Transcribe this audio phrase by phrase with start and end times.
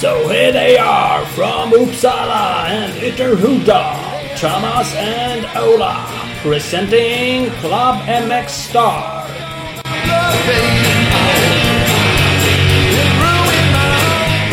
[0.00, 6.06] So here they are from Uppsala and Ytterhuda, Thomas and Ola,
[6.40, 9.26] presenting Club MX Star.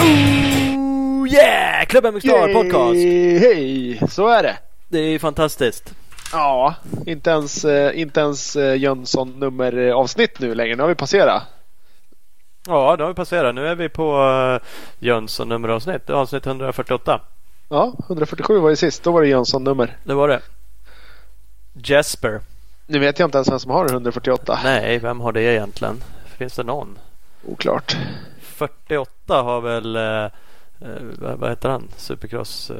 [0.01, 1.85] Ooh, yeah!
[1.85, 2.95] Club MX Star Podcast.
[2.95, 4.57] Hej, hej, så är det.
[4.89, 5.93] Det är fantastiskt.
[6.35, 6.75] Ja,
[7.05, 10.75] inte ens, eh, inte ens eh, Jönsson nummer eh, avsnitt nu längre.
[10.75, 11.43] Nu har vi passerat.
[12.67, 13.55] Ja, då har vi passerat.
[13.55, 14.59] Nu är vi på
[14.99, 16.09] Jönsson nummeravsnitt.
[16.09, 17.21] Avsnitt 148.
[17.69, 19.03] Ja, 147 var ju sist.
[19.03, 19.97] Då var det Jönsson nummer.
[20.03, 20.41] Det var det.
[21.73, 22.41] Jesper.
[22.87, 24.59] Nu vet jag inte ens vem som har 148.
[24.63, 26.03] Nej, vem har det egentligen?
[26.37, 26.99] Finns det någon?
[27.45, 27.97] Oklart.
[28.41, 29.97] 48 har väl,
[31.37, 31.87] vad heter han?
[31.97, 32.71] Supercross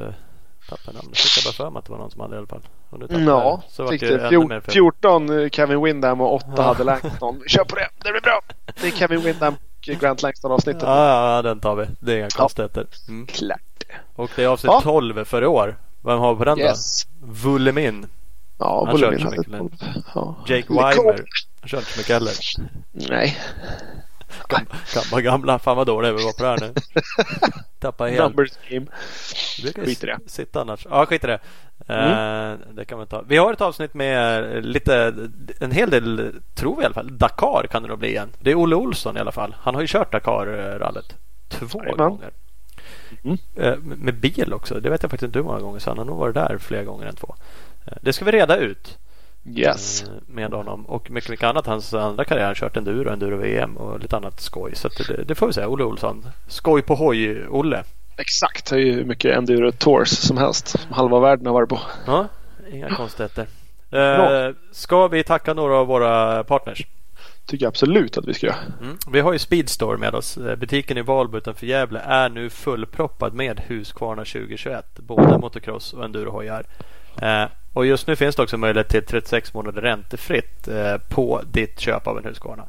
[0.68, 1.18] tappade namnet.
[1.18, 2.60] Jag fick jag bara för mig att det var någon som hade i alla fall.
[2.90, 4.26] Och tappade Ja, så fick det det.
[4.28, 4.72] ännu mer Fjor- fel.
[4.72, 6.62] 14 eh, Kevin Windham och 8 Ja.
[6.62, 7.42] hade Langston.
[7.46, 8.40] Kör på det, det blir bra.
[8.80, 10.82] Det är Kevin Windham och Grant Langston avsnittet.
[10.82, 11.86] Ja, ja, den tar vi.
[12.00, 12.86] Det är inga konstigheter.
[13.08, 13.26] Mm.
[13.26, 13.60] Klart.
[14.14, 14.80] Och det är avsnitt Ja.
[14.80, 15.76] 12 för i år.
[16.00, 17.04] Vem har vi på den Yes.
[17.04, 17.26] då?
[17.26, 18.06] Vullemin.
[18.58, 19.70] Ja, Han så hade mycket 12.
[20.14, 20.34] Ja.
[20.46, 20.66] Jake.
[20.68, 21.24] Weimer.
[21.60, 22.32] Han kör inte så mycket heller.
[22.92, 23.36] Nej.
[24.48, 25.58] Gamla, gamla.
[25.58, 26.74] Fan vad dåliga vi var på det här nu.
[27.80, 28.20] Tappar helt.
[28.20, 28.86] Numbers game.
[29.74, 30.18] Skit i det.
[30.26, 30.86] sitta annars.
[30.90, 31.38] Ja, skit i det.
[31.88, 33.22] Eh, det kan vi ta.
[33.28, 35.14] Vi har ett avsnitt med lite,
[35.60, 37.18] en hel del, tror vi i alla fall.
[37.18, 38.28] Dakar kan det nog bli igen.
[38.40, 39.54] Det är Olle Olsson i alla fall.
[39.60, 41.14] Han har ju kört Dakar-rallyt
[41.48, 42.08] två Jajamän.
[42.08, 42.30] gånger.
[43.24, 43.38] Mm.
[43.56, 44.80] Eh, med bil också.
[44.80, 45.78] Det vet jag faktiskt inte hur många gånger.
[45.78, 47.34] Så han har nog varit där fler gånger än två.
[47.86, 48.98] Eh, det ska vi reda ut.
[49.54, 50.02] Yes.
[50.02, 51.66] eh, med honom och mycket, mycket annat.
[51.66, 54.74] Hans andra karriär har kört enduro, enduro-VM och lite annat skoj.
[54.74, 55.68] Så att det, det får vi säga.
[55.68, 56.26] Olle Olsson.
[56.48, 57.84] Skoj på hoj, Olle.
[58.16, 58.70] Exakt.
[58.70, 60.68] Det är ju hur mycket enduro tours som helst.
[60.68, 61.80] Som halva världen har varit på.
[62.06, 62.28] Ja,
[62.72, 63.46] inga konstigheter.
[63.90, 66.86] Eh, ska vi tacka några av våra partners?
[67.46, 68.56] Tycker jag absolut att vi ska göra.
[68.82, 68.96] Mm.
[69.12, 70.36] Vi har ju Speedstore med oss.
[70.36, 74.84] Eh, Butiken i Valbo utanför Gävle är nu fullproppad med Husqvarna 2021.
[74.98, 76.64] Både motocross och endurohojar.
[77.22, 77.44] Eh,
[77.76, 82.06] och just nu finns det också möjlighet till 36 månader räntefritt eh, på ditt köp
[82.06, 82.68] av en Husqvarna.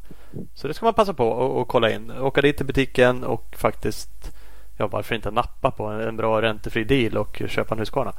[0.54, 2.10] Så det ska man passa på och, och kolla in.
[2.10, 4.32] Åka dit till butiken och faktiskt
[4.76, 8.12] Ja varför inte nappa på en, en bra räntefri deal och köpa en Husqvarna.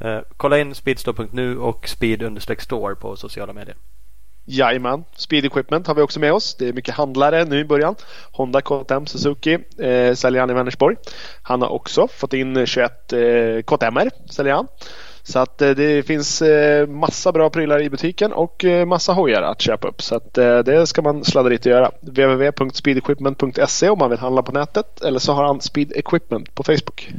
[0.00, 3.76] Eh, kolla in speedstore.nu och speed-store på sociala medier.
[4.44, 5.04] Jajamän.
[5.16, 6.54] Speed Equipment har vi också med oss.
[6.54, 7.94] Det är mycket handlare nu i början.
[8.32, 10.96] Honda, KTM, Suzuki eh, säljer han i Vänersborg.
[11.42, 13.18] Han har också fått in 21 eh,
[13.62, 13.98] KTM
[14.30, 14.68] säljer han.
[15.24, 19.42] Så att eh, det finns eh, massa bra prylar i butiken och eh, massa hojar
[19.42, 20.02] att köpa upp.
[20.02, 21.90] Så att det ska man sladda dit och göra.
[22.00, 25.00] www.speedequipment.se om man vill handla på nätet.
[25.02, 27.12] Eller så har han Speed Equipment på Facebook.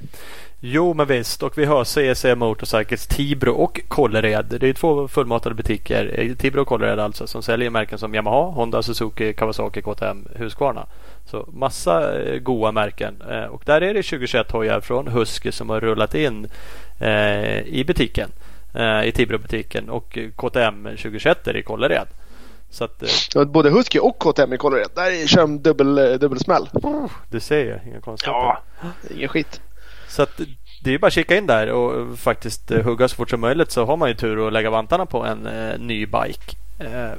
[0.60, 4.46] Jo men visst och vi har CEC Motorcycles, Tibro och Kållered.
[4.60, 6.36] Det är två fullmatade butiker.
[6.40, 10.86] Tibro och Kållered alltså som säljer märken som Yamaha, Honda, Suzuki, Kawasaki, KTM, Husqvarna.
[11.26, 13.22] Så massa goda goa märken.
[13.50, 16.48] Och där är det 2021 hojar från Husky som har rullat in
[17.66, 18.30] i butiken.
[18.74, 22.08] Eh, I Tibro-butiken och eh, KTM 2021 är i Kållered.
[22.70, 24.90] Så att eh, Ja, Både Husky och KTM i Kållered.
[24.96, 26.70] Där kör de dubbel, eh, dubbelsmäll.
[27.30, 28.40] du ser ju, inga konstigheter.
[28.40, 28.62] Ja,
[29.16, 29.62] ingen skit.
[30.08, 30.42] Så att
[30.84, 33.72] det är bara att kika in där och faktiskt eh, hugga så fort som möjligt
[33.72, 36.56] så har man ju tur att lägga vantarna på en eh, ny bike.
[36.80, 37.12] Eh,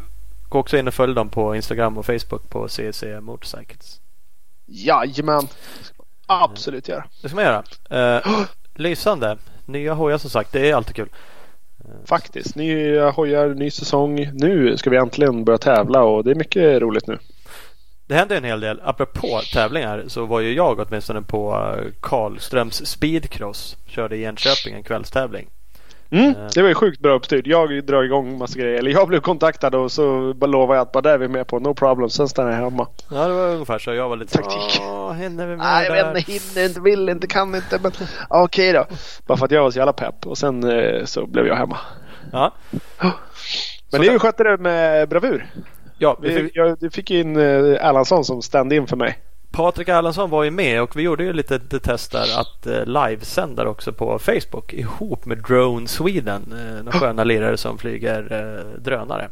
[0.48, 4.00] gå också in och följ dem på Instagram och Facebook på CC Motorcycles.
[4.66, 5.48] Jajamän.
[6.26, 7.04] Absolut göra.
[7.22, 7.62] Det ska man göra.
[8.16, 8.26] Eh,
[8.74, 9.36] lysande.
[9.66, 10.52] Nya hojar som sagt.
[10.52, 11.08] Det är alltid kul.
[12.04, 12.56] Faktiskt.
[12.56, 14.30] Nya hojar, ny säsong.
[14.32, 17.19] Nu ska vi äntligen börja tävla och det är mycket roligt nu.
[18.06, 18.80] Det händer en hel del.
[18.84, 23.76] Apropå tävlingar så var ju jag åtminstone på Karlströms Speedcross.
[23.86, 25.48] Körde i Enköping en kvällstävling.
[26.14, 26.47] Mm, Eh.
[26.54, 27.47] det var ju sjukt bra uppstyrt.
[27.47, 28.78] Jag drar igång massa grejer.
[28.78, 31.47] Eller jag blev kontaktad och så bara lovade jag att bara det är vi med
[31.47, 31.58] på.
[31.60, 32.10] No problem.
[32.10, 32.86] Sen stannar jag hemma.
[33.10, 33.94] Ja, det var ungefär så.
[33.94, 34.80] Jag var lite Taktik.
[35.16, 36.14] Hinner vi med Nej, jag där?
[36.14, 37.78] vet inte, hinner inte, vill inte, kan inte.
[37.82, 37.92] Men
[38.28, 38.84] okej då.
[39.26, 40.26] Bara för att jag var så jävla pepp.
[40.26, 41.78] Och sen eh, så blev jag hemma.
[42.32, 42.52] Ja.
[43.93, 45.46] Men ni skötte det med bravur.
[45.99, 47.43] Ja, vi fick, jag, du fick in eh,
[47.88, 49.19] Erlandsson som stand-in för mig.
[49.54, 53.68] Patrik Erlandsson var ju med och vi gjorde ju lite test där att eh, livesända
[53.68, 56.42] också på Facebook ihop med Drone Sweden.
[56.52, 59.28] Eh, några sköna lirare som flyger eh, drönare.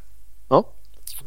[0.48, 0.64] Ja.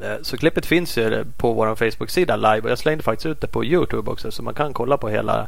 [0.01, 3.47] Eh, så klippet finns ju på vår Facebook-sida live och jag slängde faktiskt ut det
[3.47, 5.47] på Youtube också så man kan kolla på hela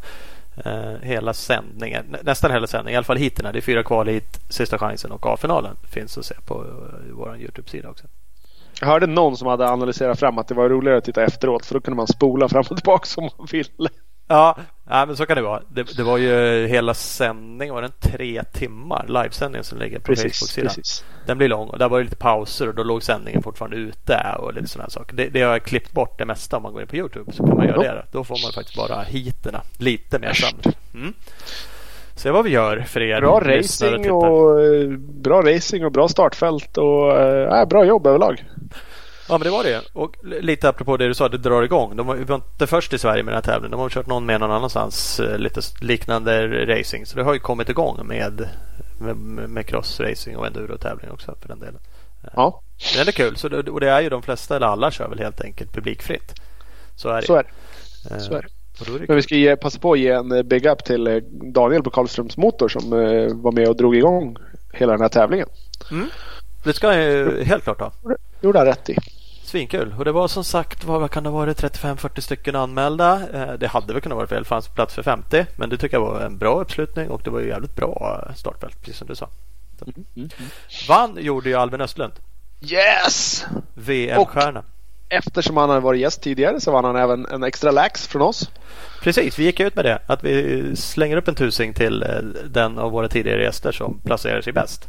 [1.01, 2.05] hela sändningen.
[2.09, 3.51] Nä, nästan hela sändningen, i alla fall hiterna.
[3.51, 6.65] Det är fyra kval hit, sista chansen och A-finalen finns att se på
[7.11, 8.07] vår Youtube-sida också.
[8.81, 11.73] Jag hörde någon som hade analyserat fram att det var roligare att titta efteråt för
[11.73, 13.89] då kunde man spola fram och tillbaka som man ville.
[14.29, 14.57] Ja,
[14.89, 15.61] ja, men så kan det vara.
[15.69, 19.05] Det, det var ju hela sändningen, var den tre timmar?
[19.07, 20.67] Livesändningen som ligger på Precis, Facebook-sidan.
[20.67, 21.03] precis.
[21.25, 24.35] Den blir lång och där var det lite pauser och då låg sändningen fortfarande ute
[24.39, 25.15] och lite sådana saker.
[25.15, 27.47] Det, det har jag klippt bort det mesta om man går in på Youtube så
[27.47, 28.05] kan man göra det.
[28.11, 30.73] Då får man faktiskt bara hiterna lite mer sen.
[30.93, 31.13] Mm.
[32.17, 36.77] Se vad vi gör för er Bra racing och, eh, bra racing och bra startfält
[36.77, 38.43] och äh, bra jobb överlag.
[39.29, 39.81] Ja men det var det.
[39.93, 41.95] Och lite apropå det du sa, det drar igång.
[41.95, 43.71] De var, inte först i Sverige med den här tävlingen.
[43.71, 45.19] De har kört någon med någon annanstans.
[45.19, 47.05] eh, Lite liknande racing.
[47.05, 48.49] Så det har ju kommit igång med,
[48.99, 49.17] med,
[49.49, 51.79] med crossracing och enduro-tävling också för den delen.
[52.35, 52.61] Ja,
[52.95, 53.35] Det är kul.
[53.37, 56.33] Så det, och det är ju de flesta, eller alla kör väl helt enkelt publikfritt.
[56.95, 57.27] Så är det.
[57.27, 58.19] så är det.
[58.19, 58.47] Så är det.
[58.79, 61.15] Och Men vi ska ge, passa på att ge en eh, big up till eh,
[61.53, 64.37] Daniel på Karlströms Motor som eh, var med och drog igång
[64.73, 65.47] hela den här tävlingen.
[66.63, 67.91] Det ska jag ju helt klart ha.
[68.41, 68.97] gjorde han rätt i.
[69.43, 69.95] Svinkul.
[69.97, 73.21] Och det var som sagt, vad kan det vara, 35-40 stycken anmälda.
[73.59, 75.45] Det hade väl kunnat vara fel, det fanns plats för 50.
[75.55, 78.81] Men det tycker jag var en bra uppslutning och det var ju jävligt bra startfält,
[78.81, 79.29] precis som du sa.
[80.89, 82.13] Vann gjorde ju Albin Östlund,
[82.61, 83.45] Yes!
[83.73, 84.63] VM-stjärna.
[85.09, 88.49] Eftersom han hade varit gäst tidigare så vann han även en extra lax från oss.
[89.01, 89.99] Precis, vi gick ut med det.
[90.05, 92.09] Att vi slänger upp en tusing till eh,
[92.45, 94.87] den av våra tidigare gäster som placerar sig bäst.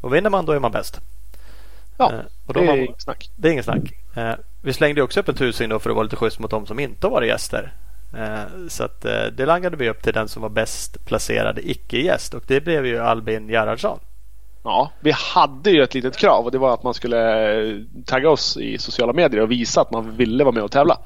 [0.00, 1.00] Och vinner man då är man bäst.
[1.98, 2.18] Ja, Eh,
[2.54, 3.30] det är man- inget snack.
[3.36, 3.82] Det är inget snack.
[4.16, 4.32] Eh,
[4.62, 6.78] vi slängde också upp en tusing då för att vara lite schysst mot de som
[6.78, 7.72] inte har varit gäster.
[8.68, 9.00] Så att,
[9.36, 12.98] det langade vi upp till den som var bäst placerade icke-gäst och det blev ju
[12.98, 13.98] Albin Gerhardsson.
[14.62, 17.76] Ja, vi hade ju ett litet krav och det var att man skulle eh,
[18.06, 20.98] tagga oss i sociala medier och visa att man ville vara med och tävla.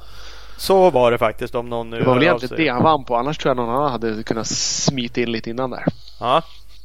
[0.56, 3.16] Så var det faktiskt om någon nu Det var väl egentligen det han vann på.
[3.16, 5.84] Annars tror jag någon annan hade kunnat smita in lite innan där.
[6.20, 6.42] Ja,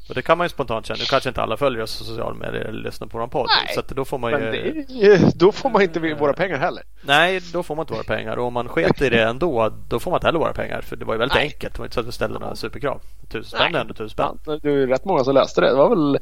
[0.10, 0.98] och det kan man ju spontant känna.
[0.98, 3.48] Nu kanske inte alla följer oss på sociala medier eller lyssnar på vår podd.
[3.48, 4.38] Nej, så att då får man ju...
[4.38, 6.84] är, då får man inte våra pengar heller.
[7.02, 8.38] Nej, då får man inte våra pengar.
[8.38, 10.82] Och om man sket i det ändå, då får man inte heller våra pengar.
[10.82, 11.44] För det var ju väldigt Nej.
[11.44, 11.74] enkelt.
[11.74, 13.02] Det var inte så att vi ställde några superkrav.
[13.32, 14.40] Tusen spänn är ändå tusen spänn.
[14.46, 15.70] Ja, det är rätt många som läste det.
[15.70, 16.20] Det var väl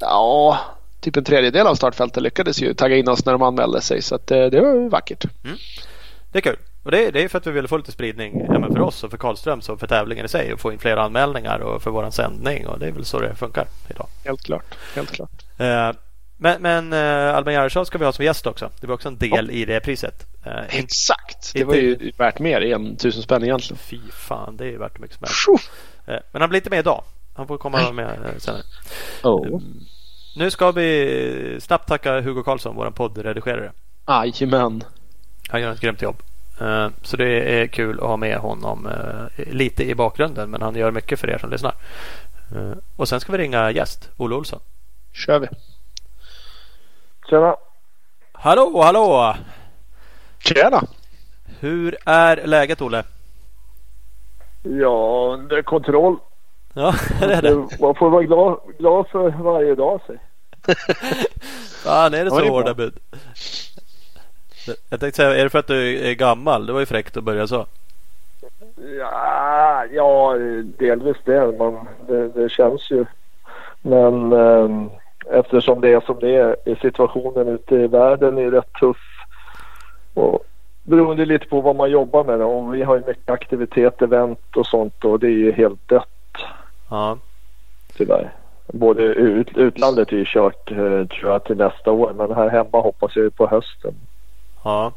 [0.00, 0.58] ja,
[1.00, 4.02] typ en tredjedel av startfältet lyckades ju tagga in oss när de anmälde sig.
[4.02, 5.24] Så att, eh, det var ju vackert.
[6.32, 6.56] Det är kul.
[6.84, 9.04] Och det är, det är för att vi ville få lite spridning ja, för oss
[9.04, 11.90] och för Karlströms och för tävlingen i sig och få in fler anmälningar och för
[11.90, 12.66] våran sändning.
[12.66, 14.06] Och det är väl så det funkar idag.
[14.24, 14.74] Helt klart.
[14.94, 15.30] Helt klart.
[15.58, 15.92] Eh,
[16.36, 18.70] men men eh, Albin Gerhardsson ska vi ha som gäst också.
[18.80, 20.26] Det var också en del i det priset.
[20.46, 21.52] Eh, in, Exakt.
[21.52, 23.78] Det inte- var ju värt mer än tusen spänn egentligen.
[23.78, 25.70] fy fan, det är ju värt mycket som helst.
[26.06, 27.04] Eh, men han blir inte med idag.
[27.34, 28.62] Han får komma med eh, senare.
[29.22, 29.60] Oh.
[30.36, 33.72] Nu ska vi snabbt tacka Hugo Karlsson, vår poddredigerare.
[34.08, 34.84] Jajamän.
[35.48, 36.16] Han gör ett grymt jobb.
[36.60, 40.50] Eh, Så det är kul att ha med honom eh, lite i bakgrunden.
[40.50, 41.74] Men han gör mycket för er som lyssnar.
[42.56, 44.60] Eh, Och sen ska vi ringa gäst, Olle Olsson.
[45.12, 45.46] kör vi.
[47.30, 47.56] Tjena!
[48.32, 49.36] Hallå, hallå!
[50.38, 50.82] Tjena!
[51.60, 53.04] Hur är läget Olle?
[54.62, 56.16] Ja, under kontroll.
[56.74, 57.54] Ja, det är det.
[57.80, 60.00] Man får vara glad, glad för varje dag.
[60.06, 60.18] Sig.
[61.84, 62.98] Fan, är det så är hårda bud?
[64.66, 66.66] Jag tänkte säga, är det för att du är gammal?
[66.66, 67.66] Det var ju fräckt att börja så.
[68.98, 70.34] Ja, ja,
[70.78, 71.58] delvis det.
[71.58, 72.28] Man, det.
[72.28, 73.04] Det känns ju.
[73.82, 74.86] Men eh,
[75.30, 78.96] eftersom det är som det är, är situationen ute i världen är rätt tuff.
[80.14, 80.44] Och
[80.82, 82.40] beroende lite på vad man jobbar med.
[82.40, 82.46] Då.
[82.46, 86.08] Och vi har ju mycket aktivitet, event och sånt och det är ju helt dött
[86.90, 87.18] Ja,
[87.96, 88.32] tyvärr.
[88.66, 92.80] Både ut, utlandet är ju kört eh, tror jag till nästa år men här hemma
[92.80, 93.94] hoppas jag ju på hösten.
[94.64, 94.92] Ja.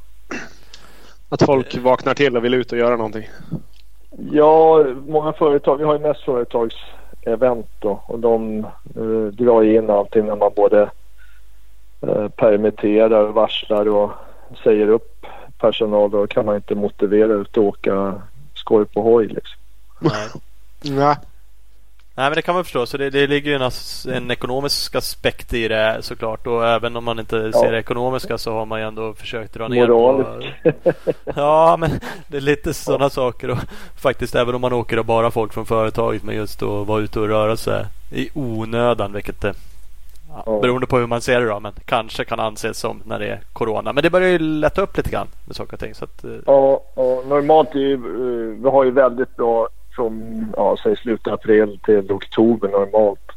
[1.30, 3.30] Att folk vaknar till och vill ut och göra någonting.
[4.32, 5.78] Ja, många företag.
[5.78, 10.90] Vi har ju mest företagsevent då och de eh, drar in allting när man både
[12.02, 14.12] eh, permitterar, varslar och
[14.64, 15.26] säger upp
[15.58, 16.12] personal.
[16.12, 18.22] Då kan man inte motivera ut att åka
[18.54, 19.60] skoj på hoj liksom.
[20.00, 20.28] Nej.
[20.96, 21.16] Nej.
[22.18, 22.86] Nej men det kan man förstå.
[22.86, 23.72] Så det, det ligger ju en,
[24.16, 26.48] en ekonomisk aspekt i det såklart.
[26.48, 27.60] Och även om man inte Ja.
[27.62, 30.50] ser det ekonomiska så har man ju ändå försökt dra ner Moralisk.
[30.64, 30.92] på...
[31.36, 31.90] Ja men
[32.28, 33.50] det är lite sådana saker.
[33.50, 33.58] Och
[34.02, 36.24] faktiskt även om man åker och bara folk från företaget.
[36.24, 39.14] Men just att vara ute och röra sig i onödan.
[39.14, 39.54] Vilket det
[40.30, 40.60] ja, Ja.
[40.62, 41.60] beroende på hur man ser det då.
[41.60, 43.94] Men kanske kan anses som när det är Corona.
[43.94, 45.96] Men det börjar ju lätta upp lite grann med saker och ting.
[45.96, 49.68] Så att, eh, Ja, ja normalt är ju, eh, vi har ju väldigt bra
[49.98, 53.32] från ja, säg slutet april till oktober normalt.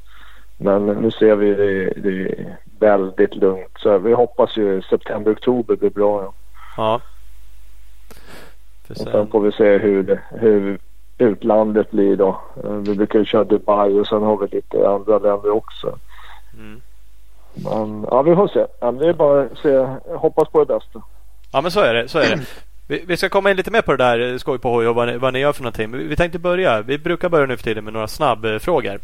[0.58, 3.72] Men nu ser vi det, det är väldigt lugnt.
[3.78, 6.22] Så vi hoppas ju september, oktober blir bra.
[6.22, 6.32] Ja.
[6.76, 7.00] ja.
[8.86, 10.78] För Och sen- sen får vi se hur, hur
[11.18, 12.40] utlandet blir då.
[12.86, 15.98] Vi brukar ju köra Dubai och sen har vi lite andra länder också.
[16.54, 16.80] Mm.
[17.54, 18.66] Men ja, vi får se.
[18.92, 19.86] Det är bara att se,
[20.16, 21.02] hoppas på det bästa.
[21.52, 22.08] Ja men så är det.
[22.08, 22.46] Så är det.
[22.90, 25.08] Vi, vi, ska komma in lite mer på det där skoj på hoj och vad
[25.08, 26.08] ni, vad ni gör för någonting.
[26.08, 26.82] Vi tänkte börja.
[26.82, 29.00] Vi brukar börja nu för tiden med några snabbfrågor.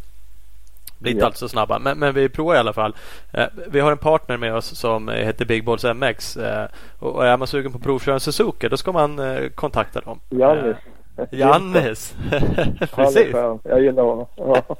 [0.98, 1.26] Blir inte ja.
[1.26, 2.96] alltid så snabba, men, men, vi provar i alla fall.
[3.32, 6.36] Eh, vi har en partner med oss som heter Big Balls MX.
[6.36, 10.00] Eh, och är man sugen på att provköra en Suzuki då ska man eh, kontakta
[10.00, 10.20] dem.
[10.30, 10.76] Jannis.
[11.30, 12.14] Jannis.
[12.94, 13.34] Precis.
[13.62, 14.26] Jag gillar honom.
[14.36, 14.76] Ja.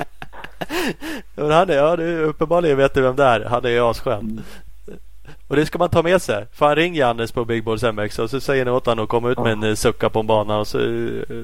[1.55, 3.41] han är, ja, du, uppenbarligen vet du vem det är.
[3.41, 4.21] Han är asskön.
[4.21, 4.43] Mm.
[5.49, 6.47] Och det ska man ta med sig.
[6.53, 9.31] Fan ring Jannes på Big Balls MX och så säger ni åt honom att komma
[9.31, 10.79] ut med en sucka på en bana och så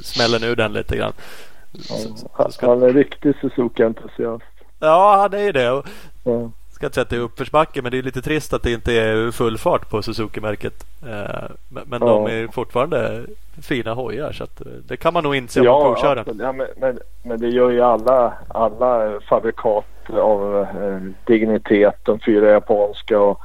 [0.03, 1.13] smäller ni ur den lite grann.
[1.73, 1.97] Ja,
[2.37, 2.69] så, ska...
[2.69, 4.45] Han är riktig Suzuki-entusiast.
[4.81, 5.83] Ja, han är ju det.
[6.25, 6.51] Ja.
[6.71, 8.93] Ska inte säga att det är uppförsbacke men det är lite trist att det inte
[8.93, 10.87] är full fart på Suzuki-märket.
[11.03, 12.07] Eh, men ja.
[12.07, 13.27] de är fortfarande
[13.63, 14.49] fina hojar så eh,
[14.89, 17.71] det kan man nog inse om ja, man provkör ja, men, men, men, det gör
[17.71, 21.95] ju alla, alla fabrikat av eh, dignitet.
[22.03, 23.41] De fyra japanska och,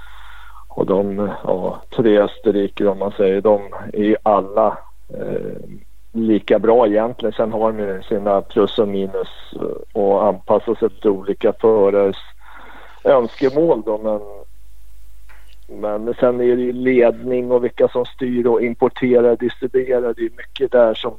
[0.78, 3.42] och de ja, tre Österrike om man säger.
[3.42, 3.62] De
[3.94, 4.78] är ju alla
[5.14, 5.62] eh,
[6.12, 7.34] lika bra egentligen.
[7.34, 12.16] Sen har de sina plus och minus eh, och anpassar sig till olika förares
[13.04, 13.98] önskemål då.
[13.98, 14.22] Men,
[15.82, 20.14] men sen är det ju ledning och vilka som styr och importerar, och distribuerar.
[20.14, 21.14] Det är mycket där som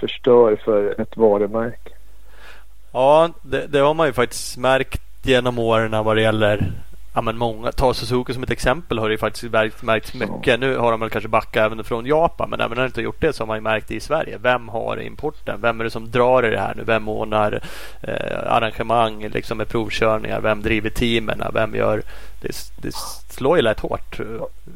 [0.00, 1.92] förstör för ett varumärke.
[2.92, 6.72] Ja, det, det har man ju faktiskt märkt genom åren vad det gäller
[7.14, 10.60] Ja men många, ta Suzuki som ett exempel har det ju faktiskt märkt, märkt mycket.
[10.60, 13.20] Nu har de väl kanske backat även från Japan men även när de inte gjort
[13.20, 14.38] det så har man ju märkt det i Sverige.
[14.42, 15.60] Vem har importen?
[15.62, 16.82] Vem är det som drar i det här nu?
[16.84, 17.60] Vem ordnar
[18.00, 20.40] eh, arrangemang liksom med provkörningar?
[20.40, 21.42] Vem driver teamen?
[21.54, 22.02] Vem gör...
[22.42, 22.48] Det,
[22.82, 22.94] det
[23.30, 24.20] slår ju lätt hårt.
[24.20, 24.26] Eh,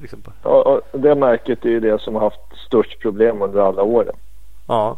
[0.00, 0.18] liksom.
[0.42, 4.14] Ja, det märket är ju det som har haft störst problem under alla åren.
[4.66, 4.96] Ja.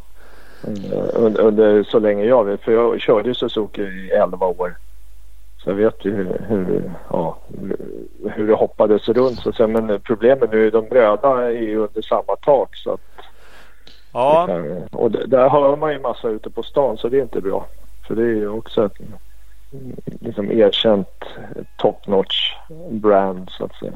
[1.14, 2.60] Under, under så länge jag vet.
[2.60, 4.74] För jag körde Suzuki i 11 år.
[5.68, 7.38] Jag vet ju hur, hur, ja,
[8.30, 9.38] hur det hoppades runt.
[9.38, 12.76] Så sen, men problemet nu är de röda är ju under samma tak.
[12.76, 13.00] Så att,
[14.12, 14.46] ja.
[14.46, 17.40] Kan, och det, där hör man ju massa ute på stan så det är inte
[17.40, 17.66] bra.
[18.06, 18.98] För det är ju också ett
[20.20, 21.24] liksom erkänt
[21.76, 22.52] top notch
[22.90, 23.92] brand så att säga.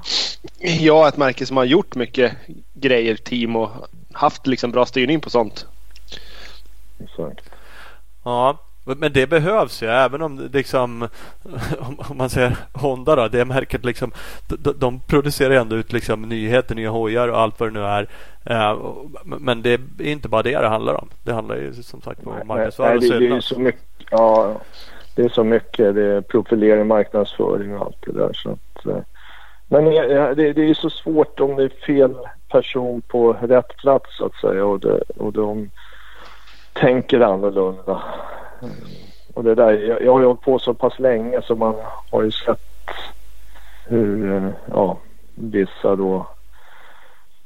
[0.80, 2.32] Ja, ett märke som har gjort mycket
[2.74, 3.70] grejer, team och
[4.12, 5.66] haft liksom bra styrning på sånt.
[7.04, 7.50] Exakt.
[8.24, 11.02] Ja, men det behövs ju även om liksom
[12.08, 14.12] om man säger Honda då, det märket liksom
[14.48, 18.08] de, de producerar ändå ut liksom nyheter, nya hojar och allt vad det nu är.
[18.50, 21.08] Uh, men det är inte bara det det handlar om.
[21.24, 24.60] Det handlar ju som sagt om marknadsföring och mycket, Ja,
[25.14, 25.94] det är så mycket.
[25.94, 28.32] Det är profilering, marknadsföring och allt det där.
[28.32, 28.98] Så att, uh,
[29.68, 32.14] men det, det är så svårt om det är fel
[32.48, 35.70] person på rätt plats så att säga och, det, och de
[36.72, 38.02] tänker annorlunda.
[39.34, 41.74] Och det där, jag, jag har ju hållit på så pass länge så man
[42.10, 42.60] har ju sett
[43.86, 44.98] hur eh, ja,
[45.34, 46.26] vissa då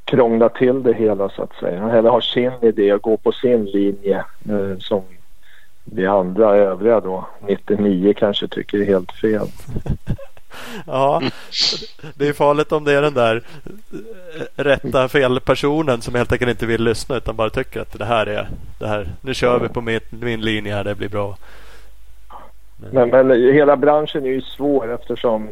[0.05, 1.91] krånglar till det hela så att säga.
[1.91, 5.03] Eller har sin idé och går på sin linje eh, som
[5.85, 9.47] vi andra övriga då 99 kanske tycker är helt fel.
[10.87, 11.23] ja,
[12.15, 13.43] det är farligt om det är den där
[14.57, 18.27] rätta fel personen som helt enkelt inte vill lyssna utan bara tycker att det här
[18.27, 18.49] är
[18.79, 19.09] det här.
[19.21, 21.37] Nu kör vi på min, min linje här, det blir bra.
[22.77, 25.49] Men, men hela branschen är ju svår eftersom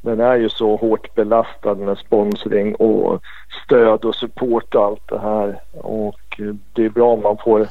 [0.00, 3.22] den är ju så hårt belastad med sponsring och
[3.64, 5.60] stöd och support och allt det här.
[5.72, 6.40] Och
[6.72, 7.68] det är bra om man får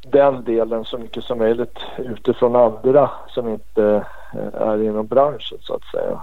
[0.00, 4.04] den delen så mycket som möjligt utifrån andra som inte
[4.52, 6.20] är inom branschen så att säga.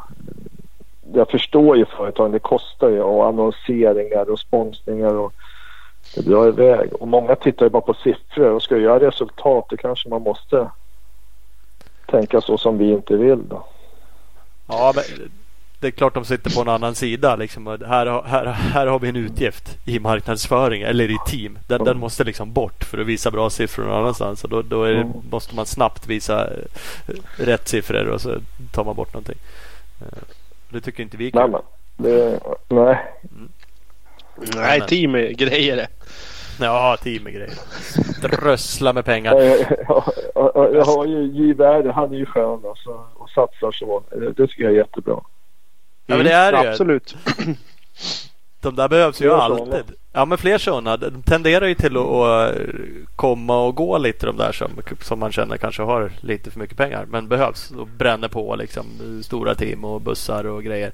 [1.13, 5.33] Jag förstår ju företagen, det kostar ju och annonseringar och sponsringar och
[6.15, 6.93] det drar iväg.
[6.93, 10.71] Och många tittar ju bara på siffror och ska göra resultat det kanske man måste
[12.05, 13.67] tänka så som vi inte vill då.
[14.67, 15.29] Ja, men
[15.79, 17.35] det är klart de sitter på en annan sida.
[17.35, 17.67] Liksom.
[17.67, 21.59] Här, här, här har vi en utgift i marknadsföring eller i team.
[21.67, 24.43] Den, den måste liksom bort för att visa bra siffror någon annanstans.
[24.43, 25.11] Och då, då det, mm.
[25.31, 28.35] måste man snabbt visa eh, rätt siffror och så
[28.73, 29.37] tar man bort någonting.
[30.01, 30.17] Eh,
[30.69, 31.55] det tycker inte vi är kul.
[31.97, 32.97] Nej, nej.
[33.31, 33.49] Mm.
[34.55, 35.87] Nej, team är grejer det.
[36.59, 37.53] Ja, team är grejer.
[38.21, 39.35] Drössla med pengar.
[40.73, 41.53] Jag har ju J.
[41.53, 44.03] Värde, han är ju skön alltså, och satsar så.
[44.37, 45.21] Det tycker jag är jättebra.
[46.05, 46.69] Ja men det är det ju.
[46.69, 47.15] Absolut.
[48.61, 49.83] De där behövs ju alltid.
[50.13, 50.97] Ja men fler sådana.
[50.97, 52.55] De tenderar ju till att
[53.15, 54.71] komma och gå lite de där som,
[55.01, 57.05] som man känner kanske har lite för mycket pengar.
[57.05, 58.85] Men behövs och bränner på liksom
[59.23, 60.91] stora team och bussar och grejer.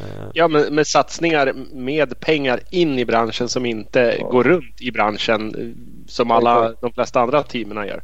[0.00, 0.26] Eh.
[0.34, 4.28] Ja men med satsningar med pengar in i branschen som inte ja.
[4.28, 5.74] går runt i branschen
[6.08, 8.02] som alla de flesta andra teamen gör.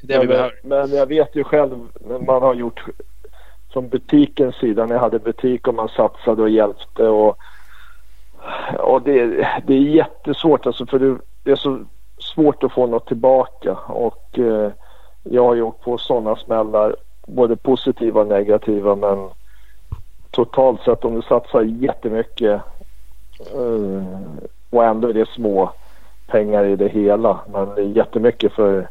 [0.00, 0.60] Det men, vi behöver.
[0.62, 2.84] men jag vet ju själv när man har gjort
[3.72, 7.38] från butikens sida när jag hade butik och man satsade och hjälpte och,
[8.78, 9.26] och det,
[9.66, 11.84] det är jättesvårt alltså för det, det är så
[12.18, 14.70] svårt att få något tillbaka och eh,
[15.22, 16.96] jag har ju åkt på sådana smällar
[17.26, 19.28] både positiva och negativa men
[20.30, 22.60] totalt sett om du satsar jättemycket
[23.54, 24.02] eh,
[24.70, 25.70] och ändå är det små
[26.26, 28.88] pengar i det hela men det är jättemycket för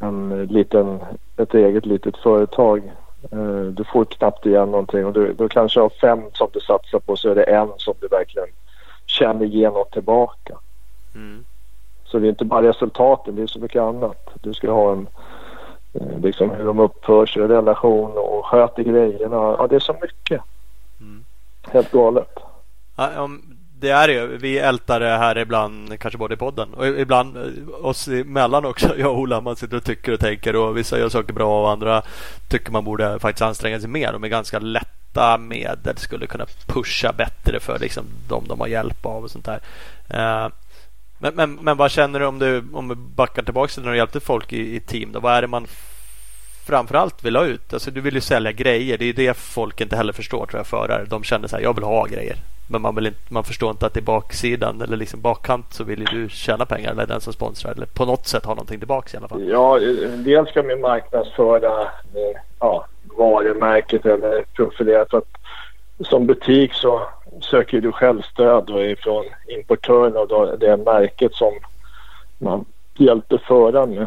[0.00, 1.00] en liten,
[1.36, 2.92] ett eget litet företag.
[3.32, 6.98] Uh, du får knappt igen någonting och du, du kanske har fem som du satsar
[6.98, 8.48] på så är det en som du verkligen
[9.06, 10.54] känner ge något tillbaka.
[11.14, 11.44] Mm.
[12.04, 14.28] Så det är inte bara resultaten, det är så mycket annat.
[14.42, 15.08] Du ska ha en
[15.92, 19.36] Eh, liksom hur de uppför sig i relation och sköter grejerna.
[19.58, 20.40] Ja, det är så mycket.
[21.00, 21.24] Mm.
[21.70, 22.38] Helt galet.
[22.96, 23.28] Ja,
[23.80, 24.36] det är ju.
[24.36, 28.98] Vi ältar det här ibland, kanske både i podden och ibland eh, oss emellan också.
[28.98, 31.70] Jag och Ola, man sitter och tycker och tänker och vissa gör saker bra och
[31.70, 32.02] andra
[32.48, 37.12] tycker man borde faktiskt anstränga sig mer De med ganska lätta medel skulle kunna pusha
[37.12, 39.60] bättre för liksom de de har hjälp av och sånt där.
[40.08, 40.50] Eh,
[41.18, 43.96] men, men, men vad känner du om du om du backar tillbaka till när du
[43.96, 45.12] hjälpte folk i, i team?
[45.12, 45.20] Då?
[45.20, 45.66] Vad är det man
[46.66, 47.72] framförallt vill ha ut?
[47.72, 48.98] Alltså, du vill ju sälja grejer.
[48.98, 51.04] Det är det folk inte heller förstår tror jag förare.
[51.04, 52.36] De känner så här, jag vill ha grejer.
[52.70, 55.98] Men man, vill inte, man förstår inte att i baksidan eller liksom bakkant så vill
[56.00, 59.08] ju du tjäna pengar eller den som sponsrar eller på något sätt ha någonting tillbaka
[59.14, 59.48] i alla fall.
[59.48, 59.78] Ja,
[60.16, 62.86] dels ska man marknadsföra eh, ja,
[63.18, 65.02] varumärket eller profilera.
[65.02, 65.24] Att
[66.00, 67.02] som butik så
[67.40, 68.70] söker du själv stöd
[69.46, 71.52] importören och det märket som
[72.38, 72.64] man
[72.98, 74.06] hjälper föraren med.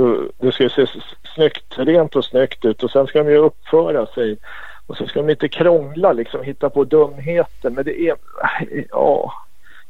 [0.00, 0.86] Eh, det ska se
[1.34, 4.38] snyggt, rent och snyggt ut och sen ska de ju uppföra sig
[4.86, 7.70] och så ska de inte krångla liksom, hitta på dumheter.
[7.70, 8.16] Men det är,
[8.90, 9.32] ja,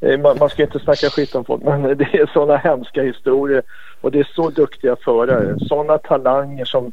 [0.00, 3.62] eh, man, man ska inte snacka skit om folk men det är sådana hemska historier
[4.00, 5.56] och det är så duktiga förare.
[5.68, 6.92] Sådana talanger som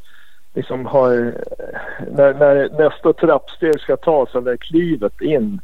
[0.54, 1.34] liksom har,
[2.12, 5.62] när, när nästa trappsteg ska tas eller klivet in.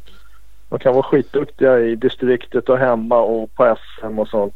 [0.68, 4.54] De kan vara skitduktiga i distriktet och hemma och på SM och sånt.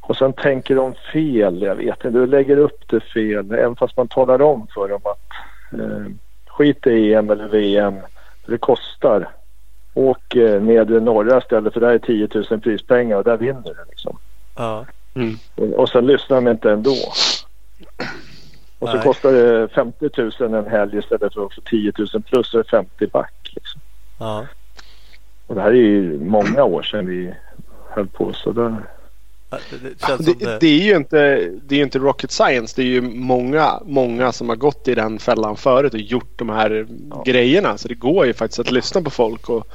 [0.00, 3.52] Och sen tänker de fel, jag vet inte, du lägger upp det fel.
[3.52, 6.06] Även fast man talar om för dem att eh,
[6.56, 7.94] skit i EM eller VM,
[8.44, 9.28] för det kostar.
[9.94, 13.84] Åk eh, nedre norra stället för där är 10 000 prispengar och där vinner du
[13.88, 14.18] liksom.
[14.56, 14.86] Ja.
[15.14, 15.36] Mm.
[15.54, 16.96] Och, och sen lyssnar de inte ändå.
[18.78, 19.02] Och så Nej.
[19.02, 22.62] kostar det 50 000 en helg istället för att få 10 000 plus så är
[22.62, 23.52] det 50 back.
[23.54, 23.80] Liksom.
[24.18, 24.46] Ja.
[25.46, 27.34] Och det här är ju många år sedan vi
[27.88, 28.76] höll på så där.
[29.50, 32.74] Det, det, det, det, är ju inte, det är inte rocket science.
[32.76, 36.48] Det är ju många, många som har gått i den fällan förut och gjort de
[36.48, 37.22] här ja.
[37.26, 37.78] grejerna.
[37.78, 39.66] Så det går ju faktiskt att lyssna på folk och,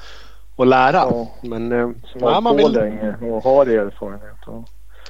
[0.56, 0.98] och lära.
[0.98, 1.28] Ja.
[1.42, 2.72] Men eh, som ja, man vill...
[2.72, 4.38] länge och har erfarenhet.
[4.46, 4.64] Ja.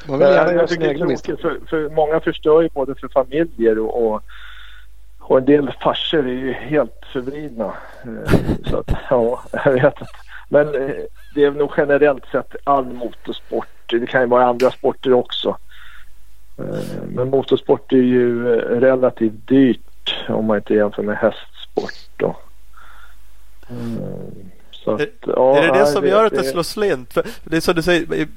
[0.07, 1.39] Man vill gärna göra sina egna misstag.
[1.39, 4.23] För, för många förstör ju både för familjer och, och,
[5.19, 7.73] och en del farsor är ju helt förvridna.
[8.03, 8.33] Eh,
[8.69, 10.05] så att, ja, jag vet inte.
[10.49, 10.95] Men eh,
[11.35, 13.67] det är nog generellt sett all motorsport.
[13.89, 15.57] Det kan ju vara andra sporter också.
[16.57, 22.09] Eh, men motorsport är ju relativt dyrt om man inte jämför med hästsport.
[22.17, 22.35] Då.
[24.85, 27.13] Att, är, ja, är, det det som det, gör att det, det slår slint?
[27.13, 28.27] För det är som du säger,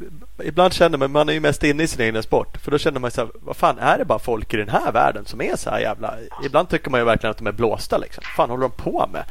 [0.42, 2.56] ibland känner man, man är ju mest inne i sin egen sport.
[2.56, 4.92] För då känner man så här, vad fan är det bara folk i den här
[4.92, 6.14] världen som är så här jävla...
[6.44, 8.22] Ibland tycker man ju verkligen att de är blåsta liksom.
[8.26, 9.24] Vad fan håller de på med?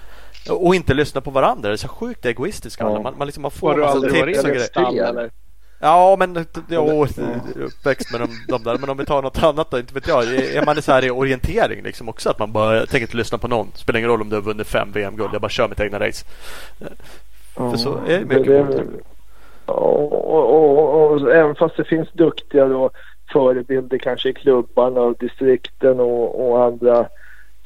[0.50, 1.70] Och inte lyssna på varandra.
[1.70, 2.84] Det är så sjukt egoistiska.
[2.84, 3.02] Ja.
[3.02, 5.32] Man, man, liksom, man får massa tips och grejer.
[5.82, 7.06] Ja, men jo,
[7.56, 8.78] uppväxt med de, de, där.
[8.78, 10.24] Men om vi tar något annat då, inte vet jag.
[10.24, 12.30] Är man så här i orientering liksom också?
[12.30, 13.72] Att man bara tänker inte lyssna på någon.
[13.74, 15.30] Spelar ingen roll om du har vunnit fem VM-guld.
[15.34, 16.26] Jag bara kör mitt egna race.
[17.54, 18.86] För så är det mycket det, det,
[19.66, 22.90] och, och, och, och, även fast det finns duktiga då,
[23.34, 27.08] förebilder kanske i klubbarna och distrikten och, andra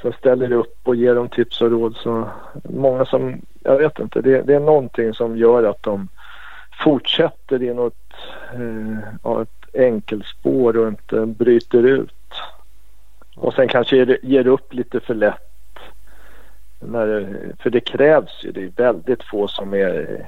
[0.01, 2.29] som ställer upp och ger dem tips och råd så
[2.69, 6.07] många som, jag vet inte, det, det är någonting som gör att de
[6.83, 8.04] fortsätter i något eh,
[9.23, 12.11] ja, ett enkelspår och inte bryter ut.
[13.35, 15.41] Och sen kanske ger, ger upp lite för lätt.
[16.79, 18.51] När, för det krävs ju.
[18.51, 20.25] Det är väldigt få som är...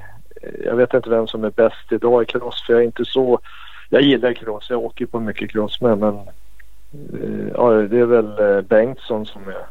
[0.64, 3.40] Jag vet inte vem som är bäst idag i cross för jag är inte så...
[3.88, 4.70] Jag gillar cross.
[4.70, 6.14] Jag åker på mycket cross med men...
[6.14, 9.66] Eh, ja, det är väl eh, Bengtsson som är...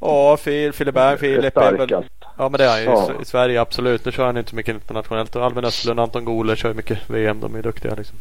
[0.00, 2.04] Ja, Filip Berg, Filip är väl
[2.36, 3.22] Ja men det är han ju ja.
[3.22, 4.04] i Sverige absolut.
[4.04, 5.36] Nu kör han inte så mycket internationellt.
[5.36, 7.40] Och Albin Östlund och Anton Gole kör mycket VM.
[7.40, 8.18] De är duktiga liksom.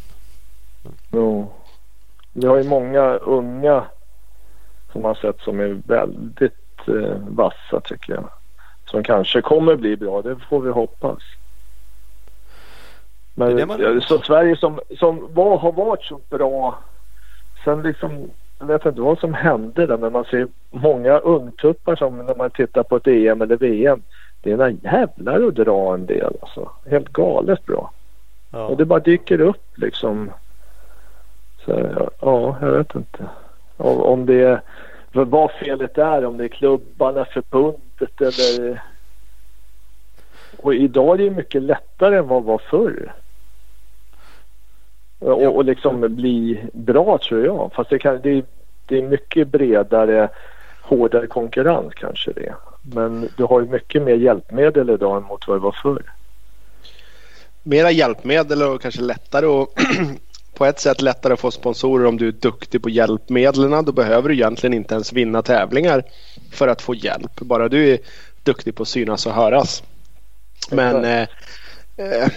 [1.11, 1.53] Jo.
[2.33, 3.83] Vi har ju många unga
[4.91, 8.29] som har sett som är väldigt eh, vassa tycker jag.
[8.85, 10.21] Som kanske kommer bli bra.
[10.21, 11.19] Det får vi hoppas.
[13.33, 14.01] Men man...
[14.01, 16.79] så Sverige som, som var, har varit så bra.
[17.63, 18.31] Sen liksom
[18.67, 22.83] vet inte vad som hände där men man ser många ungtuppar som när man tittar
[22.83, 24.01] på ett EM eller VM.
[24.41, 26.69] Det är några jävlar att dra en del alltså.
[26.85, 27.91] Helt galet bra.
[28.51, 28.65] Ja.
[28.67, 30.31] Och det bara dyker upp liksom.
[31.65, 31.71] Så
[32.19, 33.25] ja, jag vet inte.
[33.77, 34.61] Om, om det är
[35.11, 36.25] vad felet är.
[36.25, 38.81] Om det är klubbarna, förbundet eller.
[40.57, 43.13] Och idag är det mycket lättare än vad det var förr.
[45.23, 47.71] Och, och liksom bli bra tror jag.
[47.75, 48.45] Fast det, kan, det,
[48.85, 50.29] det är mycket bredare,
[50.81, 52.55] hårdare konkurrens kanske det.
[52.81, 56.03] Men du har ju mycket mer hjälpmedel idag än mot vad det var förr.
[57.63, 59.73] Mera hjälpmedel och kanske lättare och
[60.53, 63.85] på ett sätt lättare att få sponsorer om du är duktig på hjälpmedlen.
[63.85, 66.03] Då behöver du egentligen inte ens vinna tävlingar
[66.51, 67.39] för att få hjälp.
[67.39, 67.97] Bara du är
[68.43, 69.83] duktig på att synas och höras.
[70.71, 71.27] Men eh,
[71.97, 72.27] eh,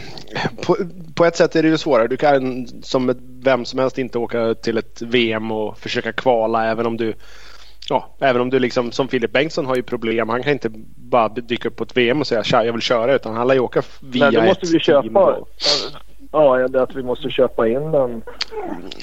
[0.67, 0.77] på,
[1.15, 2.09] på, ett sätt är det ju svårare.
[2.09, 6.71] Du kan som ett, vem som helst inte åka till ett VM och försöka kvala
[6.71, 7.15] även om du
[7.89, 10.29] Ja, även om du liksom som Filip Bengtsson har ju problem.
[10.29, 13.15] Han kan inte bara dyka upp på ett VM och säga tja jag vill köra
[13.15, 15.37] utan han lär ju åka via Nej, då måste ett vi köpa.
[16.33, 18.23] Ja, det är att vi måste köpa in en.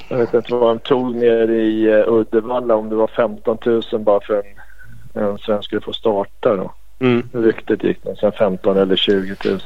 [0.10, 3.84] Jag vet inte vad de tog ner i uh, Uddevalla om det var 15 000
[4.00, 4.44] bara för
[5.14, 6.74] en, en svensk skulle få starta då.
[7.00, 7.30] Mm.
[7.34, 9.60] Ryktet gick någonstans 15 eller 20 000.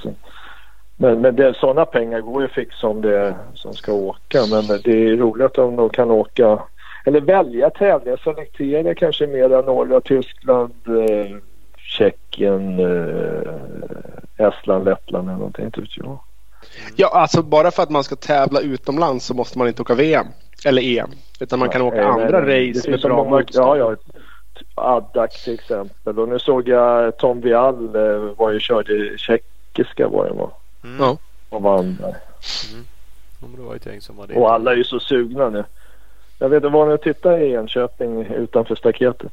[0.98, 4.40] Men, men det, sådana pengar går ju att fixa om det som ska åka.
[4.52, 6.60] Men det är roligt om de kan åka
[7.06, 11.38] eller välja tävlingar, selektera kanske mera norra Tyskland, eh,
[11.78, 15.66] Tjeckien, eh, Estland, Lettland eller någonting.
[15.66, 16.20] Inte vet jag.
[16.96, 20.28] Ja, alltså bara för att man ska tävla utomlands så måste man inte åka VM
[20.66, 21.10] eller EM.
[21.40, 22.70] Utan man kan åka nej, andra nej.
[22.70, 23.68] race med bra motstånd.
[23.68, 23.96] Ja, ja.
[24.76, 26.20] Addax till exempel.
[26.20, 30.52] Och nu såg jag Tom Viall eh, var ju körde i tjeckiska var det var.
[30.88, 31.00] Mm.
[31.00, 31.18] Ja.
[31.50, 32.16] Och vann där.
[33.42, 34.34] Ja, men det var ett gäng som var det.
[34.34, 35.64] Och alla är ju så sugna nu.
[36.40, 39.32] Jag vet inte, var ni och tittade i Enköping utanför staketet?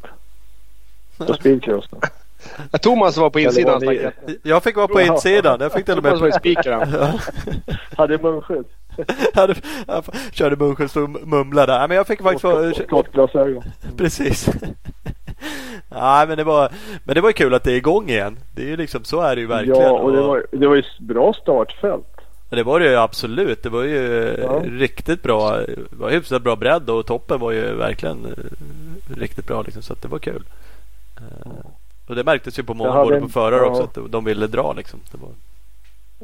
[1.19, 1.99] På speedcrossen?
[2.83, 3.85] Thomas var på insidan.
[3.85, 4.39] var ni-.
[4.43, 5.61] Jag fick vara på insidan.
[5.61, 6.37] Jag fick till och Thomas var med...
[6.37, 6.93] i speakern.
[6.93, 7.19] Ja.
[7.97, 8.65] Hade munskydd?
[9.87, 11.79] Jag körde munskydd och mumlade.
[11.79, 13.65] Nej, men jag fick faktiskt skottglasögon?
[13.97, 14.49] Precis.
[15.89, 16.69] Nej men det var
[17.05, 18.37] Men det var kul att det är igång igen.
[18.55, 19.81] Det är ju liksom så är det ju verkligen.
[19.83, 22.05] Ja, och det var, det var ju ett bra startfält.
[22.51, 23.63] Ja, Det var det ju absolut.
[23.63, 24.63] Det var ju Ja.
[24.65, 25.57] riktigt bra.
[25.57, 29.63] Det var hyfsat bra bredd och toppen var ju verkligen eh, riktigt bra.
[29.63, 30.43] Liksom, så att det var kul.
[31.17, 31.53] Eh,
[32.09, 33.67] Och det märktes ju på många både på förare ja.
[33.67, 35.01] också att de ville dra liksom.
[35.13, 35.31] Det var...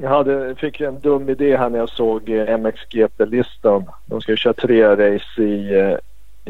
[0.02, 3.84] Jag hade, fick en dum idé här när jag såg eh, MXGP-listan.
[4.06, 5.96] De ska ju köra tre race i, eh,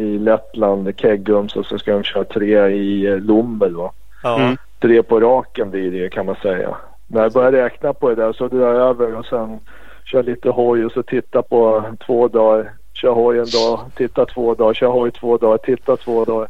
[0.00, 3.76] i Lettland, Keggums och så ska de köra tre i eh, Lommel.
[3.76, 3.92] Va?
[4.24, 4.56] Mm.
[4.78, 6.76] Tre på raken blir det kan man säga.
[7.06, 9.58] När jag började räkna på det där så drar jag över och sen
[10.04, 12.72] kör lite hoj och så titta på två dagar.
[12.92, 16.48] Kör hoj en dag, titta två dagar, kör hoj två dagar, titta två dagar.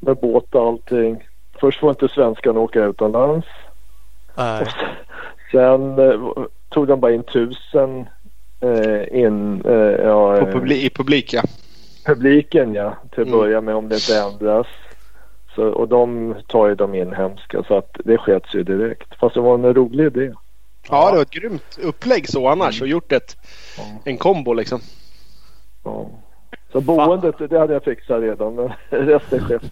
[0.00, 1.24] Med båt och allting.
[1.60, 3.46] Först får inte svenskan åka utomlands.
[4.36, 4.66] Nej.
[5.52, 6.20] Sen eh,
[6.68, 8.06] tog de bara in tusen
[8.60, 9.72] eh, in eh,
[10.06, 11.42] ja, På publi- I publik ja.
[12.04, 13.38] Publiken ja, till att Mm.
[13.38, 14.66] börja med om det inte ändras.
[15.54, 19.14] Så, och de tar ju de inhemska så att det skets ju direkt.
[19.20, 20.32] Fast det var en rolig idé.
[20.90, 23.36] Ja, det var ett grymt upplägg så annars och gjort ett,
[23.78, 23.82] Ja.
[24.04, 24.80] en kombo liksom.
[25.84, 26.06] Ja.
[26.72, 29.62] Så boendet det hade jag fixat redan men resten skett.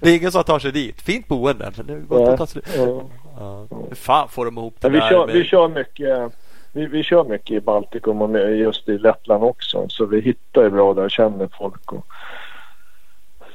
[0.00, 1.00] Det är ingen som tar sig dit.
[1.02, 2.74] Fint boende men det är gott att ta sig dit.
[2.76, 3.02] Ja.
[3.38, 3.66] Ja.
[3.88, 5.08] Hur fan får de ihop det Men vi, där?
[5.10, 6.32] kör, med- vi kör mycket
[6.72, 9.88] vi, vi kör mycket i Baltikum och med- just i Lettland också.
[9.88, 11.92] Så vi hittar ju bra där och känner folk.
[11.92, 12.06] Och,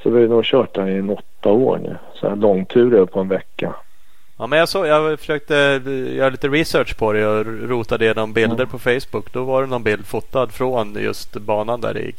[0.03, 1.95] så vi har nog kört där i åtta år nu.
[2.13, 3.75] Så här långturer på en vecka.
[4.37, 8.33] Ja, men jag, såg, jag försökte eh, göra lite research på det och rotade igenom
[8.33, 8.67] bilder Mm.
[8.67, 9.33] på Facebook.
[9.33, 12.13] Då var det någon bild fotad från just banan där i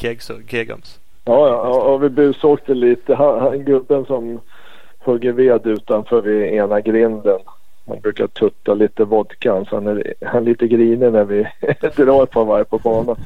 [0.49, 1.01] Kegums.
[1.25, 3.15] Ja, ja och, och vi busåkte lite.
[3.15, 4.41] Han, han, gubben som
[4.99, 7.39] hugger ved utanför vid ena grinden.
[7.87, 11.47] Han brukar tutta lite vodka så han är, han är lite grinig när vi
[11.97, 13.17] drar ett par varv på banan.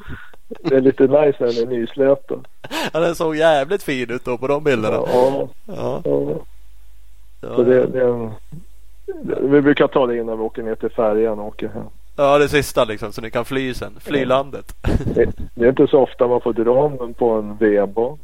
[0.49, 2.47] Det är lite nice när den är nysläpad.
[2.93, 4.97] Ja, den såg jävligt fin ut då på de bilderna.
[4.97, 7.57] Ja, Ja, ja.
[7.57, 8.31] Så det, det en,
[9.51, 11.85] vi brukar ta det innan vi åker ner till färjan och åker hem.
[12.17, 13.97] ja, det sista liksom så ni kan fly sen.
[14.01, 14.75] Fly landet.
[15.15, 18.17] Det, det är inte så ofta man får dra om den på en VM-bana.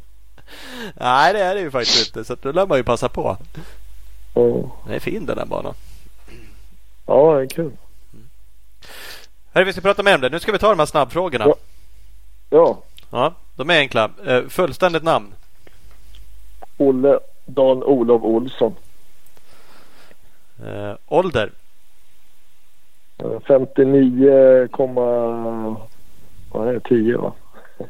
[0.93, 2.27] Nej, det är det ju faktiskt inte.
[2.27, 3.37] Så då lär man ju passa på.
[4.33, 4.41] Ja,
[4.85, 5.73] Den är fin den här banan.
[7.07, 7.71] Ja, det är kul.
[9.53, 10.29] Hörru, vi ska prata mer om det.
[10.29, 11.45] Nu ska vi ta de här snabbfrågorna.
[11.47, 11.55] Ja.
[12.49, 14.11] Ja, Ja, de är enkla.
[14.25, 15.33] Eh, fullständigt namn.
[16.77, 18.75] Olle Dan Olof Olsson.
[20.65, 21.51] Eh, ålder.
[23.17, 25.75] Eh, 59, komma-
[26.51, 27.33] vad är det, 10 va?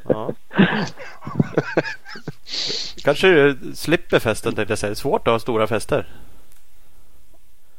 [0.07, 0.31] Ja.
[3.03, 4.95] Kanske du slipper festen tänkte jag säga.
[4.95, 6.07] Svårt att ha stora fester.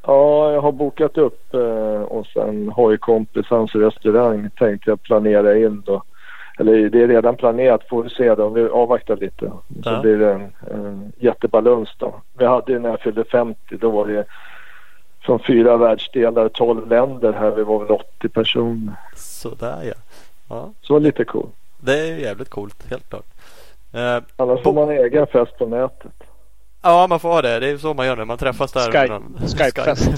[0.09, 4.51] Ja, jag har bokat upp eh, hos en hojkompis, hans restaurang.
[4.59, 6.03] Tänkte jag planera in då.
[6.59, 8.49] Eller det är redan planerat, får vi se då.
[8.49, 9.47] Vi avvaktar lite.
[9.85, 10.01] Så Ja.
[10.03, 12.14] blir det en, en jättebalans då.
[12.38, 14.25] Vi hade ju när jag fyllde 50, då var det
[15.21, 17.51] från fyra världsdelar, 12 länder här.
[17.51, 18.94] Vi var väl 80 personer.
[19.16, 19.94] Sådär ja.
[20.49, 20.71] ja.
[20.83, 21.55] Så var lite coolt.
[21.81, 23.27] Det är ju jävligt coolt, helt klart.
[23.94, 26.12] Eh, Annars får man egen fest på nätet.
[26.88, 27.59] Ja, man får ha det.
[27.61, 28.90] Det är så man gör när man träffas där.
[28.92, 30.09] Skype- Någon- Skype-fest.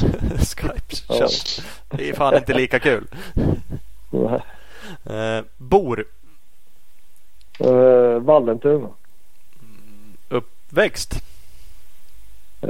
[0.60, 1.62] Skype.
[1.96, 3.04] Det är fan inte lika kul.
[5.06, 6.04] Eh, bor.
[7.58, 8.88] Eh, Vallentuna.
[10.28, 11.14] Uppväxt.
[12.62, 12.68] Eh,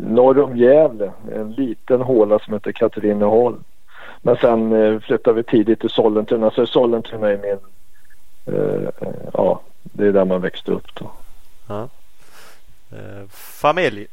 [0.00, 1.12] norr om Gävle.
[1.34, 3.64] En liten håla som heter Katrineholm.
[4.22, 6.50] Men sen eh, flyttade vi tidigt till Sollentuna.
[6.50, 7.58] Så Sollentuna är min...
[8.56, 8.88] Eh,
[9.32, 11.10] ja, det är där man växte upp då.
[11.66, 11.88] Ja.
[12.92, 14.06] Eh, familj.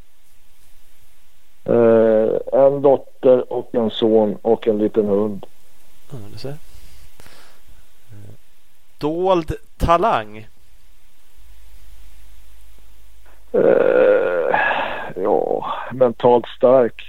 [1.66, 5.46] Eh, en dotter och en son och en liten hund.
[6.12, 6.50] Ja, du ser.
[6.50, 6.56] Eh,
[8.98, 10.48] Dold talang.
[13.52, 14.60] Eh,
[15.16, 17.04] ja, mentalt stark.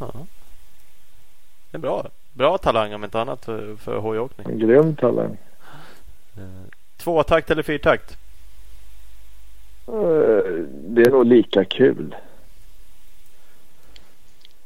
[0.00, 0.12] Ja.
[1.70, 2.06] Det är bra.
[2.32, 4.46] Bra talang om inte annat för, för hojåkning.
[4.50, 5.36] En grym talang.
[6.96, 8.18] Tvåtakt eller fyrtakt?
[9.86, 12.14] Eh, det är nog lika kul.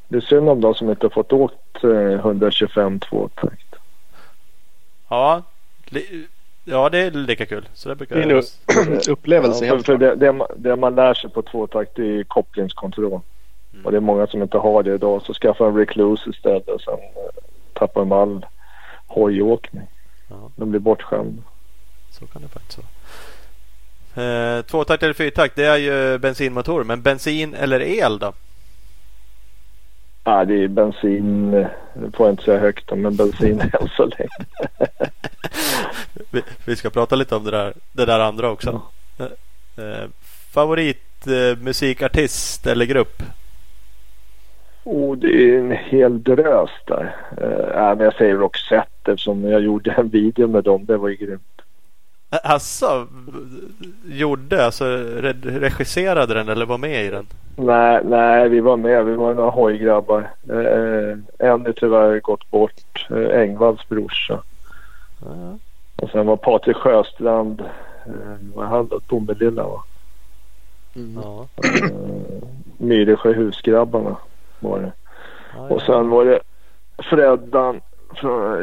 [0.09, 3.75] Det är synd om de som inte fått åkt eh, 125 tvåtakt.
[5.09, 5.43] Ja,
[5.85, 6.27] li,
[6.65, 7.69] ja det är lika kul.
[7.75, 8.45] Så det brukar Det är nog
[9.09, 13.21] upplevelse Ja, för för det, det, man- det man lär sig på tvåtakt är kopplingskontroll.
[13.73, 13.85] Mm.
[13.87, 15.23] Och det är många som inte har det idag.
[15.23, 18.47] Så skaffa en recluse istället och sen eh, tappar de all
[19.07, 19.87] hojåkning.
[20.29, 20.51] Ja.
[20.57, 21.43] De blir bortskämda.
[22.11, 22.89] Så kan det faktiskt vara.
[24.19, 26.85] Eh, tvåtakt eller fyrtakt det är ju bensinmotor.
[26.85, 28.33] Men bensin eller el då?
[30.25, 31.55] Ja, det är bensin.
[31.55, 34.29] eh, Det får jag inte säga högt om, men bensin än så länge.
[36.31, 38.83] Vi, vi ska prata lite om det där, det där andra också.
[39.19, 40.09] Eh, eh,
[40.53, 43.23] favorit eh, eller grupp?
[44.85, 47.17] Oh, det är en hel drös där.
[47.41, 50.85] Uh, men jag säger Roxette eftersom jag gjorde en video med dem.
[50.85, 51.58] Det var ju grymt.
[52.31, 53.07] Eh, Alltså,
[54.07, 57.27] gjorde, alltså re- regisserade den eller var med i den?
[57.57, 59.05] Nej, nej, vi var med.
[59.05, 60.31] Vi var några hojgrabbar.
[60.51, 63.07] Uh, en är tyvärr gått bort.
[63.11, 64.43] Uh, Engvalls brorsa.
[65.25, 65.59] Ja,
[65.97, 67.61] Och sen var Patrik Sjöstrand.
[68.07, 69.01] Uh, vad han då?
[69.01, 69.83] Tomelilla va?
[70.97, 71.23] Mm.
[72.79, 74.17] Myresjö husgrabbarna
[74.61, 74.93] var det.
[75.57, 76.41] ja, Och sen var det
[77.11, 77.81] Freddan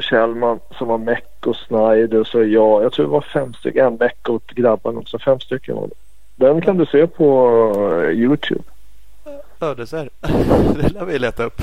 [0.01, 2.83] Kjellman som var meck och Snyder så jag.
[2.83, 3.85] Jag tror det var fem stycken.
[3.85, 5.19] En meck och grabbarna också.
[5.19, 5.93] Fem stycken var det.
[6.45, 7.49] Den kan du se på
[8.03, 8.63] eh, Youtube.
[9.59, 9.91] ja, det.
[10.81, 11.61] Det lär vi leta upp.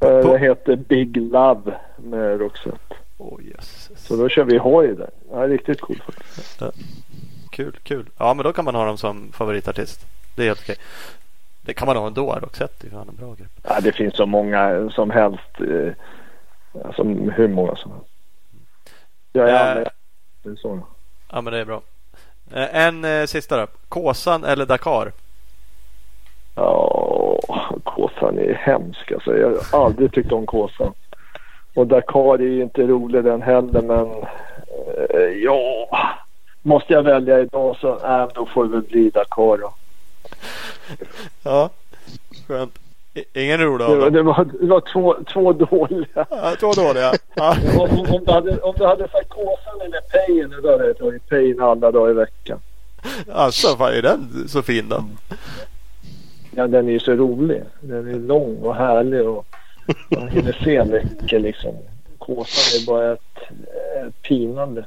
[0.00, 2.94] Eh, Det heter Big Love med Roxette.
[3.18, 3.90] Oh, jösses.
[4.06, 5.10] Så då kör vi hoj där.
[5.30, 6.62] Ja, riktigt coolt faktiskt.
[7.50, 8.06] Kul, kul.
[8.18, 10.06] Ja, men då kan man ha dem som favoritartist.
[10.36, 10.76] Det är helt okej.
[11.60, 12.38] Det kan man ha ändå.
[12.42, 13.50] Roxette är fan en bra grupp.
[13.62, 15.60] Ja, det finns så många som helst.
[16.84, 18.06] Alltså hur många som helst.
[19.32, 19.88] Jag är anmäld.
[20.42, 20.86] Det är så.
[21.32, 21.82] Ja, men det är bra.
[22.54, 23.66] Eh, En eh, sista då.
[23.88, 25.12] Kåsan eller Dakar?
[26.54, 27.38] Ja,
[27.84, 29.36] Kåsan är hemsk alltså.
[29.36, 30.92] Jag har aldrig tyckt om Kåsan.
[31.74, 34.06] Och Dakar är ju inte rolig den heller men
[35.10, 35.88] eh, ja,
[36.62, 39.74] måste jag välja idag så äh, då får det väl bli Dakar då.
[41.42, 41.70] Ja,
[42.48, 42.78] skönt.
[43.34, 46.26] Ingen rolig Det det var, det var två, två dåliga.
[46.30, 47.12] Ja, två dåliga.
[47.34, 47.56] Ja.
[47.78, 51.28] Om, om, du hade, om du hade sagt Kåsan eller Pejen då hade jag tagit
[51.28, 52.58] Pejen alla dagar i veckan.
[53.32, 55.04] Alltså, vad är den så fin då?
[56.50, 57.62] Ja, den är ju så rolig.
[57.80, 59.46] Den är lång och härlig och
[60.08, 61.74] man hinner se mycket liksom.
[62.18, 63.36] Kåsan är bara ett,
[64.06, 64.86] ett pinande.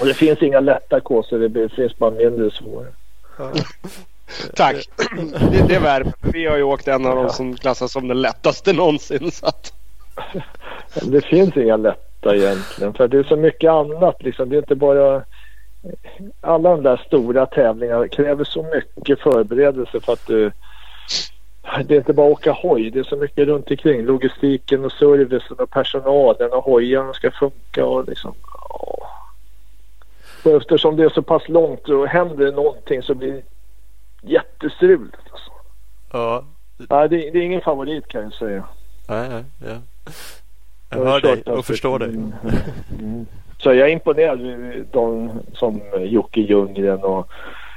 [0.00, 1.48] Och det finns inga lätta kåsor.
[1.48, 2.86] Det finns bara mindre svåra.
[4.54, 4.88] Tack.
[5.50, 6.12] Det, det värmer.
[6.32, 9.30] Vi har ju åkt en av dem som klassas som den lättaste någonsin.
[9.30, 9.72] Så att,
[11.02, 12.94] Det finns inga lätta egentligen.
[12.94, 14.48] För det är så mycket annat liksom.
[14.48, 15.22] Det är inte bara...
[16.40, 20.52] Alla de där stora tävlingarna kräver så mycket förberedelse för att du...
[21.84, 22.90] Det är inte bara att åka hoj.
[22.90, 24.02] Det är så mycket runt omkring.
[24.02, 28.34] Logistiken och servicen och personalen och hojarna ska funka och liksom...
[28.68, 29.08] ja.
[30.44, 33.42] Och eftersom det är så pass långt och händer någonting så blir det
[34.22, 35.16] jättestruligt.
[35.30, 35.50] Alltså.
[36.12, 36.44] Ja.
[36.76, 38.64] Nej, det, det är ingen favorit kan jag säga.
[39.08, 39.76] Nej, nej, ja.
[40.90, 42.08] Jag hör dig och förstår dig.
[42.08, 43.26] Mm.
[43.58, 44.38] Så jag är imponerad
[44.90, 47.28] de som Jocke Ljunggren och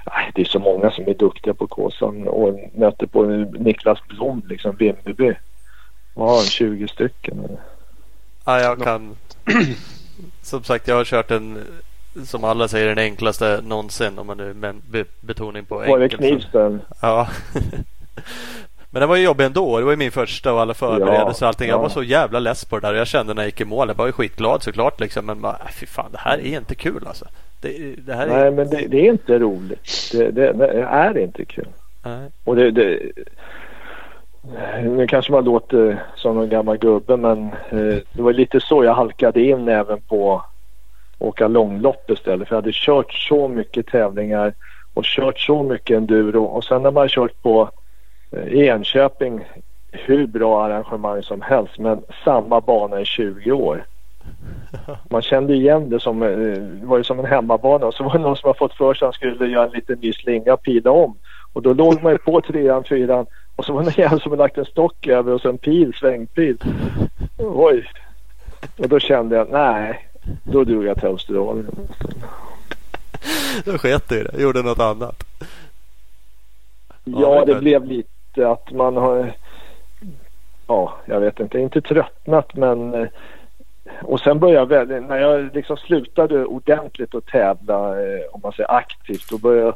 [0.05, 3.25] nej, det är så många som är duktiga på Kåsan och möter på
[3.59, 5.33] Niklas Blom, liksom Vimmerby.
[6.13, 7.57] Vad har han, 20 stycken?
[8.45, 9.17] Ja, jag kan.
[10.41, 11.63] som sagt, jag har kört en
[12.23, 15.91] som alla säger den enklaste någonsin om man nu med betoning på enkel.
[15.91, 16.81] Var det Knivsten?
[17.01, 17.27] Ja.
[18.89, 19.77] Men det var ju jobbigt ändå.
[19.77, 21.67] Det var ju min första och alla förberedelser och allting.
[21.67, 21.73] Ja.
[21.73, 22.93] Jag var så jävla less på det där.
[22.93, 23.87] Jag kände när jag gick i mål.
[23.87, 25.25] Jag var ju skitglad såklart liksom.
[25.25, 27.25] Men bara, äh, fy fan det här är inte kul alltså.
[27.61, 28.51] Det, det här Nej är...
[28.51, 30.11] men det, det, är inte roligt.
[30.11, 31.67] Det, det, det är inte kul.
[32.03, 32.29] Nej.
[32.43, 32.99] Och det, det,
[34.83, 38.93] nu kanske man låter som en gammal gubbe men eh, det var lite så jag
[38.93, 40.43] halkade in även på
[41.19, 42.47] åka långlopp istället.
[42.47, 44.53] För jag hade kört så mycket tävlingar
[44.93, 47.69] och kört så mycket enduro och sen när man kört på
[48.47, 49.45] i Enköping
[49.91, 53.85] hur bra arrangemang som helst men samma bana i 20 år.
[55.09, 58.13] Man kände igen det som, eh, det var ju som en hemmabana och så var
[58.13, 60.53] det någon som har fått för sig att han skulle göra en liten ny slinga
[60.53, 61.17] och pila om.
[61.53, 63.25] Och då låg man ju på trean, fyran
[63.55, 65.57] och så var det en jävel som hade lagt en stock över och så en
[65.57, 66.57] pil, svängpil.
[67.37, 67.85] Oj.
[68.77, 70.07] Och då kände jag, nej,
[70.43, 71.87] då drog jag till Australien.
[73.65, 75.23] Då sket du i det, gjorde något annat.
[77.03, 79.33] Ja, det blev lite att man har,
[80.67, 83.07] ja, jag vet inte, inte tröttnat men eh,
[84.01, 88.71] och sen började jag, när jag liksom slutade ordentligt att tävla, eh, om man säger
[88.71, 89.75] aktivt, då började jag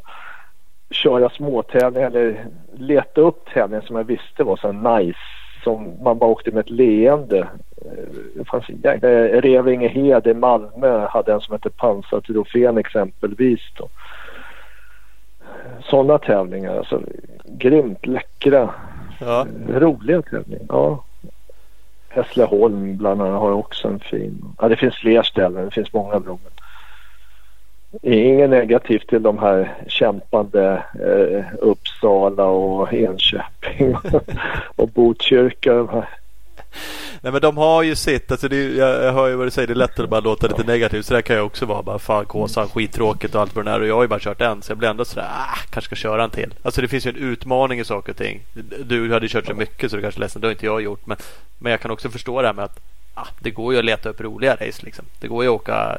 [0.90, 5.18] köra småtävlingar eller leta upp tävlingar som jag visste var så nice.
[5.64, 7.38] Som man bara åkte med ett leende.
[7.76, 8.64] Eh, det fanns
[9.42, 13.60] Revingehed i Malmö hade en som hette Pansartrofén exempelvis.
[13.78, 13.88] Då
[15.82, 16.78] sådana tävlingar.
[16.78, 17.02] Alltså,
[17.44, 18.74] grymt läckra,
[19.20, 19.46] ja.
[19.68, 20.66] roliga tävlingar.
[20.68, 21.04] Ja.
[22.08, 24.44] Hässleholm bland annat har också en fin.
[24.58, 25.64] Ja, det finns fler ställen.
[25.64, 26.38] Det finns många bra.
[28.02, 33.96] Inget negativt till de här kämpande eh, Uppsala och Enköping
[34.76, 36.04] och Botkyrka.
[37.20, 39.66] Nej men de har ju sitt, alltså det, jag, jag hör ju vad du säger,
[39.66, 41.06] det är lättare att bara låta lite negativt.
[41.06, 41.82] Så det kan jag också vara.
[41.82, 43.80] Bara fan Kåsan, skittråkigt och allt vad det är.
[43.80, 45.96] Och jag har ju bara kört en så jag blir ändå sådär, ah, kanske ska
[45.96, 46.54] köra en till.
[46.62, 48.40] Alltså det finns ju en utmaning i saker och ting.
[48.84, 50.82] Du hade ju kört så mycket så du kanske är ledsen, det har inte jag
[50.82, 51.06] gjort.
[51.06, 51.16] Men,
[51.58, 52.80] men jag kan också förstå det här med att
[53.14, 55.04] ah, det går ju att leta upp roliga race liksom.
[55.20, 55.98] Det går ju att åka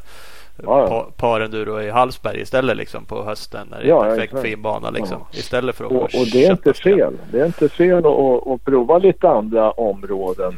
[0.64, 1.08] ja, ja.
[1.18, 4.90] parenduro i Hallsberg istället liksom på hösten när det är ja, perfekt ja, fin bana
[4.90, 5.18] liksom.
[5.32, 5.38] Ja.
[5.40, 7.14] Istället för att och, och det är inte fel.
[7.32, 10.58] Det är inte fel att, att prova lite andra områden.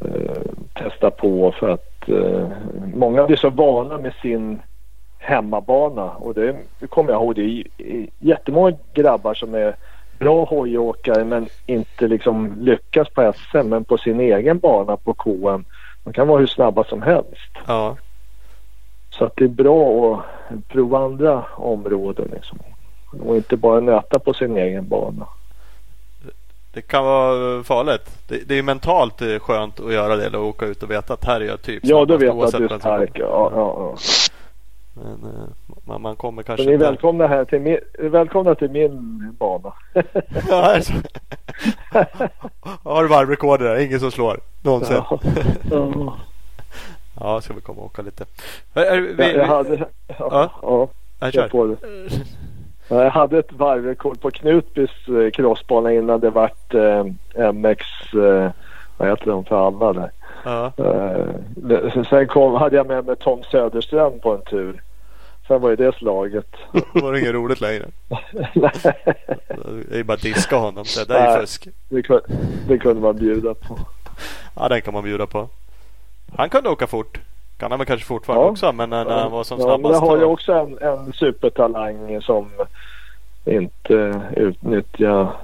[0.00, 0.42] Eh,
[0.74, 2.48] testa på för att eh,
[2.94, 4.60] många blir så vana med sin
[5.18, 7.34] hemmabana och det, det kommer jag ihåg.
[7.34, 7.42] Det
[7.78, 9.76] är jättemånga grabbar som är
[10.18, 15.64] bra hojåkare men inte liksom lyckas på SM men på sin egen bana på KM.
[16.04, 17.50] De kan vara hur snabba som helst.
[17.66, 17.96] Ja.
[19.18, 20.16] Så att det är bra
[20.48, 22.58] att prova andra områden liksom.
[23.20, 25.26] Och inte bara nöta på sin egen bana.
[26.72, 28.28] Det kan vara farligt.
[28.28, 31.40] Det, det är mentalt skönt att göra det eller åka ut och veta att här
[31.40, 33.10] är jag typ Ja, du vet att du är stark.
[33.14, 33.96] Ja, ja, ja.
[34.94, 35.48] Men eh,
[35.84, 39.72] man, man kommer kanske Så ni är välkomna här till min, välkomna till min bana.
[40.48, 40.92] ja, alltså.
[42.82, 43.80] Har du varvrekorder där?
[43.80, 44.96] Ingen som slår någonsin.
[45.70, 46.16] Ja,
[47.20, 47.34] ja.
[47.34, 48.24] ja ska vi komma och åka lite.
[48.74, 50.88] Är, vi, jag, hade, ja, ja,
[51.20, 51.30] ja.
[51.30, 51.76] kör på det.
[52.88, 57.04] Jag hade ett varvrekord på Knutbys eh, crossbana innan det vart eh,
[57.52, 58.50] MX, eh,
[58.96, 60.10] vad heter de för alla där.
[60.44, 60.72] Ja.
[60.76, 64.82] Eh, sen kom, hade jag med mig Tom Söderström på en tur.
[65.46, 66.56] Sen var ju det slaget.
[66.92, 67.86] var det inget roligt längre?
[69.88, 70.84] Det är bara diska honom.
[70.96, 71.68] Det där är ju fusk.
[71.88, 72.20] Det,
[72.68, 73.78] det kunde man bjuda på.
[74.56, 75.48] Ja, den kan man bjuda på.
[76.36, 77.20] Han kunde åka fort.
[77.58, 78.50] Kan han väl kanske fortfarande ja.
[78.50, 79.94] också men när han var som snabbast.
[79.94, 82.50] Ja, men har ju också en, en supertalang som
[83.44, 85.36] inte utnyttjar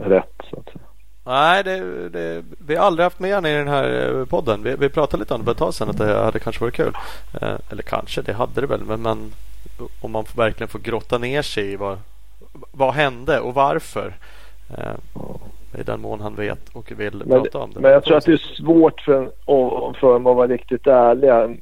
[0.00, 0.40] rätt.
[0.50, 0.84] Så att säga.
[1.24, 4.62] Nej, det, det, vi har aldrig haft med honom i den här eh, podden.
[4.62, 6.74] Vi, vi pratade lite om det för ett tag sedan att det hade kanske varit
[6.74, 6.92] kul.
[7.40, 8.84] Eh, eller kanske, det hade det väl.
[8.84, 9.32] Men, men
[10.00, 11.98] om man verkligen får grotta ner sig i vad,
[12.72, 14.14] vad hände och varför.
[14.78, 15.22] Eh,
[15.78, 17.80] i den mån han vet och vill men, prata om det.
[17.80, 19.30] Men jag tror att det är svårt för,
[20.00, 21.60] för mig att vara riktigt ärlig.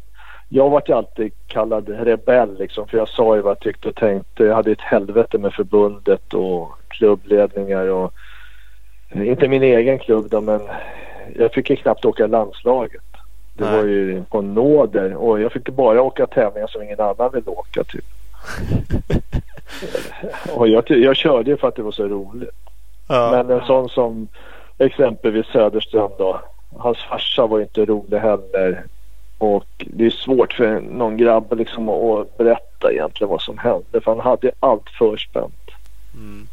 [0.48, 4.44] Jag vart alltid kallad rebell liksom för jag sa ju vad jag tyckte och tänkte.
[4.44, 8.12] Jag hade ett helvete med förbundet och klubbledningar och
[9.14, 10.60] inte min egen klubb då men
[11.36, 13.02] jag fick ju knappt åka landslaget.
[13.54, 13.76] Det Nej.
[13.76, 17.84] var ju på nåder och jag fick bara åka tävlingar som ingen annan ville åka
[17.84, 18.04] typ.
[20.54, 22.69] och jag, jag körde ju för att det var så roligt.
[23.10, 23.30] Ja.
[23.30, 24.28] Men en sån som
[24.78, 26.40] exempelvis Söderström då.
[26.76, 28.84] hans farsa var inte rolig heller.
[29.38, 34.00] Och det är svårt för någon grabb liksom att berätta egentligen vad som hände.
[34.00, 35.70] För han hade allt förspänt.
[36.14, 36.48] Mm.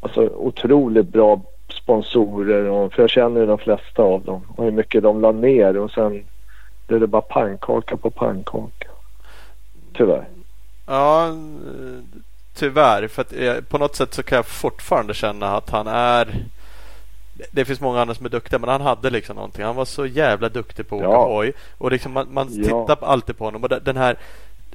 [0.00, 2.64] Alltså otroligt bra sponsorer.
[2.70, 4.42] Och, för jag känner ju de flesta av dem.
[4.56, 5.76] Och hur mycket de la ner.
[5.76, 6.24] Och sen
[6.86, 8.88] blev det bara pannkaka på pannkaka.
[9.92, 10.28] Tyvärr.
[10.86, 11.34] Ja,
[12.56, 13.08] tyvärr.
[13.08, 16.34] För att eh, på något sätt så kan jag fortfarande känna att han är
[17.50, 19.64] det finns många andra som är duktiga men han hade liksom någonting.
[19.64, 21.26] Han var så jävla duktig på att åka Ja.
[21.26, 21.52] hoj.
[21.78, 22.62] Och liksom man, man Ja.
[22.64, 24.16] tittar på- alltid på honom och den- här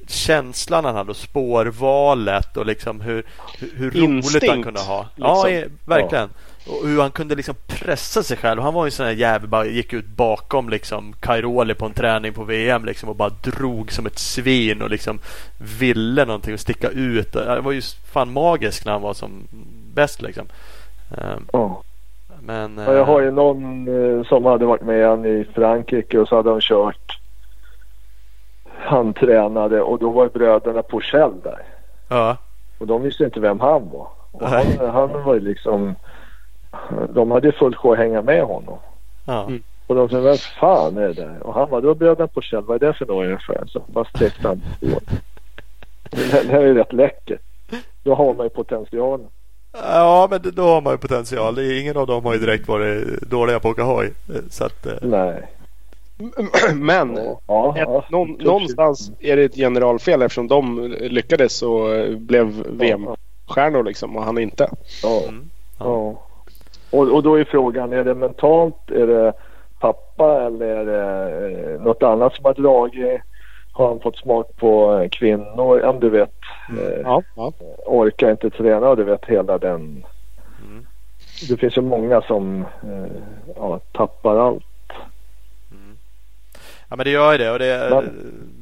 [0.08, 3.24] känslan han hade och spårvalet och liksom hur,
[3.58, 5.02] hur, hur roligt han kunde ha.
[5.16, 5.24] liksom.
[5.24, 6.30] Ja, eh, verkligen.
[6.66, 8.62] Och hur han kunde liksom pressa sig själv.
[8.62, 11.92] Han var ju en sån här jävel bara gick ut bakom liksom Cairoli på en
[11.92, 15.18] träning på VM liksom och bara drog som ett svin och liksom
[15.80, 17.32] ville någonting och sticka ut.
[17.32, 17.82] Det var ju
[18.12, 19.30] fan magisk när han var som
[19.94, 20.46] bäst liksom.
[21.18, 21.82] Ehm, Ja.
[22.40, 22.78] Men...
[22.78, 26.28] Ja, jag har eh, ju någon eh, som hade varit med han i Frankrike och
[26.28, 27.18] så hade han kört.
[28.78, 31.62] Han tränade och då var bröderna Porcell där.
[32.08, 32.36] Ja.
[32.78, 34.08] Och de visste inte vem han var.
[34.32, 35.94] Och han, han var ju liksom...
[37.14, 38.78] De hade ju fullt sjå att hänga med honom.
[39.24, 39.44] Ja.
[39.46, 39.62] Mm.
[39.86, 41.46] Och de sa, vem fan är det där?
[41.46, 42.64] Och han var, det var bröderna Porcell.
[42.64, 43.64] Vad är det för några ungefär?
[43.66, 44.86] Så bara stekte han på.
[46.10, 47.40] Det det här är ju rätt läckert.
[48.02, 49.26] Då har man ju potentialen.
[49.72, 51.54] ja, men då har man ju potential.
[51.54, 54.12] Det är- Ingen av dem har ju direkt varit dåliga på att åka hoj.
[54.50, 55.42] Så att, eh, Nej.
[56.74, 58.04] Men Ja, ett, ja.
[58.10, 64.22] någon, någonstans är det ett generalfel eftersom de lyckades och eh, blev VM-stjärnor liksom och
[64.24, 64.70] han inte.
[65.02, 65.22] Ja.
[65.28, 65.50] mm.
[65.78, 66.22] Ja.
[66.92, 68.90] Och, och då är frågan, är det mentalt?
[68.90, 69.32] Är det
[69.80, 73.20] pappa eller är det eh, något annat som har dragit?
[73.72, 75.80] Har han fått smak på eh, kvinnor?
[75.80, 76.32] Ja, du vet,
[76.78, 77.52] eh, Ja, ja.
[77.86, 80.04] orkar inte träna och du vet hela den.
[80.64, 80.86] Mm.
[81.48, 82.64] Det finns ju många som
[83.56, 84.64] ja, tappar allt.
[86.88, 88.61] Ja men det gör ju det och det Men-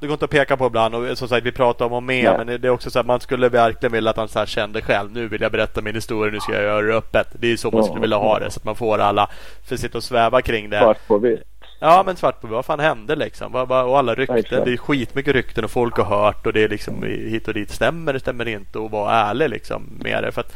[0.00, 2.24] Det går inte att peka på ibland och som sagt vi pratar om och med
[2.24, 2.38] Nej.
[2.38, 4.82] men det är också så att man skulle verkligen vilja att han så här kände
[4.82, 7.26] själv Nu vill jag berätta min historia, nu ska jag göra det öppet.
[7.32, 9.30] Det är så man skulle vilja ha det så att man får alla
[9.64, 10.78] för att sitta och sväva kring det.
[10.78, 11.42] Svart på vitt.
[11.86, 13.54] Ja men svart på vad fan hände liksom?
[13.54, 14.64] Och alla rykten.
[14.64, 17.70] Det är skitmycket rykten och folk har hört och det är liksom hit och dit.
[17.70, 18.78] Stämmer det, stämmer det inte?
[18.78, 20.32] Och vara ärlig liksom med det.
[20.32, 20.52] För att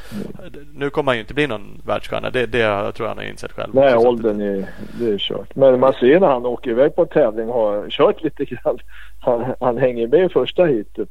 [0.75, 2.31] nu kommer han ju inte bli någon världsstjärna.
[2.31, 3.75] Det, det jag tror jag han har insett själv.
[3.75, 4.65] Nej, Så att- åldern är,
[5.01, 5.57] det är kört.
[5.57, 8.79] Men man ser när han åker iväg på tävling och har kört lite grann.
[9.21, 11.09] Han, han hänger med i första heatet.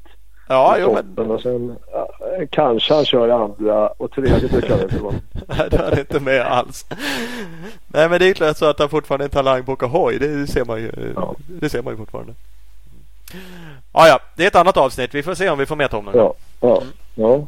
[0.48, 2.10] Ja, jo men Och sen ja,
[2.52, 5.14] kanske han kör i andra och tredje brukar det inte vara.
[5.48, 6.86] Nej, det är inte med alls.
[7.88, 10.20] Nej, men det är klart så att han fortfarande är en talang på hoj.
[10.20, 11.36] Det ser man ju, Ja.
[11.48, 12.34] det ser man ju fortfarande.
[13.93, 15.16] Ja, ja, det är ett annat avsnitt.
[15.16, 16.16] Vi får se om vi får med Tom gång.
[16.16, 16.82] Ja, ja,
[17.16, 17.48] ja.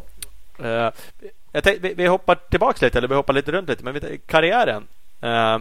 [0.66, 0.92] Eh,
[1.52, 3.84] jag tänkte, vi, vi hoppar tillbaks lite, eller vi hoppar lite runt lite.
[3.84, 4.88] Men vi, karriären.
[5.22, 5.58] Eh,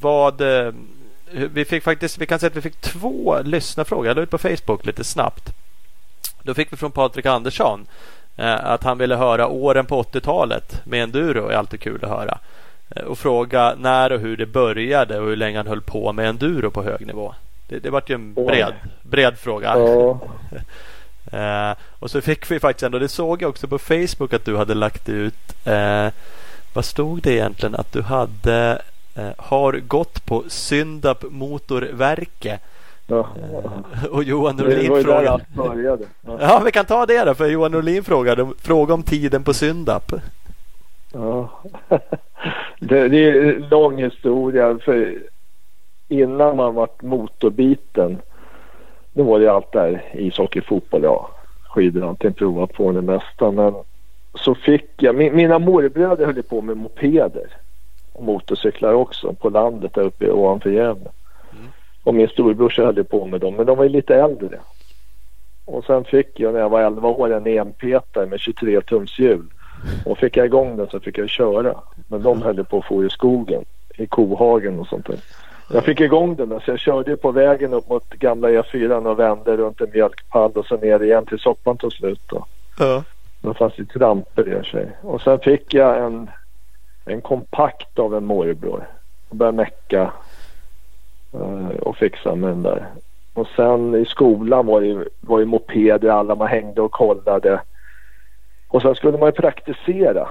[0.00, 0.40] vad...
[0.40, 0.72] eh,
[1.30, 4.06] vi fick faktiskt, vi kan säga att vi fick två lyssnarfrågor.
[4.06, 5.50] Jag la ut på Facebook lite snabbt.
[6.42, 7.86] Då fick vi från Patrik Andersson
[8.36, 11.48] eh, att han ville höra åren på 80-talet med enduro.
[11.48, 12.38] är alltid kul att höra.
[12.90, 16.28] Eh, och fråga när och hur det började och hur länge han höll på med
[16.28, 17.34] enduro på hög nivå.
[17.68, 19.78] Det, det vart ju en bred, bred fråga.
[19.78, 20.20] ja.
[21.32, 24.56] Eh, och så fick vi faktiskt ändå, det såg jag också på Facebook att du
[24.56, 25.66] hade lagt ut.
[25.66, 26.08] Eh,
[26.72, 27.74] vad stod det egentligen?
[27.74, 28.82] Att du hade
[29.14, 32.58] eh, har gått på Syndap Motorverke.
[33.12, 33.28] Ja.
[33.94, 35.44] Eh, och Johan Norlin frågade.
[35.56, 35.98] Ja.
[36.40, 37.34] Ja, vi kan ta det då.
[37.34, 40.12] För Johan Norlin frågade fråga om tiden på Syndap.
[41.12, 41.48] Ja.
[42.80, 44.78] Det, det är en lång historia.
[44.84, 45.18] För
[46.08, 48.18] innan man vart motorbiten.
[49.12, 51.30] Då var det allt där ishockey, fotboll, ja.
[51.68, 53.50] Skidor, allting provat på det mesta.
[53.50, 53.74] Men
[54.34, 57.46] så fick jag, min, mina morbröder höll på med mopeder.
[58.12, 61.10] Och motorcyklar också på landet där uppe ovanför Gävle.
[62.04, 63.54] Och min storebrorsa höll på med dem.
[63.54, 64.58] Men de var ju lite äldre.
[65.64, 69.46] Och sen fick jag när jag var 11 år en enpetare med 23 tums hjul.
[70.04, 71.74] Och fick jag igång den så fick jag köra.
[72.08, 73.64] Men de höll på att få i skogen.
[73.96, 75.18] I kohagen och sånt där.
[75.72, 79.56] Jag fick igång den så jag körde på vägen upp mot gamla E4 och vände
[79.56, 82.20] runt en mjölkpall och så ner igen till soppan tog slut.
[82.26, 82.46] Då.
[82.78, 83.04] Ja.
[83.40, 84.88] Men fanns det tramper i sig.
[85.02, 86.30] Och sen fick jag en,
[87.04, 88.88] en kompakt av en morbror.
[89.28, 90.12] Och började mecka
[91.80, 92.86] och fixa med den där.
[93.34, 97.60] Och sen i skolan var det, var det mopeder alla man hängde och kollade.
[98.68, 100.28] Och sen skulle man ju praktisera.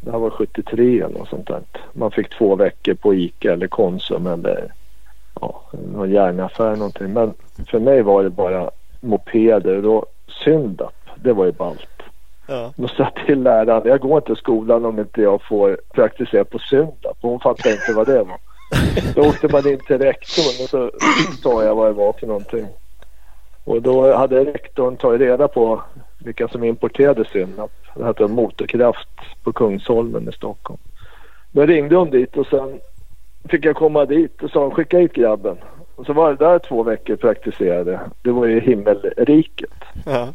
[0.00, 1.62] Det här var 73 eller något sånt där.
[1.92, 4.72] Man fick två veckor på Ica eller Konsum eller
[5.40, 7.12] ja, någon järnaffär eller någonting.
[7.12, 7.34] Men
[7.66, 10.06] för mig var det bara mopeder och då
[10.44, 12.02] Syndap, det var ju ballt.
[12.46, 12.72] Ja.
[12.76, 16.58] Då sa till läraren, jag går inte till skolan om inte jag får praktisera på
[16.58, 17.12] söndag.
[17.20, 18.38] Hon fattade inte vad det var.
[19.14, 20.90] Då åkte man in till rektorn och så
[21.42, 22.66] sa jag vad det var för någonting.
[23.64, 25.82] Och då hade rektorn tagit reda på
[26.18, 27.70] vilka som importerade Synap.
[27.94, 29.08] Det hette Motorkraft
[29.42, 30.80] på Kungsholmen i Stockholm.
[31.52, 32.80] Då ringde hon dit och sen
[33.48, 35.56] fick jag komma dit och sa skicka hit grabben.
[35.94, 38.00] Och så var det där två veckor praktiserade.
[38.22, 39.70] Det var ju himmelriket.
[40.06, 40.28] Ja.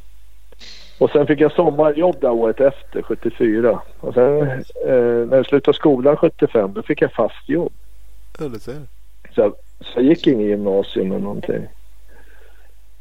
[1.00, 3.82] Och sen fick jag sommarjobb där året efter, 74.
[4.00, 4.42] Och sen
[4.88, 7.74] eh, när jag slutade skolan 75 då fick jag fast jobb.
[8.40, 8.82] Ja, det ser.
[9.36, 11.68] Så, så jag gick in i gymnasium eller någonting.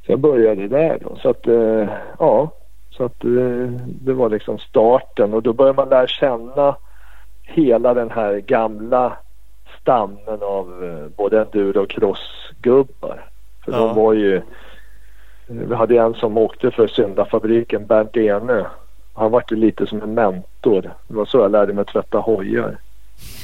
[0.07, 1.17] Så jag började där då.
[1.23, 2.51] Så att eh, ja,
[2.91, 6.77] så att eh, det var liksom starten och då började man lära känna
[7.43, 9.17] hela den här gamla
[9.81, 13.25] stammen av eh, både enduro och crossgubbar.
[13.65, 13.79] För ja.
[13.79, 14.43] de var ju
[15.47, 18.67] vi hade en som åkte för syndafabriken, Bernt Ene.
[19.15, 20.83] Han var ju lite som en mentor.
[21.09, 22.79] Det var så jag lärde mig tvätta hojar.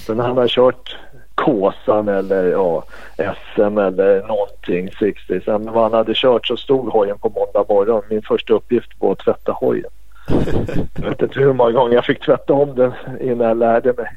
[0.07, 0.97] Sen när han hade kört
[1.35, 2.85] Kåsan eller ja,
[3.17, 5.41] SM eller någonting 60.
[5.45, 8.03] Sen när han hade kört så stod hojen på måndag morgon.
[8.11, 9.91] Min första uppgift var att tvätta hojen.
[10.95, 14.09] Jag vet inte hur många gånger jag fick tvätta om den innan jag lärde mig.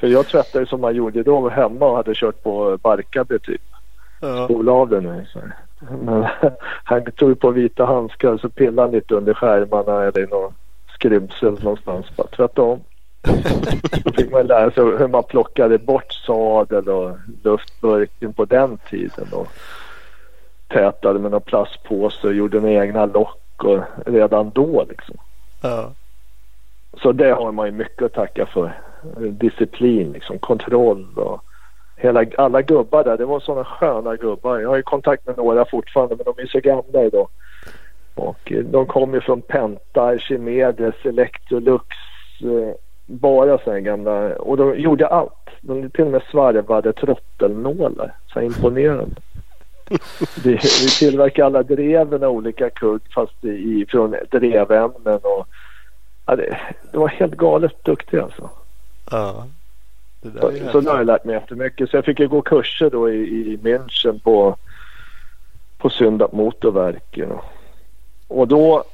[0.00, 3.62] För jag tvättade som man gjorde då hemma och hade kört på Barkarby typ.
[4.20, 4.44] Ja.
[4.44, 5.26] Spola av den nu.
[6.02, 6.26] Men
[6.84, 10.54] han tog på vita handskar så pillade han lite under skärmarna eller i någon
[10.94, 12.06] skrymsel någonstans.
[12.16, 12.80] Bara tvätta om.
[14.04, 19.26] Då fick man lära sig hur man plockade bort sadel och luftburken på den tiden.
[19.32, 19.48] Och
[20.68, 25.16] tätade med någon plastpåse och gjorde några egna lock och redan då liksom.
[25.62, 25.92] Ja.
[27.02, 28.72] Så det har man ju mycket att tacka för.
[29.30, 31.42] Disciplin, liksom, kontroll och
[31.96, 33.16] hela, alla gubbar där.
[33.16, 34.58] Det var sådana sköna gubbar.
[34.58, 37.28] Jag har ju kontakt med några fortfarande men de är så gamla idag.
[38.14, 41.86] Och eh, de kom ju från Penta, Archimedes, Electrolux.
[43.10, 44.36] Bara sådana gamla.
[44.36, 45.32] Och de gjorde allt.
[45.60, 48.14] De till och med svarvade trottelnålar.
[48.32, 49.20] Så imponerande.
[50.44, 55.18] vi, vi tillverkar alla dreven av olika kugg fast i, från drevämnen.
[55.22, 55.46] Och,
[56.26, 56.58] ja, det,
[56.92, 58.50] det var helt galet duktiga alltså.
[59.10, 59.46] Ja.
[60.20, 61.90] Det så, så nu har jag lärt mig jättemycket.
[61.90, 64.56] Så jag fick ju gå kurser då i, i München på,
[65.78, 67.32] på Syndat motorverken.
[68.28, 68.84] Och då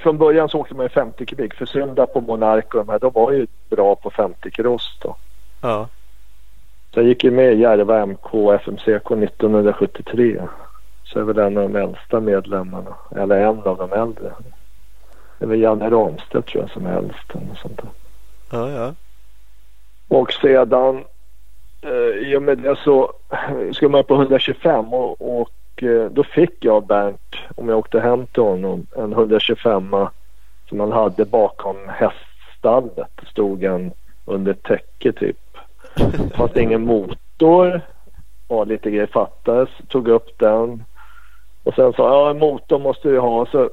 [0.00, 1.54] från början så åkte man ju 50 kubik.
[1.54, 5.16] För Synda på Monark och de här, de var ju bra på 50 cross då.
[5.60, 5.88] Ja.
[6.94, 10.42] Så jag gick ju med i Järva MK FMCK 1973.
[11.04, 12.94] Så är väl en av de äldsta medlemmarna.
[13.16, 14.32] Eller en av de äldre.
[15.38, 17.30] Det är väl Janne Ramstedt tror jag som är äldst.
[17.34, 17.90] Eller sånt där.
[18.50, 18.94] Ja, ja.
[20.08, 21.04] Och sedan
[21.82, 23.12] eh, i och med det så
[23.72, 25.50] skulle man på 125 och, och
[25.82, 29.96] Eh, då fick jag Bernt, om jag åkte hem till honom, en 125
[30.68, 33.10] som han hade bakom häststallet.
[33.20, 33.92] Det stod en
[34.24, 35.38] under ett täcke typ.
[35.96, 37.80] Det fanns ingen motor.
[38.48, 39.68] Ja, lite grejer fattades.
[39.88, 40.84] Tog upp den.
[41.64, 43.46] Och sen sa jag, en motor måste vi ha.
[43.46, 43.70] Så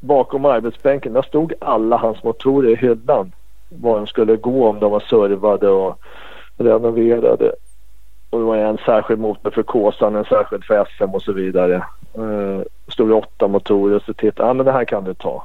[0.00, 3.32] bakom arbetsbänken, där stod alla hans motorer i hyllan
[3.68, 5.98] var de skulle gå om de var servade och
[6.56, 7.52] renoverade.
[8.34, 11.84] Och det var en särskild motor för Kåsan, en särskild för SM och så vidare.
[12.18, 15.44] Uh, stod det åtta motorer så tittade ja men det här kan du ta.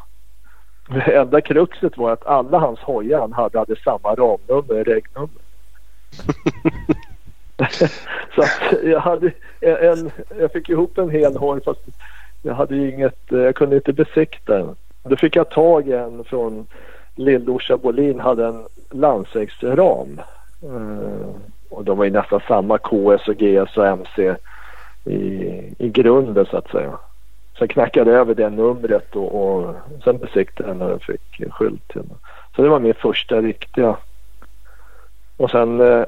[0.88, 5.30] Det enda kruxet var att alla hans hojar han hade hade samma ramnummer, regnummer.
[8.36, 9.32] så att jag hade
[9.62, 11.82] en, jag fick ihop en hel hoj fast
[12.42, 14.76] jag hade inget, eh, jag kunde inte besikta den.
[15.04, 16.68] Då fick jag tag i en från
[17.16, 20.22] Lill-Orsa Bolin hade en landsvägsram.
[20.64, 21.36] Uh,
[21.70, 24.36] och de var ju nästan samma KS och GS och MC
[25.06, 25.16] i,
[25.78, 26.98] i grunden så att säga.
[27.58, 31.88] Så jag knackade över det numret och, och sen besiktade jag när jag fick skylt
[31.88, 32.04] till.
[32.56, 33.98] Så det var min första riktiga.
[35.38, 36.06] Och sen eh,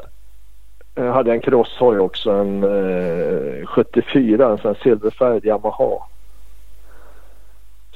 [0.95, 6.07] eh hade jag en crosshoj också, en eh, 74, en sån här silverfärgad Yamaha.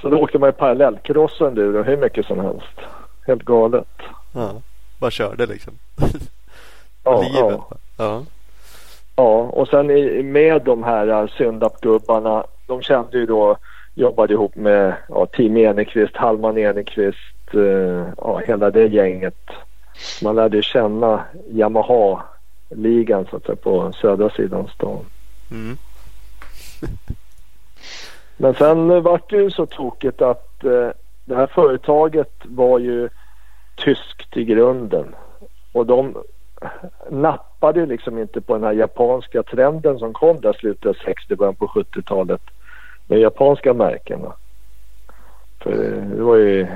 [0.02, 2.80] Så då åkte man ju parallellcross och enduro hur mycket som helst.
[3.28, 4.02] Helt galet.
[4.34, 4.62] Ja,
[5.00, 5.74] bara körde liksom.
[7.06, 7.40] ja, Livet.
[7.40, 7.78] Ja.
[7.98, 8.24] ja.
[9.16, 9.88] Ja, och sen
[10.32, 12.46] med de här äh, Syndap-gubbarna.
[12.68, 13.58] De kände ju då,
[13.94, 19.50] jobbade ihop med ja, Team Enekvist, Hallman Enekvist, eh, ja, hela det gänget.
[20.24, 25.06] Man lärde känna Yamaha-ligan så att säga på södra sidan stan.
[25.52, 25.78] Mm.
[28.38, 30.90] Men sen vart det ju så tokigt att eh,
[31.26, 33.10] det här företaget var ju
[33.76, 35.16] tyskt i grunden.
[35.72, 36.16] Och de
[37.10, 41.56] nappade liksom inte på den här japanska trenden som kom där slutet av 60 början
[41.56, 42.42] på 70-talet
[43.08, 44.20] med japanska märken.
[45.64, 45.72] För
[46.16, 46.68] det var ju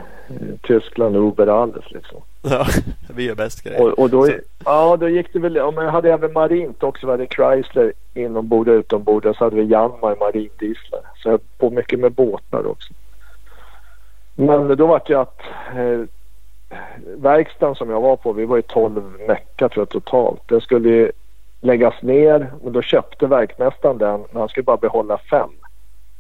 [0.62, 2.22] Tyskland och Uber alles liksom.
[2.42, 2.66] Ja,
[3.16, 3.82] vi är bäst grejer.
[3.82, 4.32] Och, och då, Så-
[4.66, 5.56] ja, då gick det väl.
[5.56, 7.06] Ja, men jag hade även marint också.
[7.06, 9.26] Vi hade Chrysler inombords och utombords.
[9.26, 11.02] Och så hade vi Yanmar marindieslar.
[11.16, 12.94] Så jag på mycket med båtar också.
[14.36, 15.40] Men då var det ju att
[15.76, 16.00] eh,
[17.18, 20.42] verkstaden som jag var på, vi var ju 12 meckar tror jag totalt.
[20.46, 21.12] Den skulle
[21.62, 25.50] läggas ner men då köpte verkmästaren den men han skulle bara behålla fem.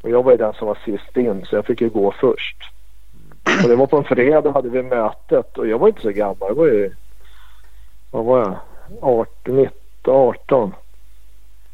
[0.01, 2.57] Och jag var ju den som var sist in så jag fick ju gå först.
[3.63, 6.37] Och det var på en fredag hade vi mötet och jag var inte så gammal.
[6.39, 6.91] Jag var ju,
[8.11, 8.55] vad var jag?
[9.01, 9.73] 18, 19,
[10.05, 10.73] 18.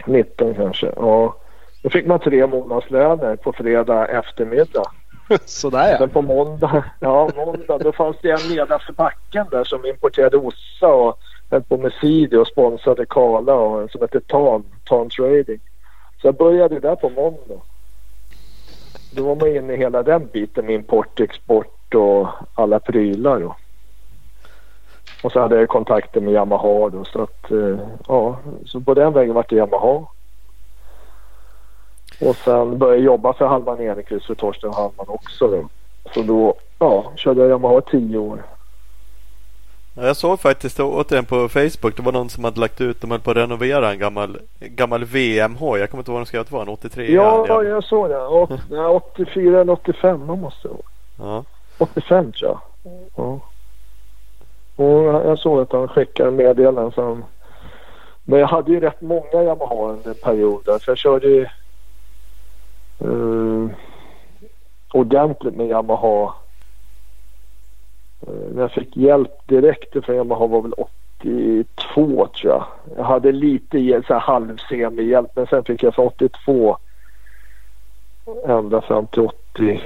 [0.06, 0.94] 19 kanske.
[0.96, 1.36] Ja.
[1.82, 4.92] Då fick man tre månadslöner på fredag eftermiddag.
[5.46, 5.98] Sådär ja.
[5.98, 10.88] Sen på måndag, ja måndag, då fanns det en nedanför backen där som importerade ossa
[10.88, 11.20] och
[11.50, 15.60] höll på med cider och sponsrade Kala och en som hette Tan, Tan Trading.
[16.22, 17.62] Så jag började där på måndag.
[19.12, 23.40] Då var man inne i hela den biten med import, export och alla prylar.
[23.40, 23.56] Då.
[25.24, 29.14] Och så hade jag kontakter med Yamaha då, så att eh, ja, så på den
[29.14, 30.06] vägen vart det Yamaha.
[32.22, 35.70] Och sen började jag jobba för Hallman Enekvist för Torsten Hallman också då.
[36.14, 38.44] Så då ja, körde jag Yamaha tio år.
[39.96, 41.96] Ja, Jag såg faktiskt återigen på Facebook.
[41.96, 43.02] Det var någon som hade lagt ut.
[43.02, 45.78] De höll på att renovera en gammal, gammal VMH.
[45.78, 46.62] Jag kommer inte ihåg vad de skrev att det var.
[46.62, 47.14] En 83.
[47.14, 47.64] Ja, ja.
[47.64, 48.18] jag såg det.
[48.18, 50.84] Och, ja, 84 eller 85 måste det vara.
[51.36, 51.44] ja.
[51.78, 52.60] 85 tror jag.
[53.16, 53.40] Ja.
[54.76, 57.24] Och jag såg att han skickade meddelanden som...
[58.24, 60.80] Men jag hade ju rätt många Yamaha under en period där.
[60.80, 61.46] För jag körde ju
[63.00, 63.70] eh,
[64.94, 66.34] ordentligt med Yamaha.
[68.28, 70.74] Uh, när jag fick hjälp direkt från Yamaha var väl
[71.18, 72.66] 82 tror jag.
[72.98, 76.78] Jag hade lite så här halv semi-hjälp men sen fick jag från 82
[78.48, 79.82] ända fram till 80,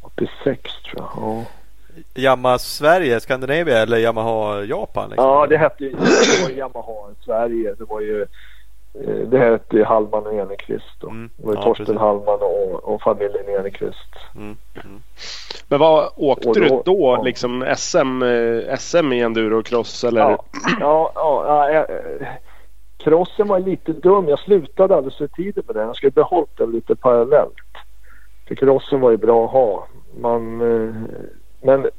[0.00, 1.10] 86 tror jag.
[1.16, 1.44] Ja.
[2.14, 5.10] Yamaha Sverige, Skandinavien eller Yamaha Japan?
[5.10, 5.26] Liksom.
[5.26, 5.96] Ja, det hette ju
[6.56, 7.74] Yamaha Sverige.
[7.78, 8.26] Det var ju
[8.94, 11.02] eh, det hette ju Hallman och Enekvist.
[11.02, 11.30] Mm.
[11.36, 12.00] Det var Ja, Torsten precis.
[12.00, 14.14] Hallman och, och familjen Enekvist.
[14.36, 14.56] Mm.
[14.84, 15.02] Mm.
[15.68, 16.82] Men vad åkte då- du då?
[17.16, 17.22] ja.
[17.22, 20.20] Liksom SM, eh, SM i endurocross eller?
[20.20, 20.44] Ja,
[20.80, 22.28] ja, ja, ja, eh,
[22.98, 24.28] crossen var lite dum.
[24.28, 25.86] Jag slutade alldeles för tidigt med den.
[25.86, 27.54] Jag skulle behållit den lite parallellt.
[28.48, 29.86] För crossen var ju bra att ha.
[30.20, 30.56] Man,
[31.60, 31.90] men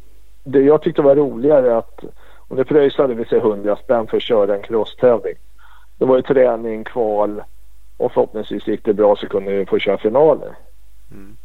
[0.44, 2.04] det jag tyckte var roligare att
[2.48, 5.36] och det pröjsade vi sig 100 spänn för att köra en crosstävling.
[6.02, 7.44] Det var ju träning, kval
[7.98, 10.56] och förhoppningsvis gick det bra så kunde vi få köra finaler.
[11.12, 11.38] Mm.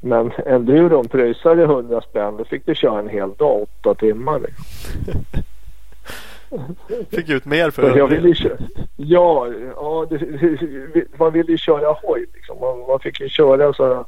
[0.00, 2.36] Men enduron pröjsade 100 spänn.
[2.36, 4.40] Då fick du köra en hel dag, åtta timmar.
[4.40, 4.64] liksom.
[7.10, 8.16] Fick ut mer för Så jag det.
[8.16, 8.56] ville köra.
[8.96, 10.20] Ja, ja det,
[11.18, 12.60] man ville ju köra hoj liksom.
[12.60, 14.06] Man, man fick ju köra så,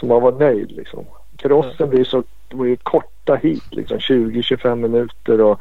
[0.00, 1.04] så man var nöjd liksom.
[1.36, 3.98] Crossen blir så, det var ju korta hit liksom.
[3.98, 5.60] 20-25 minuter och,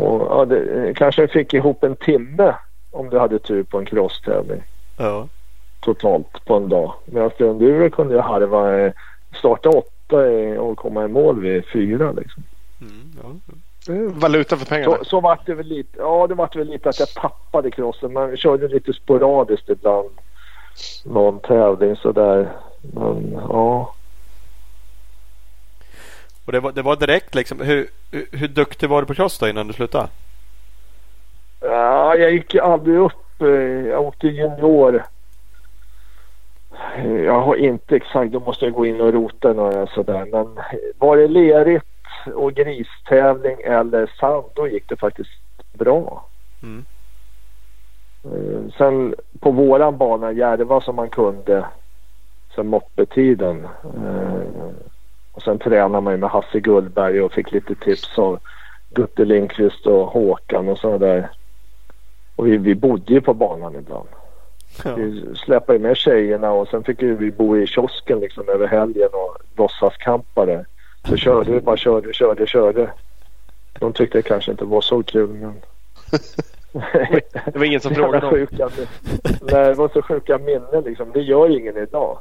[0.00, 2.54] och ja, det, kanske fick ihop en timme
[2.90, 4.62] om du hade tur på en crosstävling
[4.96, 5.28] Ja.
[5.80, 6.94] totalt på en dag.
[7.04, 8.92] Medan enduro kunde jag harva, eh,
[9.38, 12.42] starta åtta eh, och komma i mål vid fyra liksom.
[12.80, 13.54] Mm, ja.
[14.08, 14.96] Valuta för pengarna.
[14.96, 15.98] Så, så vart det väl lite.
[15.98, 18.12] Ja, det vart väl lite att jag tappade crossen.
[18.12, 20.10] Man körde lite sporadiskt ibland.
[21.04, 22.52] Någon tävling sådär.
[22.80, 23.94] Men ja.
[26.44, 27.60] Och det var, det var direkt liksom.
[27.60, 30.08] Hur, hur, hur duktig var du på cross då innan du slutade?
[31.60, 32.16] ja.
[32.16, 33.40] Jag gick aldrig upp.
[33.42, 33.46] eh,
[33.90, 35.04] Jag åkte junior.
[37.24, 38.32] Jag har inte exakt.
[38.32, 40.26] Då måste jag gå in och rota några sådär.
[40.32, 40.58] Men
[40.98, 41.84] var det lerigt
[42.34, 45.30] och gristävling eller sand då gick det faktiskt
[45.72, 46.26] bra.
[46.62, 46.84] Mm.
[48.24, 51.64] Eh, Sen på våran bana Järva som man kunde
[52.54, 53.64] sen moppetiden.
[53.84, 54.70] Eh,
[55.32, 58.38] och sen tränade man ju med Hasse Gullberg och fick lite tips av
[58.90, 61.30] Gutte Lindqvist och Håkan och så där.
[62.36, 64.08] Och vi, vi bodde ju på banan ibland.
[64.84, 64.94] Ja.
[64.94, 69.36] Vi släpade med tjejerna och sen fick vi bo i kiosken liksom över helgen och
[69.56, 70.66] låtsaskampa där.
[71.08, 72.90] Så körde vi bara körde, körde, körde.
[73.78, 75.54] De tyckte det kanske inte var så kul men...
[77.52, 78.26] Det var ingen som frågade.
[78.26, 78.32] Om.
[78.32, 78.70] sjuka,
[79.40, 81.10] nej, det var så sjuka minnen liksom.
[81.12, 82.18] Det gör ingen idag.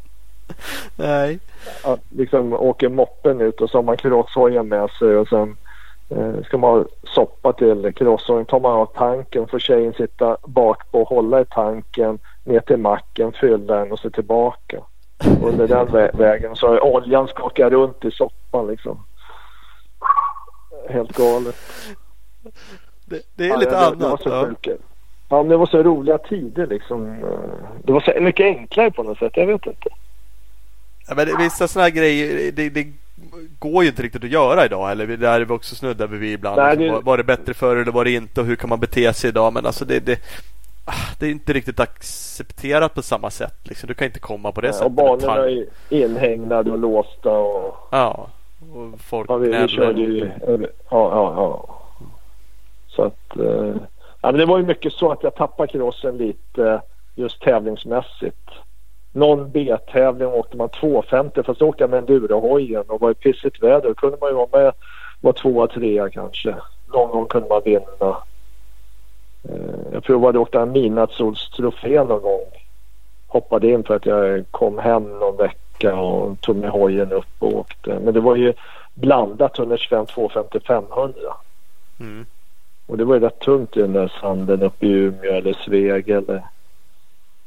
[0.95, 1.39] Nej.
[1.83, 5.57] Att liksom åker moppen ut och så har man crosshojen med sig och sen
[6.09, 8.45] eh, ska man ha soppa till crosshojen.
[8.45, 12.77] tar man av tanken får tjejen sitta bak på och hålla i tanken ner till
[12.77, 14.77] macken, fylla den och så tillbaka.
[15.41, 18.99] Och under den vä- vägen så har oljan skakat runt i soppan liksom.
[20.89, 21.55] Helt galet.
[23.05, 24.21] Det, det är Ja, lite det, Det var annat.
[24.23, 24.73] så Ja.
[25.29, 27.17] Ja, men det var så roliga tider liksom.
[27.83, 29.31] Det var så mycket enklare på något sätt.
[29.37, 29.89] Jag vet inte.
[31.07, 32.87] Ja, men vissa sådana här grejer, det, det,
[33.59, 34.91] går ju inte riktigt att göra idag.
[34.91, 36.57] Eller där är vi också snuddar vid ibland.
[36.61, 38.41] Nej, det- var, var det bättre förr eller var det inte?
[38.41, 39.53] Och hur kan man bete sig idag?
[39.53, 40.19] Men alltså det, det,
[40.85, 43.55] ah, det är inte riktigt accepterat på samma sätt.
[43.63, 43.87] Liksom.
[43.87, 44.91] Du kan inte komma på det och sättet.
[44.91, 48.27] banorna Tar- är inhägnade och låsta och Ja.
[48.73, 50.31] Och folk Ja, vi, vi körde ju...
[50.47, 51.77] Ja, ja, ja.
[52.87, 53.37] Så att...
[53.37, 53.75] Eh,
[54.21, 56.79] ja, men det var ju mycket så att jag tappade crossen lite eh,
[57.15, 58.49] just tävlingsmässigt.
[59.11, 63.63] Någon B-tävling åkte man 250 fast då åkte jag med endurohojen och var det pissigt
[63.63, 64.73] väder då kunde man ju vara med
[65.21, 66.55] var tvåa, trea kanske.
[66.93, 68.17] Någon gång kunde man vinna.
[69.49, 72.45] Eh, jag provade att åka en midnattsolstrofé någon gång.
[73.27, 77.55] Hoppade in för att jag kom hem någon vecka och tog med hojen upp och
[77.55, 77.99] åkte.
[77.99, 78.53] Men det var ju
[78.93, 81.13] blandat 125, 250, 500.
[81.99, 82.25] Mm.
[82.87, 86.09] Och det var ju rätt tungt i den där sanden uppe i Umeå eller Sveg
[86.09, 86.43] eller...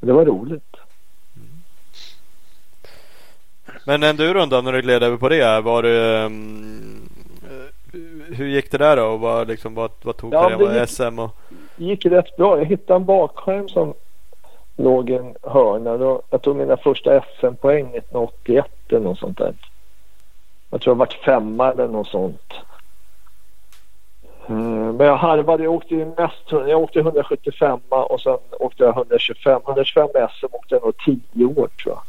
[0.01, 0.77] Men det var roligt.
[3.87, 5.61] Men enduron då när du gled över på det.
[5.61, 7.09] Var det, um,
[8.33, 9.05] hur gick det där då?
[9.07, 10.57] Och vad, liksom, vad, vad tog Ja, det?
[10.57, 11.31] Var gick- SM och...
[11.77, 12.59] Det gick rätt bra.
[12.59, 13.95] Jag hittade en bakskärm som
[14.77, 15.97] låg i en hörna.
[15.97, 19.55] Då, jag tog mina första SM-poäng 1981 eller något sånt där.
[20.71, 22.53] Jag tror jag varit femma eller något sånt.
[24.49, 24.55] Eh,
[24.93, 25.63] Men jag harvade.
[25.65, 26.43] Jag åkte ju mest.
[26.51, 29.61] Jag åkte 175 och sen åkte jag 125.
[29.67, 30.09] 125
[30.41, 30.95] SM åkte jag nog
[31.35, 32.01] 10 år tror jag.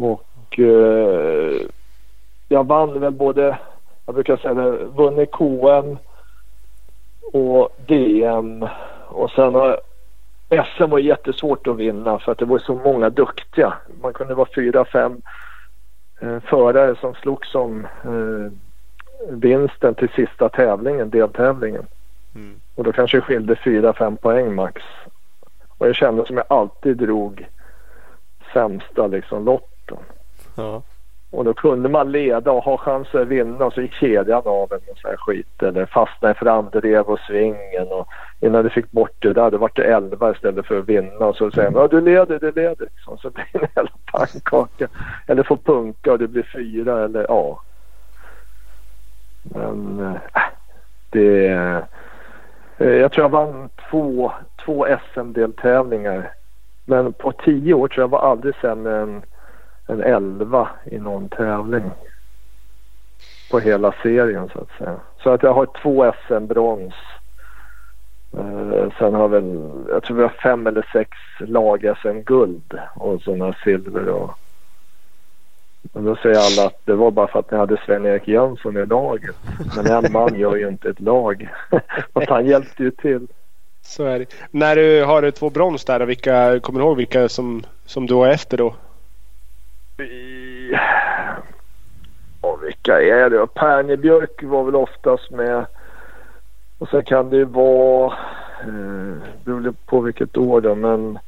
[0.00, 1.66] Och eh,
[2.48, 3.58] jag vann väl både,
[4.06, 5.98] jag brukar säga det, vunnit KM
[7.32, 8.66] och DM
[9.08, 9.80] och sen har
[10.50, 13.74] SM var jättesvårt att vinna för att det var så många duktiga.
[14.02, 15.22] Man kunde vara fyra, fem
[16.20, 18.52] eh, förare som slogs om eh,
[19.30, 21.86] vinsten till sista tävlingen, deltävlingen.
[22.34, 22.60] Mm.
[22.74, 24.82] Och då kanske det skilde fyra, fem poäng max.
[25.78, 27.46] Och jag kände som jag alltid drog
[28.52, 29.71] sämsta liksom lotten.
[30.54, 30.82] Ja.
[31.30, 34.72] Och då kunde man leda och ha chanser att vinna och så gick kedjan av
[34.72, 35.62] en och sån här skit.
[35.62, 37.88] Eller fastna i framdrev och svingen.
[37.92, 38.08] Och
[38.40, 41.26] innan du fick bort det där, då vart det 11 istället för att vinna.
[41.26, 42.86] Och så säger man ja du leder, du leder.
[42.94, 43.18] Liksom.
[43.18, 44.88] Så blir det en jävla pannkaka.
[45.26, 47.60] Eller får punka och det blir fyra eller ja.
[49.42, 50.00] Men
[50.34, 50.42] äh,
[51.10, 51.46] det...
[52.78, 54.32] eh, Jag tror jag vann två,
[54.64, 56.30] två SM-deltävlingar.
[56.84, 59.22] Men på tio år tror jag var aldrig sämre än
[59.92, 61.90] en 11 i någon tävling.
[63.50, 65.00] På hela serien så att säga.
[65.22, 66.94] Så att jag har två SM-brons.
[68.38, 73.54] Eh, sen har väl, jag tror vi har fem eller sex lag SM-guld och sådana
[73.64, 74.38] silver och
[75.82, 78.86] men då säger alla att det var bara för att ni hade Sven-Erik Jönsson i
[78.86, 79.36] laget.
[79.76, 81.48] Men en man gör ju inte ett lag.
[82.14, 83.26] Fast han hjälpte ju till.
[83.82, 84.34] Så är det.
[84.50, 88.28] När du har två brons där, vilka, kommer du ihåg vilka som, som du har
[88.28, 88.74] efter då?
[92.40, 93.46] Och vilka är det?
[93.46, 95.66] Pernebjörk var väl oftast med.
[96.78, 98.12] Och sen kan det ju vara,
[98.60, 101.18] eh, beror på vilket år då, men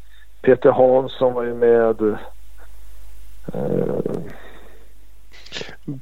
[0.42, 2.00] Peter Hansson var ju med.
[3.52, 3.96] Eh,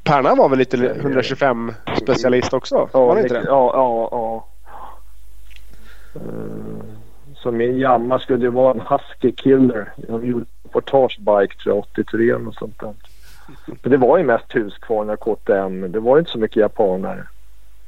[0.05, 2.89] Perna var väl lite 125 specialist också?
[2.93, 3.45] ja, var det inte det?
[3.47, 4.47] ja, ja, ja.
[6.15, 6.85] Eh,
[7.35, 9.93] så min jamma skulle ju vara en Husky Killer.
[10.73, 12.95] Reportagebike tror jag 83 och sånt där.
[13.83, 15.93] Men det var ju mest Husqvarna KTM.
[15.93, 17.27] Det var ju inte så mycket japanare.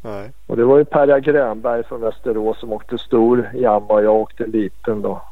[0.03, 0.31] Nej.
[0.47, 4.47] Och det var ju Perja Grönberg från Västerås som åkte stor jamma och jag åkte
[4.47, 5.23] liten då.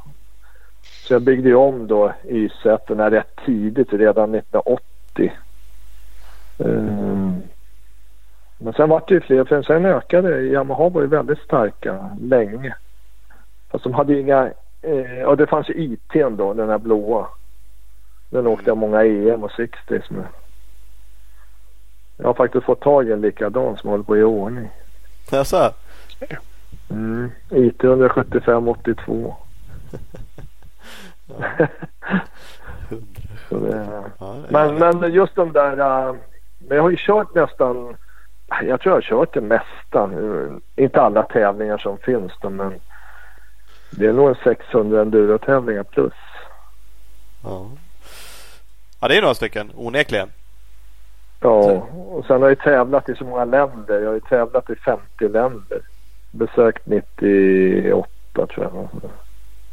[0.82, 5.32] Så jag byggde ju om då Y-sätena rätt tidigt redan 1980.
[6.58, 7.42] Ehm,
[8.58, 12.74] Men sen vart det ju fler för sen ökade Yamaha var ju väldigt starka länge.
[13.70, 14.50] Fast de hade ju inga,
[14.82, 17.26] eh, ja det fanns ju IT'n då den här blåa.
[18.32, 20.24] Den åkte jag många EM och 60 med.
[22.16, 24.68] Jag har faktiskt fått tag i en likadan som håller på i ordning.
[25.30, 25.72] Jaså?
[26.90, 27.30] Mm.
[27.50, 29.36] IT 175 82.
[33.48, 35.78] Så det, Ja, det- men, men just de där.
[36.08, 36.14] äh,
[36.58, 37.96] men jag har ju kört nästan.
[38.62, 40.10] Jag tror jag har kört det mesta.
[40.76, 42.74] Inte alla tävlingar som finns då, men.
[43.90, 46.12] Det är nog en 600 enduro-tävlingar plus.
[47.44, 47.66] Ja.
[49.02, 50.28] Ja, det är några stycken onekligen.
[51.40, 54.00] Ja, och sen har jag tävlat i så många länder.
[54.00, 55.80] Jag har ju tävlat i 50 länder.
[56.30, 58.88] Besökt 98 tror jag.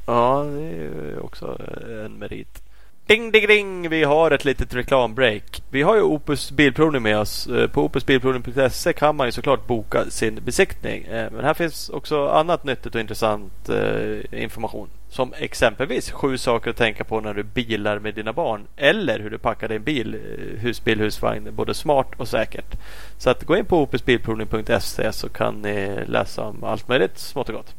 [0.05, 1.57] Ja, det är ju också
[2.05, 2.63] en merit.
[3.10, 3.89] Ding, ding, ding!
[3.89, 5.62] Vi har ett litet reklambreak.
[5.70, 7.47] Vi har ju Opus Bilprovning med oss.
[7.47, 11.03] Eh, på opusbilprovning.se kan man ju såklart boka sin besiktning.
[11.03, 14.88] Eh, men här finns också annat nyttigt och intressant eh, information.
[15.10, 18.68] Som exempelvis sju saker att tänka på när du bilar med dina barn.
[18.78, 20.18] Eller hur du packar din bil,
[20.60, 22.76] husbil, husvagn, både smart och säkert.
[23.18, 27.55] Så att gå in på opusbilprovning.se så kan ni läsa om allt möjligt smått och
[27.55, 27.76] gott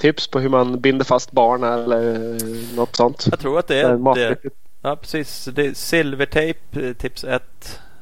[0.00, 2.38] tips på hur man binder fast barn eller
[2.76, 3.26] något sånt?
[3.30, 4.36] Jag tror att det är det.
[4.82, 5.48] Ja, precis.
[5.54, 7.42] Det är silvertejp, eh, tips 1.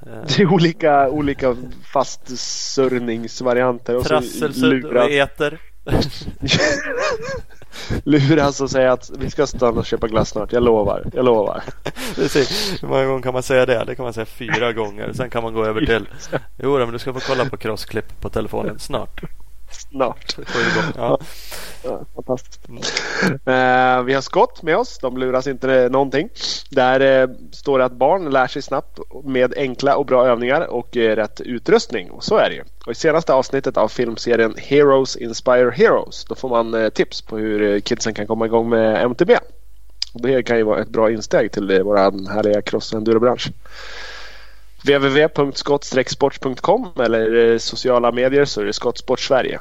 [0.06, 0.12] Eh.
[0.26, 1.56] Det är olika, olika
[1.92, 4.00] fastsörjningsvarianter.
[4.00, 5.60] Trasselsud och eter.
[8.04, 10.52] luras och säga att vi ska stanna och köpa glass snart.
[10.52, 11.04] Jag lovar.
[11.12, 11.62] Jag lovar.
[12.16, 13.84] Hur många gånger kan man säga det?
[13.86, 15.12] Det kan man säga fyra gånger.
[15.12, 16.08] Sen kan man gå över till
[16.56, 19.22] Jo, men du ska få kolla på crossklipp på telefonen snart
[19.70, 20.36] snart.
[20.96, 21.18] Ja.
[21.84, 22.00] ja.
[22.14, 22.68] fantastiskt.
[22.68, 24.06] Mm.
[24.06, 24.98] vi har Scott med oss.
[24.98, 26.28] De luras inte någonting.
[26.70, 30.96] Där eh, står det att barn lär sig snabbt med enkla och bra övningar och
[30.96, 32.10] eh, rätt utrustning.
[32.10, 32.62] Och så är det ju.
[32.86, 37.38] Och I senaste avsnittet av filmserien Heroes Inspire Heroes då får man eh, tips på
[37.38, 39.30] hur kidsen kan komma igång med MTB.
[40.14, 41.96] Och det kan ju vara ett bra insteg till vår
[42.32, 43.50] härliga cross enduro-bransch
[44.88, 49.60] www.skott-sports.com eller eh, sociala medier så är det Skottsport Sverige.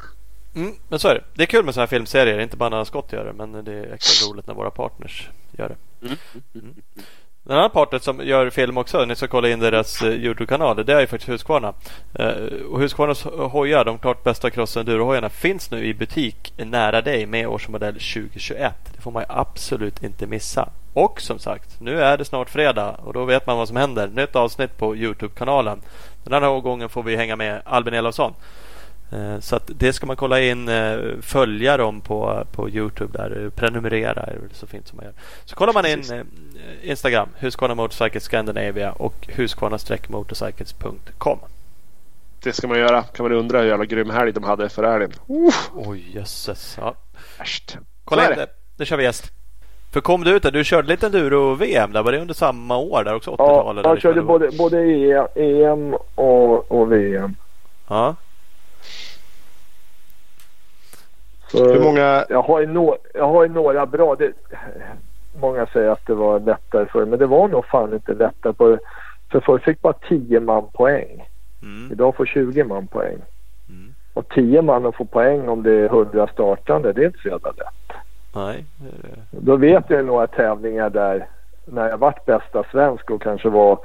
[0.55, 1.23] Mm, men så är det.
[1.33, 2.39] Det är kul med sådana här filmserier.
[2.39, 5.69] Inte bara när Skott gör det men det är extra roligt när våra partners gör
[5.69, 5.75] det.
[6.07, 6.17] Mm.
[6.55, 6.75] Mm.
[7.49, 10.93] En annan partner som gör film också, ni ska kolla in deras uh, Youtube-kanal, det
[10.93, 11.73] är ju faktiskt Husqvarna.
[12.19, 17.25] Uh, och Husqvarnas hojar, de klart bästa cross enduro-hojarna, finns nu i butik nära dig
[17.25, 18.73] med årsmodell 2021.
[18.95, 20.69] Det får man absolut inte missa.
[20.97, 24.07] Och som sagt, nu är det snart fredag och då vet man vad som händer.
[24.07, 25.81] Nytt avsnitt på Youtube-kanalen.
[26.23, 28.33] Den här gången får vi hänga med Albin Elofsson.
[29.11, 33.49] Eh, så det ska man kolla in, eh, följa dem på, på Youtube där.
[33.49, 35.13] Prenumerera är det så fint som man gör.
[35.45, 41.39] Så kollar man in eh, Instagram, Husqvarna Motorcycles Scandinavia och Husqvarna-motorcycles.com.
[42.43, 43.03] Det ska man göra.
[43.03, 45.11] Kan man undra hur jävla grym helg de hade förra helgen.
[45.27, 46.77] Oj oh, jösses.
[46.81, 46.95] Ja.
[48.05, 48.47] Kolla in det.
[48.77, 49.36] Nu kör vi gäst.
[49.91, 50.51] För kom du ut där?
[50.51, 52.03] Du körde lite enduro-VM där.
[52.03, 53.31] Var det under samma år där också?
[53.31, 53.85] 80-talet?
[53.85, 54.77] Ja, jag körde både, både
[55.35, 57.35] EM och, och VM.
[57.87, 58.15] Ja.
[61.47, 62.25] Så Hur många?
[62.29, 64.15] Jag har ju, no, jag har ju några bra.
[64.15, 64.31] Det,
[65.39, 68.53] många säger att det var lättare förr, men det var nog fan inte lättare.
[68.53, 68.77] På,
[69.31, 71.23] för förr fick bara 10 man poäng.
[71.63, 71.91] Mm.
[71.91, 73.17] Idag får 20 man poäng.
[73.69, 73.93] Mm.
[74.13, 77.27] Och 10 man att få poäng om det är 100 startande, det är inte så
[77.27, 77.86] jävla lätt.
[78.37, 78.65] Nej.
[79.31, 81.27] Då vet jag några tävlingar där
[81.65, 83.79] när jag vart bästa svensk och kanske var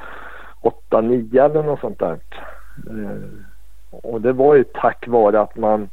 [0.90, 2.18] 8-9 eller något sånt där.
[2.90, 3.28] Eh,
[3.90, 5.88] och det var ju tack vare att man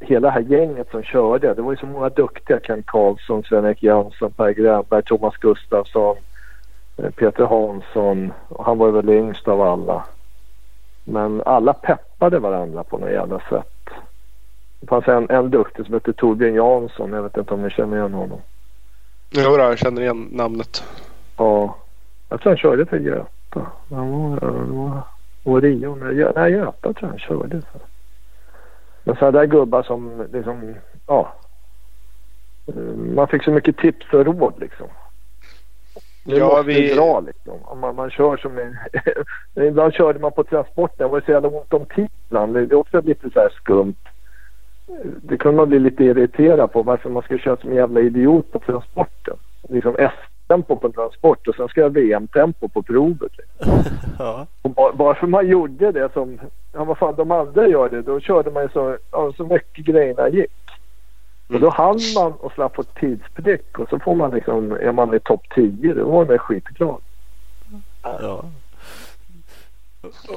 [0.00, 1.54] hela det här gänget som körde.
[1.54, 2.60] Det var ju så många duktiga.
[2.60, 6.16] Ken Karlsson, Sven-Erik Jönsson, Per Grönberg, Thomas Gustafsson,
[6.96, 8.32] eh, Peter Hansson.
[8.48, 10.04] Och han var väl yngst av alla.
[11.04, 13.90] Men alla peppade varandra på något jävla sätt.
[14.82, 17.12] Det fanns en, en duktig som hette Torbjörn Jansson.
[17.12, 18.40] Jag vet inte om ni känner igen honom.
[19.30, 20.84] Jo, jag känner igen namnet.
[21.36, 21.76] Ja.
[22.28, 23.66] Jag tror han körde för Göta.
[23.90, 25.02] Han var,
[25.44, 25.94] var, Rio.
[25.94, 27.80] Nej, Göta tror jag han körde för.
[29.04, 30.74] Men sådana där gubbar som liksom,
[31.06, 31.34] ja.
[33.14, 34.86] Man fick så mycket tips och råd liksom.
[36.24, 36.94] Nu ja, måste vi...
[36.94, 37.58] dra liksom.
[37.62, 38.76] Om man, man kör som en...
[39.66, 41.06] ibland körde man på transporten.
[41.06, 42.54] Det var så jävla ont om tid ibland.
[42.54, 43.94] Det är också lite så här skumt.
[45.22, 46.82] Det kunde man bli lite irriterad på.
[46.82, 49.36] Varför man ska köra som en jävla idiot på transporten.
[49.68, 53.32] Liksom S-tempo på en transport och sen ska jag VM-tempo på provet.
[53.38, 53.80] Liksom.
[54.18, 54.46] ja.
[54.62, 56.38] Och bara, bara för man gjorde det som
[56.72, 58.02] ja, vad fan de andra gör det.
[58.02, 60.50] Då körde man ju så, ja, så mycket grejerna gick.
[61.48, 65.14] Och då hann man och slapp få tidsprick och så får man liksom, är man
[65.14, 67.00] i topp 10 då var man skitglad.
[68.02, 68.44] Ja.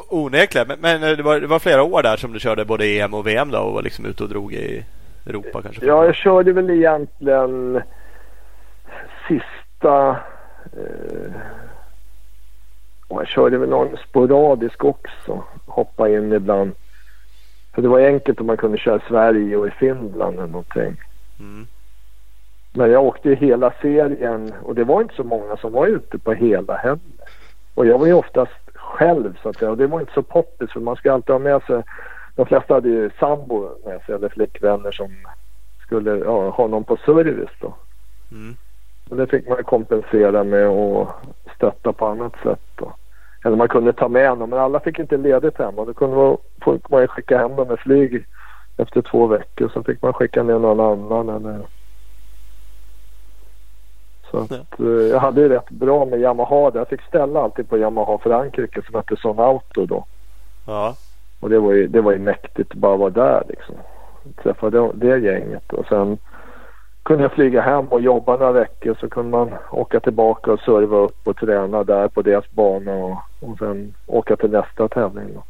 [0.10, 3.14] Onekligen, men, men det, var, det, var, flera år där som du körde både EM
[3.14, 4.86] och VM då och var liksom ute och drog i
[5.26, 5.86] Europa kanske?
[5.86, 7.82] Ja, jag körde väl egentligen
[9.28, 10.10] sista
[10.74, 11.42] eh,
[13.10, 15.44] jag körde väl någon sporadisk också.
[15.66, 16.72] Hoppa in ibland.
[17.74, 20.96] För det var enkelt om man kunde köra i Sverige och i Finland eller någonting.
[21.40, 21.68] Mm.
[22.74, 26.18] Men jag åkte ju hela serien och det var inte så många som var ute
[26.18, 27.00] på hela heller.
[27.76, 30.72] Och jag var ju oftast själv så att säga och det var inte så poppis
[30.72, 31.84] för man ska alltid ha med sig
[32.36, 35.16] de flesta hade ju sambo med sig eller flickvänner som
[35.82, 37.74] skulle ja, ha någon på service då.
[38.32, 38.56] Mm.
[39.10, 41.08] Och det fick man kompensera med att
[41.56, 42.94] stötta på annat sätt då.
[43.46, 45.86] Eller man kunde ta med dem men alla fick inte ledigt hemma.
[45.86, 48.26] Då kunde man, fick man skicka hem dem med flyg
[48.78, 49.70] efter två veckor.
[49.74, 51.60] Så fick man skicka ner någon annan eller...
[54.36, 56.80] Så att, eh, jag hade ju rätt bra med Yamaha där.
[56.80, 60.06] Jag fick ställa alltid på Yamaha Frankrike som hette Son Auto då.
[60.68, 60.96] Ja.
[61.40, 63.76] Och det var ju, det var ju mäktigt att bara vara där liksom.
[64.44, 66.18] Träffa det, det gänget och sen
[67.04, 70.98] kunde jag flyga hem och jobba några veckor så kunde man åka tillbaka och serva
[70.98, 75.34] upp och träna där på deras bana och, och sen åka till nästa tävling.
[75.34, 75.44] Då.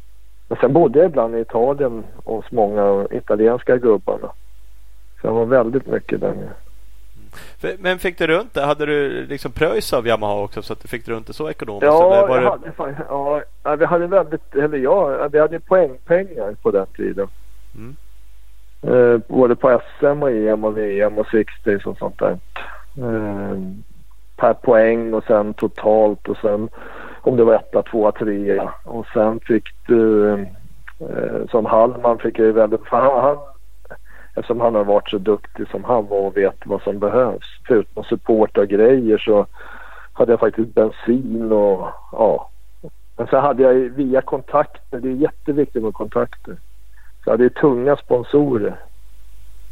[0.48, 4.32] Men sen bodde jag ibland i Italien hos många italienska gubbarna.
[5.20, 6.65] Så jag var väldigt mycket där nere.
[7.78, 8.62] Men fick du runt det?
[8.62, 11.84] Hade du liksom pröjs av Yamaha också så att du fick runt det så ekonomiskt?
[11.84, 12.48] Ja, var det...
[12.48, 17.28] hade, fan- ja, ja, vi hade väldigt, eller ja, vi hade poängpengar på den tiden.
[17.74, 17.96] Mm.
[18.82, 22.38] Eh, både på SM och EM och VM och 60 och sånt där.
[22.98, 23.58] Eh,
[24.36, 26.68] per poäng och sen totalt och sen
[27.20, 28.72] om det var etta, tvåa, trea.
[28.84, 30.32] Och sen fick du
[31.00, 33.36] eh, som Hallman fick jag ju väldigt, för han, han,
[34.36, 37.46] eftersom han har varit så duktig som han var och vet vad som behövs.
[37.66, 39.46] Förutom support och grejer så
[40.12, 42.50] hade jag faktiskt bensin och ja.
[43.16, 46.54] Men sen hade jag via kontakter, det är jätteviktigt med kontakter.
[47.24, 48.76] Så jag hade ju tunga sponsorer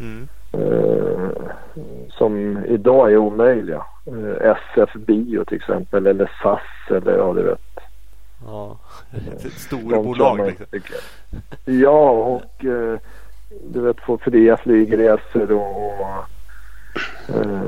[0.00, 0.28] Mm.
[0.52, 1.28] eh,
[2.10, 3.82] som idag är omöjliga.
[4.06, 7.60] Eh, SF Bio till exempel eller SAS eller ja du vet.
[8.46, 8.78] Ja.
[9.42, 10.96] De storbolag liksom.
[11.64, 12.98] Ja och eh,
[13.62, 16.24] du vet få fria flygresor och, och
[17.28, 17.62] eh,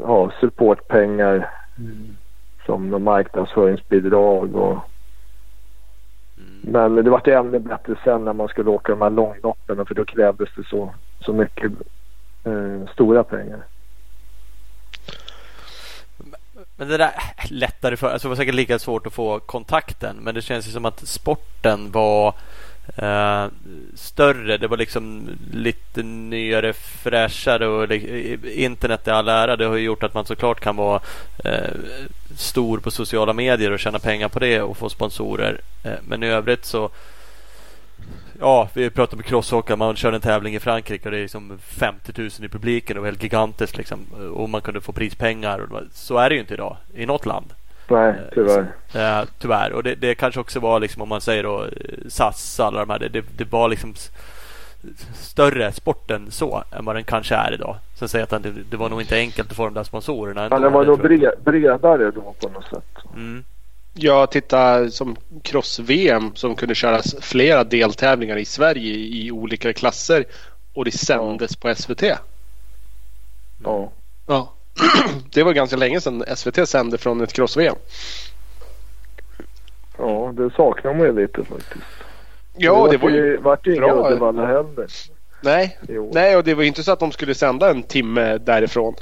[0.00, 1.50] ja, supportpengar
[2.66, 4.78] som någon marknadsföringsbidrag och
[6.64, 6.92] Mm.
[6.94, 10.04] men det var ännu bättre sen när man skulle åka de här långloppen för då
[10.04, 11.72] krävdes det så, så mycket
[12.44, 13.64] eh, stora pengar.
[16.76, 17.10] Men det där
[17.50, 20.70] lättare för, alltså det var säkert lika svårt att få kontakten men det känns ju
[20.70, 22.34] som att sporten var
[22.96, 23.46] eh,
[23.94, 24.56] större.
[24.56, 27.92] Det var liksom lite nyare, fräschare och
[28.44, 29.56] internet i all ära.
[29.56, 31.00] Det har ju gjort att man såklart kan vara
[31.44, 31.74] eh,
[32.36, 35.60] stor på sociala medier och tjäna pengar på det och få sponsorer.
[35.84, 36.90] Eh, men i övrigt så
[38.40, 39.76] Ja, vi pratade om crosshockey.
[39.76, 42.94] Man körde en tävling i Frankrike och det är liksom 50 000 i publiken.
[42.94, 44.06] Det var helt gigantiskt liksom.
[44.34, 45.68] Och man kunde få prispengar.
[45.92, 47.52] Så är det ju inte idag i något land.
[47.90, 48.66] Nej, tyvärr.
[48.94, 49.72] Eh, tyvärr.
[49.72, 51.68] Och det, det kanske också var liksom om man säger då eh,
[52.08, 52.98] SAS alla de här.
[52.98, 53.94] Det, det, det var liksom
[55.14, 57.76] större sporten så än vad den kanske är idag.
[57.94, 60.40] Sen säger jag att det, det var nog inte enkelt att få de där sponsorerna.
[60.40, 63.04] Ja, ändå, den var nog bre- bredare då på något sätt.
[63.14, 63.44] Mm.
[63.94, 70.24] Jag tittar som cross-VM som kunde köras flera deltävlingar i Sverige i olika klasser
[70.74, 72.02] och det sändes på SVT.
[73.64, 73.92] Ja.
[74.26, 74.52] Ja.
[75.32, 77.76] Det var ganska länge sedan SVT sände från ett cross-VM.
[79.98, 81.84] ja, det saknar man ju lite faktiskt.
[82.56, 83.36] Ja, det var vart ju...
[83.36, 83.94] vart ju inga.
[83.94, 84.86] Uddevalla heller.
[85.40, 85.78] Nej.
[86.12, 88.94] Nej, och det var ju inte så att de skulle sända en timme därifrån.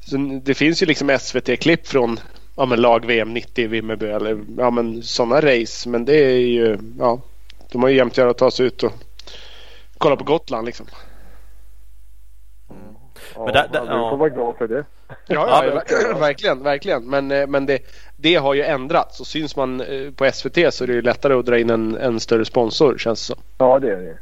[0.00, 2.20] Så det finns ju liksom SVT-klipp från
[2.56, 5.88] ja, men lag VM 90 i Vimmerby eller ja, men sådana race.
[5.88, 7.20] Men det är ju, ja,
[7.72, 8.92] de har ju jämt att ta sig ut och
[9.98, 10.86] kolla på Gotland liksom.
[13.38, 14.10] Ja, Men där- där- ja, du ja.
[14.10, 14.84] får vara glad för det.
[15.08, 17.04] Ja, Ja, ja, ver- verkligen, verkligen.
[17.10, 17.78] Men, eh, men det,
[18.16, 19.20] det har ju ändrats.
[19.20, 21.96] Och syns man eh, på SVT så är det ju lättare att dra in en,
[21.96, 23.42] en större sponsor känns det som.
[23.58, 24.18] Ja, det är det.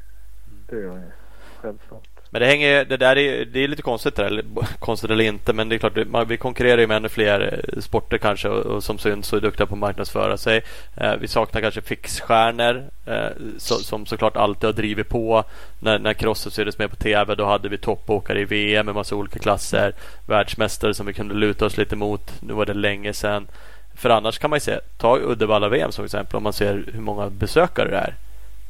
[0.70, 1.12] Det gör det.
[1.60, 2.05] Självklart.
[2.36, 4.44] Men det hänger det där är, det är lite konstigt där, eller
[4.78, 7.80] konstigt eller inte men det är klart man, vi konkurrerar ju med ännu fler eh,
[7.80, 10.62] sporter kanske och, och som syns och är duktiga på att marknadsföra sig.
[10.96, 13.28] Eh, vi saknar kanske fixstjärnor eh,
[13.58, 15.44] så, som såklart alltid har drivit på.
[15.78, 19.16] När, när crosset syntes med på TV då hade vi toppåkare i VM i massa
[19.16, 19.92] olika klasser.
[20.26, 22.32] Världsmästare som vi kunde luta oss lite mot.
[22.40, 23.46] Nu var det länge sedan.
[23.94, 27.30] För annars kan man ju se, ta Uddevalla-VM som exempel om man ser hur många
[27.30, 28.14] besökare det är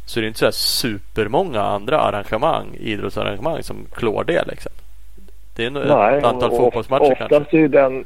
[0.06, 4.44] så är det inte så här supermånga andra arrangemang, idrottsarrangemang som klår det.
[4.46, 4.72] Liksom.
[5.56, 7.36] Det är nog ett antal och fotbollsmatcher oftast kanske.
[7.36, 8.04] Oftast är den,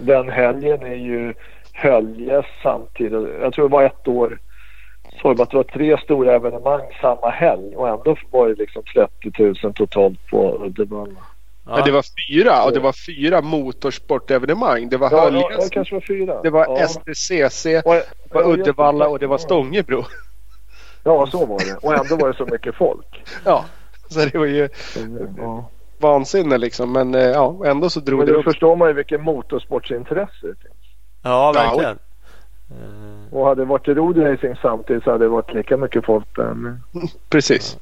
[0.00, 1.34] den helgen är ju
[1.72, 3.28] Höljes samtidigt.
[3.40, 4.38] Jag tror det var ett år
[5.22, 8.82] det att det var tre stora evenemang samma helg och ändå var det liksom
[9.30, 11.20] 30 000 totalt på Uddevalla.
[11.66, 11.84] Ja.
[11.84, 14.88] det var fyra och det var fyra motorsportevenemang.
[14.88, 16.42] Det var Ja, ja, Höljes, det kanske var fyra.
[16.42, 16.88] det var ja.
[16.88, 18.02] STCC, det var
[18.32, 19.38] ja, Uddevalla och det var Ja.
[19.38, 20.04] Stångebro.
[21.04, 21.76] Ja, så var det.
[21.86, 23.22] Och ändå var det så mycket folk.
[23.44, 23.64] Ja,
[24.08, 24.68] så det var ju
[25.38, 25.68] Ja.
[25.98, 26.92] vansinne liksom.
[26.92, 28.44] Men eh, ja, ändå så drog Men det då upp.
[28.44, 30.94] förstår man ju vilket motorsportsintresse det finns.
[31.22, 31.98] ja, verkligen.
[32.70, 36.54] Eh, Och hade det varit roadracing samtidigt så hade det varit lika mycket folk där.
[36.54, 36.80] med.
[37.28, 37.78] Precis.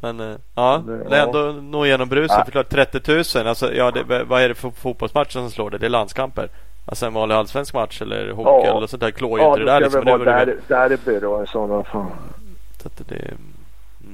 [0.00, 2.36] Men eh, ja, Det- är ändå nå igenom bruset.
[2.38, 2.44] Ja.
[2.44, 3.46] För klart 30 000.
[3.48, 5.78] Alltså, ja, det, vad är det för fotbollsmatcher som slår det?
[5.78, 6.48] Det är landskamper.
[6.90, 8.76] Alltså en vanlig allsvensk match eller hockey Ja.
[8.76, 9.80] eller sånt där klår ju Ja, inte det det där.
[9.80, 10.00] Liksom.
[10.04, 12.06] Nu vara var det där, väl- derby då i sådana fall.
[12.82, 13.34] så att det,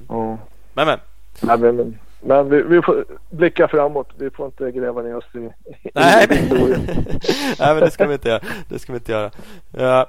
[0.09, 0.39] Ja.
[0.75, 0.99] men men.
[1.41, 4.09] Nej, men, men, Men vi, vi, får blicka framåt.
[4.19, 5.39] Vi får inte gräva ner oss i,
[5.95, 6.49] Nej, men,
[7.59, 8.41] Nej, men det ska vi inte göra.
[8.69, 9.31] Det ska vi inte göra.
[9.71, 10.07] Ja.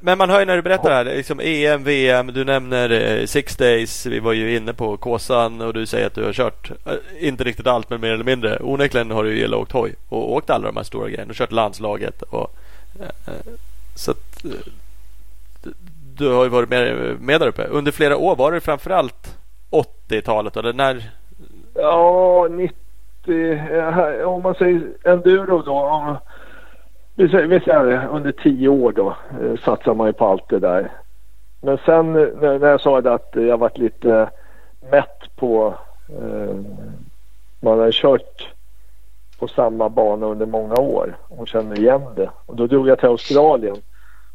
[0.00, 3.56] Men man hör ju när du berättar här, liksom EM, VM, du nämner eh, Six
[3.56, 7.28] Days, vi var ju inne på Kåsan och du säger att du har kört, eh,
[7.28, 8.58] inte riktigt allt men mer eller mindre.
[8.60, 11.28] Onekligen har du ju åkt hoj och åkt alla de här stora grejerna.
[11.28, 12.56] Har kört landslaget och
[13.00, 13.32] eh,
[13.94, 14.44] så att
[16.16, 17.64] du har ju varit med, med där uppe.
[17.64, 19.38] Under flera år var det framförallt
[19.70, 21.10] 80-talet eller när?
[21.74, 26.16] Ja, 90, om man säger enduro då
[27.14, 30.90] vi säger under tio år då eh, satsar man ju på allt det där.
[31.60, 34.30] Men sen eh, när, när jag sa det att jag varit lite
[34.90, 35.74] mätt på
[36.08, 36.56] eh,
[37.60, 38.48] man har kört
[39.38, 42.30] på samma bana under många år och känner igen det.
[42.46, 43.76] Och då drog jag till Australien.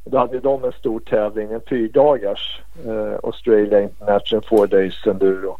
[0.04, 5.58] Och då hade de en stor tävling, en fyrdagars eh, Australia International Four Days Enduro.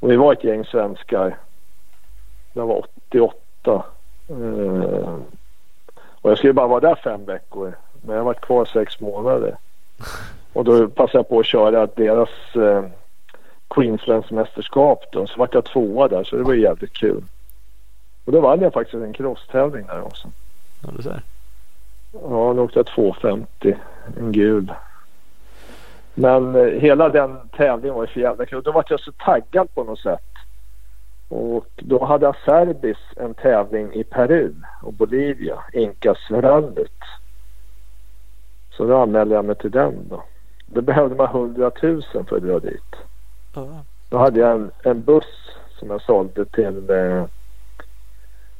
[0.00, 1.38] Och vi var ett gäng svenskar.
[2.52, 3.84] Det var 88.
[4.28, 5.14] Eh,
[6.22, 7.76] och jag skulle bara vara där fem veckor.
[8.02, 9.56] Men jag har varit kvar sex månader.
[10.52, 12.84] Och då passade jag på att köra deras eh,
[13.68, 15.26] Queenslands mästerskap då.
[15.26, 17.22] Så vart jag tvåa där så det var jävligt kul.
[18.24, 20.28] Och då vann jag faktiskt en crosstävling där också.
[20.82, 21.22] Ja, du ser.
[22.12, 23.76] Ja, då åkte jag 2,50.
[24.18, 24.72] En gul.
[26.14, 28.62] Men eh, hela den tävlingen var ju för jävla kul.
[28.62, 30.29] Då var jag så taggad på något sätt.
[31.30, 37.02] Och då hade Azerbis en tävling i Peru och Bolivia, Incas-rallyt.
[38.70, 40.22] Så då anmälde jag mig till den då.
[40.66, 42.96] Då behövde man 100 000 för att dra dit.
[44.08, 47.24] Då hade jag en, en buss som jag sålde till eh,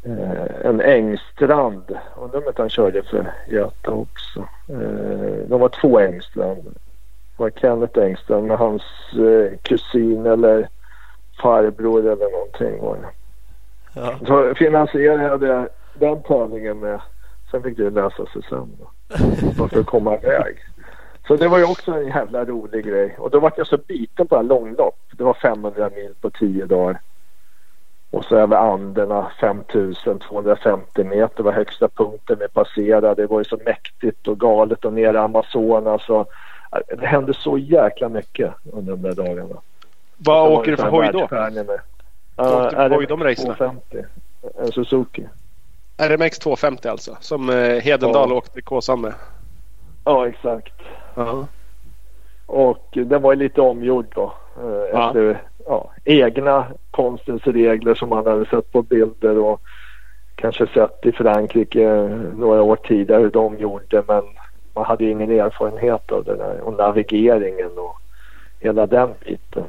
[0.02, 1.98] eh, en Engstrand.
[2.16, 4.48] Undrar om inte han körde för Göta också.
[4.68, 6.64] Eh, de var två Engstrand.
[6.64, 10.68] Det var Kenneth Engstrand med hans eh, kusin eller
[11.42, 13.08] farbror eller någonting det.
[13.94, 14.14] Ja.
[14.26, 17.00] Så finansierade jag den tävlingen med.
[17.50, 19.68] Sen fick det lösa sig sen då.
[19.68, 20.56] För att komma iväg.
[21.26, 23.16] Så det var ju också en jävla rolig grej.
[23.18, 24.98] Och då var jag så biten på det här långlopp.
[25.12, 27.00] Det var 500 mil på 10 dagar.
[28.10, 33.14] Och så över Anderna 5250 meter var högsta punkten vi passerade.
[33.14, 36.08] Det var ju så mäktigt och galet och nere i Amazonas.
[36.08, 36.28] Och
[36.98, 39.56] det hände så jäkla mycket under de där dagarna.
[40.24, 41.18] Vad åker du för hoj då?
[41.18, 43.54] Vad åkte du för hoj de racerna?
[43.54, 44.04] 250.
[44.58, 45.28] En Suzuki.
[45.98, 47.16] RMX 250 alltså?
[47.20, 48.36] Som eh, Hedendal ja.
[48.36, 49.14] åkte Kåsan med?
[50.04, 50.74] Ja exakt.
[51.18, 51.46] Uh -huh.
[52.46, 54.32] Och den var ju lite omgjord då.
[54.62, 55.06] Eh, ja.
[55.06, 59.60] Efter ja, egna konstens regler som man hade sett på bilder och
[60.34, 61.88] kanske sett i Frankrike
[62.36, 64.24] några år tidigare hur de gjorde men
[64.74, 68.00] man hade ingen erfarenhet av det där och navigeringen och
[68.60, 69.64] hela den biten.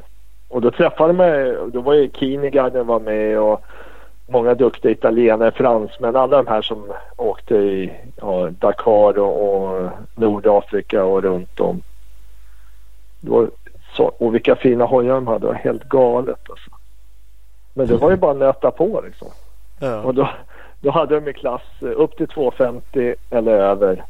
[0.51, 3.61] Och då träffade man, då var ju Kinegarden var med och
[4.27, 11.03] många duktiga italienare, fransmän, alla de här som åkte i ja, Dakar och, och, Nordafrika
[11.03, 11.81] och runt om.
[13.19, 13.47] Då,
[13.97, 16.69] så, och vilka fina hojar de hade, det var helt galet alltså.
[17.73, 19.27] Men det var ju bara att nöta på liksom.
[19.79, 20.01] Ja.
[20.01, 20.29] Och då,
[20.79, 24.03] då hade de i klass upp till 2,50 eller över.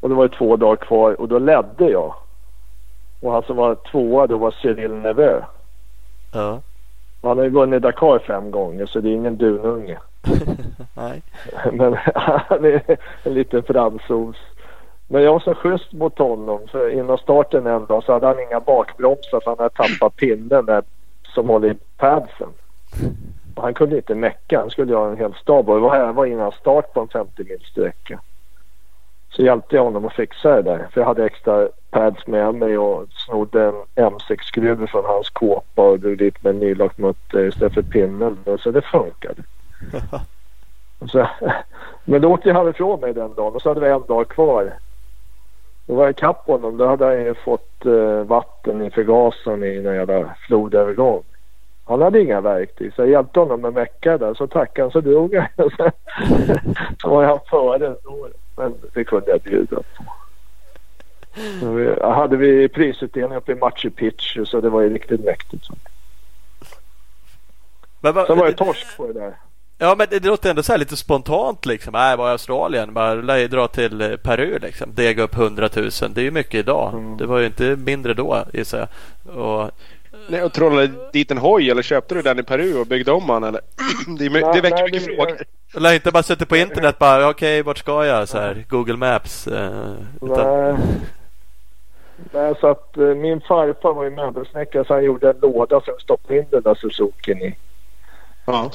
[0.00, 2.14] Och det var ju två dagar kvar och då ledde jag.
[3.20, 5.40] Och han som var tvåa då var Cyril Neveu.
[6.32, 6.60] Ja.
[7.22, 9.98] Han har ju vunnit Dakar fem gånger så det är ingen dununge.
[10.94, 11.22] Nej.
[11.72, 14.36] Men han är en liten fransos.
[15.08, 18.40] Men jag var så schysst mot honom för innan starten en dag så hade han
[18.40, 20.82] inga bakbromsar så han hade tappat pinnen där
[21.34, 22.48] som håller i padsen.
[23.54, 24.60] Och han kunde inte mecka.
[24.60, 27.44] Han skulle ha en hel stab och det var, var innan start på en 50
[27.44, 28.20] mil sträcka.
[29.36, 30.88] Så hjälpte jag honom att fixa det där.
[30.92, 36.00] För jag hade extra pads med mig och snodde en M6-skruv från hans kåpa och
[36.00, 38.38] drog dit med en nylagt mutter istället för pinnen.
[38.58, 39.42] Så det funkade.
[41.06, 41.26] så,
[42.04, 44.72] men då åkte han ifrån mig den dagen och så hade vi en dag kvar.
[45.86, 46.76] Då var jag ikapp honom.
[46.76, 51.22] Då hade han ju fått uh, vatten i förgasaren i en jävla flodövergång.
[51.84, 54.34] Han hade inga verktyg så jag hjälpte honom med mecka där.
[54.34, 55.46] Så tackade han så drog jag.
[57.02, 57.96] så var jag före.
[58.56, 60.04] Men det kunde jag bjuda på.
[61.60, 65.64] Så hade vi prisutdelning uppe i Machu Picchu så det var ju riktigt mäktigt.
[65.64, 65.74] Så.
[68.00, 69.34] Men, va, Sen var det torsk på det där.
[69.78, 71.92] Ja men det låter ändå så lite spontant liksom.
[71.92, 72.94] Nej, var i Australien.
[72.94, 74.94] Bara dra till eh, Peru liksom.
[74.94, 75.90] Dega upp 100 000.
[76.10, 76.94] Det är ju mycket idag.
[76.94, 77.16] Mm.
[77.16, 79.36] Det var ju inte mindre då gissar jag.
[79.36, 79.70] Och...
[80.28, 83.26] Nej, och trollade dit en hoj eller köpte du den i Peru och byggde om
[83.26, 83.60] den eller?
[84.18, 85.38] Det, är, nej, det väcker mycket vi, frågor.
[85.76, 88.28] Eller inte bara suttit på internet bara okej okay, vart ska jag?
[88.28, 89.46] Så här, Google Maps.
[89.46, 90.76] Eh, utan...
[90.76, 90.76] Nej.
[92.32, 95.94] Nej, så att eh, min farfar var ju möbelsnickare så han gjorde en låda som
[95.98, 97.56] stoppade in den där Suzukin i.
[98.46, 98.70] Ja.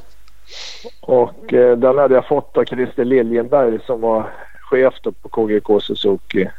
[1.01, 4.29] Och eh, den hade jag fått av Christer Liljenberg som var
[4.61, 6.49] chef då på KGK Suzuki.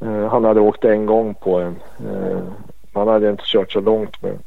[0.00, 1.76] Eh, han hade åkt en gång på den.
[2.98, 4.42] Han hade inte kört så långt med den.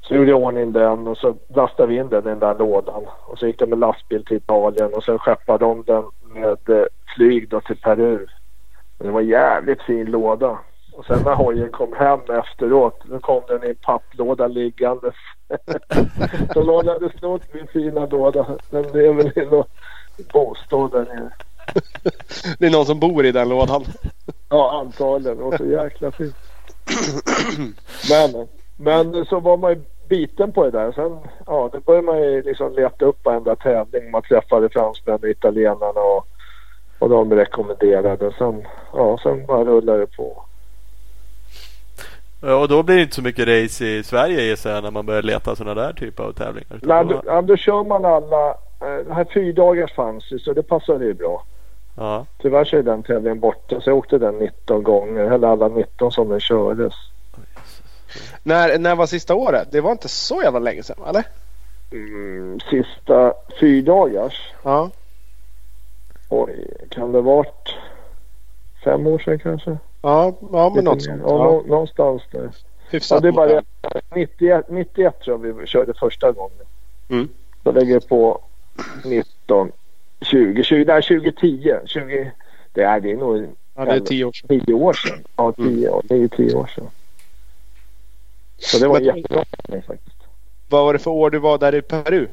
[0.00, 3.02] Så gjorde jag ordning den och så lastade vi in den i den där lådan.
[3.26, 6.04] Och så gick de med lastbil till Italien och sen skeppade de den
[6.34, 6.86] med eh,
[7.16, 8.26] flyg då till Peru.
[8.98, 10.58] Men det var en jävligt fin låda.
[10.92, 15.14] Och sen när hojen kom hem efteråt då kom den i en papplåda liggandes.
[16.54, 18.46] så någon hade snott min fina låda.
[18.70, 19.64] Den lever i någon
[20.32, 21.30] bostad där nere.
[22.58, 23.84] Det är någon som bor i den lådan.
[24.48, 25.38] Ja antagligen.
[25.38, 26.36] Var så jäkla fint.
[28.10, 30.92] Men, men så var man ju biten på det där.
[30.92, 34.10] Sen ja, då började man ju liksom leta upp varenda tävling.
[34.10, 36.26] Man träffade fransmän och italienarna och,
[36.98, 38.32] och de rekommenderade.
[38.38, 40.44] Sen, ja, sen bara rullade det på.
[42.42, 45.06] Ja, Och då blir det inte så mycket race i Sverige gissar jag när man
[45.06, 46.78] börjar leta sådana där typer av tävlingar.
[46.82, 48.48] Nej, då- då, kör man alla.
[48.80, 51.44] eh, Det här fyrdagars fanns ju så det passade ju bra.
[51.96, 52.26] Ja.
[52.38, 55.20] Tyvärr så är den tävlingen borta så jag åkte den 19 gånger.
[55.24, 56.94] Eller alla 19 som den kördes.
[58.42, 59.68] När, när var sista året?
[59.70, 61.24] Det var inte så jävla länge sedan eller?
[61.92, 64.52] Mm, sista fyrdagars.
[64.62, 64.90] Ja.
[66.28, 67.74] Oj, kan det varit
[68.84, 69.78] fem år sedan kanske?
[70.02, 71.22] Ja, ja men något sånt.
[71.24, 72.50] Ja, Ja, nå- någonstans där.
[72.90, 73.16] hyfsat.
[73.16, 73.62] Ja, det är bara många.
[73.82, 74.00] det.
[74.14, 76.66] 91, 91 tror jag vi körde första gången.
[77.08, 77.28] Mm.
[77.62, 78.40] Så lägger jag på
[79.04, 79.72] 19,
[80.24, 81.74] 20, 20, nej 2010.
[81.86, 82.30] 20,
[82.72, 84.60] det, är, det är nog Ja, det är tio år sedan.
[84.66, 85.24] 9 år sedan.
[85.36, 86.02] Ja, 10 år.
[86.08, 86.86] Det är 10 år sedan.
[88.58, 90.16] Så det var Men- jättebra för mig faktiskt.
[90.68, 92.28] Vad var det för år du var där i Peru?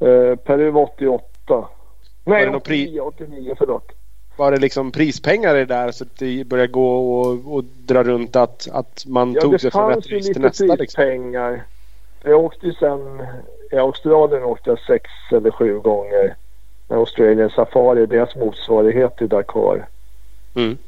[0.00, 1.68] Eh, Peru var 88.
[2.24, 3.92] Nej, det pri- 89, 89 förlåt.
[4.36, 8.02] Var det liksom prispengar i det där så att det började gå och, och dra
[8.02, 10.48] runt att, att man Ja, tog det sig från fanns ett ju race till lite
[10.48, 10.64] nästa?
[10.64, 10.76] Liksom.
[10.76, 11.64] prispengar.
[12.24, 13.22] Jag åkte ju sen...
[13.72, 16.34] I Australien åkte jag sex eller sju gånger.
[16.88, 19.88] Australian Safari, deras motsvarighet till Dakar.
[20.54, 20.78] Mm.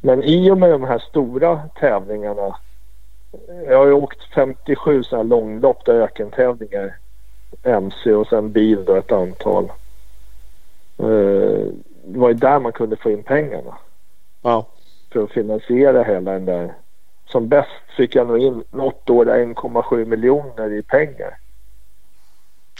[0.00, 2.56] Men i och med de här stora tävlingarna.
[3.68, 6.96] Jag har ju åkt 57 sådana här långlopp där ökentävlingar.
[7.62, 9.64] MC och sen bil då ett antal.
[10.98, 11.66] Eh,
[12.04, 13.78] Det var ju där man kunde få in pengarna
[14.42, 14.66] Ja.
[15.12, 16.74] för att finansiera hela den där.
[17.26, 21.36] Som bäst fick jag nog in något år där 1,7 miljoner i pengar.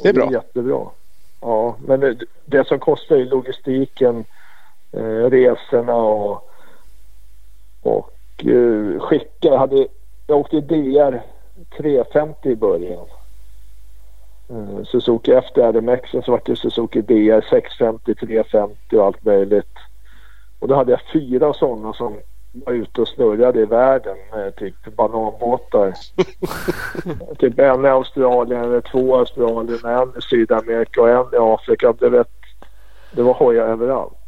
[0.03, 0.33] Det är bra.
[0.33, 0.87] jättebra.
[1.43, 4.25] Ja, men det, det som kostar är logistiken,
[4.93, 6.51] eh, resorna och,
[7.83, 9.49] och eh, skicka.
[9.49, 9.87] Jag, hade,
[10.27, 11.23] jag åkte DR
[11.77, 13.07] 350 i början.
[14.51, 19.79] Eh, Suzuki efter RMX så var det Suzuki DR 650, 350 och allt möjligt.
[20.59, 22.17] Och då hade jag fyra sådana som
[22.53, 25.93] var ute och snurrade i världen med typ bananbåtar.
[27.39, 31.95] typ en i Australien, två i Australien, en i Sydamerika och en i Afrika.
[31.99, 32.29] Det, vet,
[33.13, 34.19] det var hojar överallt.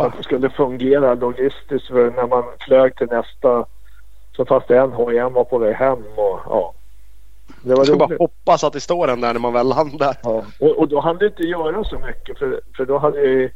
[0.00, 3.66] Att det skulle fungera logistiskt för när man flög till nästa
[4.36, 6.74] så fanns det en hoj, en var på väg hem och ja.
[7.62, 10.16] Det var bara hoppas att det står den där när man väl landar.
[10.22, 10.44] Ja.
[10.60, 13.50] Och, och då hann du inte göra så mycket för, för då hade jag ju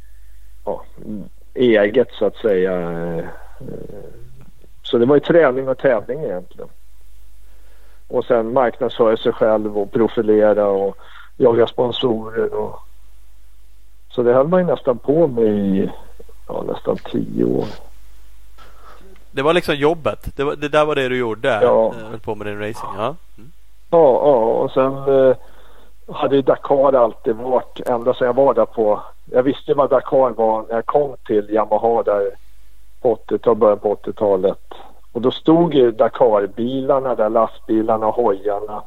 [0.65, 0.85] ja,
[1.53, 2.73] eget så att säga.
[3.69, 4.09] Eh,
[4.83, 6.69] Så det var ju träning och tävling egentligen.
[8.07, 10.97] Och sen marknadsföra sig själv och profilera och
[11.37, 12.53] jaga sponsorer.
[12.53, 12.79] Och...
[14.09, 15.91] Så det höll man ju nästan på med i
[16.47, 17.65] ja, nästan tio år.
[19.31, 20.35] Det var liksom jobbet.
[20.35, 21.59] Det, var, det där var det du gjorde.
[21.61, 21.87] Ja.
[21.87, 22.93] eh, Höll på med din racing.
[22.97, 23.15] Ja.
[23.37, 23.51] Mm.
[23.89, 25.35] Ja, ja och sen eh,
[26.15, 29.01] hade ju Dakar alltid varit ända sedan jag var där på.
[29.31, 32.29] Jag visste ju vad Dakar var när jag kom till Yamaha där
[33.03, 34.59] på 80-talet, början på 80-talet.
[35.11, 38.83] Och då stod ju Dakar-bilarna där, lastbilarna och hojarna.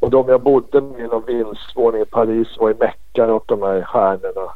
[0.00, 3.62] Och de jag bodde med i någon vindsvåning i Paris var i Mecka åt de
[3.62, 4.52] här stjärnorna.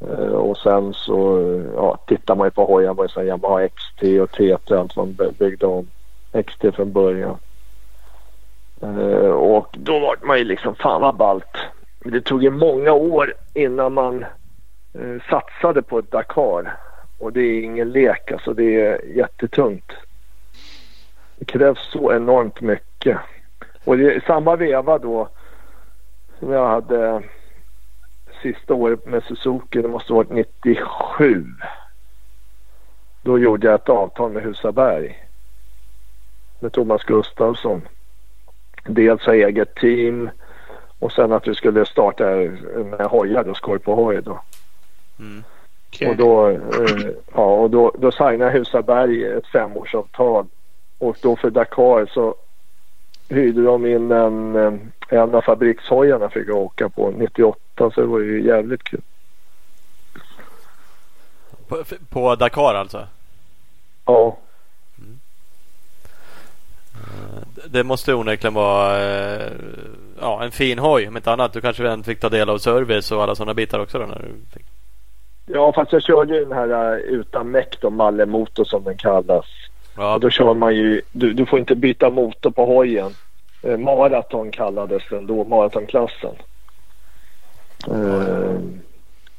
[0.00, 1.38] Eh, och sen så
[1.76, 2.94] ja, tittar man ju på hojar.
[2.94, 5.88] var ju Yamaha XT och TT och allt vad de byggde om.
[6.46, 7.36] XT från början.
[8.82, 11.56] Eh, och då var man ju liksom fan vad ballt.
[12.04, 14.24] Det tog ju många år innan man
[14.94, 16.76] eh, satsade på ett Dakar.
[17.20, 18.54] Och det är ingen lek alltså.
[18.54, 19.92] Det är jättetungt.
[21.36, 23.18] Det krävs så enormt mycket.
[23.84, 25.28] Och det är samma veva då
[26.38, 27.22] som jag hade
[28.42, 29.82] sista året med Suzuki.
[29.82, 31.46] Det måste ha varit 97.
[33.22, 35.26] Då gjorde jag ett avtal med Husaberg.
[36.60, 37.88] Med Thomas Gustafsson
[38.84, 40.30] dels ha eget team
[40.98, 42.24] och sen att vi skulle starta
[42.84, 44.42] med hojar då, skoj på hoj då.
[45.18, 45.44] Mm.
[45.92, 46.08] Okay.
[46.08, 50.46] Och då, eh, ja, och då, då signade Husaberg ett femårsavtal.
[50.98, 52.34] Och då för Dakar så
[53.28, 54.72] hyrde de in en, eh,
[55.08, 59.00] en av fabrikshojarna fick jag åka på 98 så det var ju jävligt kul.
[61.68, 63.06] På, på Dakar alltså?
[64.04, 64.36] Ja.
[64.98, 65.20] Mm.
[67.70, 69.52] Det måste onekligen vara eh,
[70.20, 71.52] ja, en fin hoj om inte annat.
[71.52, 74.06] Du kanske även fick ta del av service och alla sådana bitar också då?
[74.06, 74.66] När du fick...
[75.52, 79.46] Ja fast jag körde ju den här uh, utan meck då, Malle-motor som den kallas.
[79.96, 80.14] Ja.
[80.14, 83.10] Och då kör man ju, du, du får inte byta motor på hojen.
[83.62, 86.34] Eh, maraton kallades den då, maratonklassen.
[87.88, 88.60] Eh,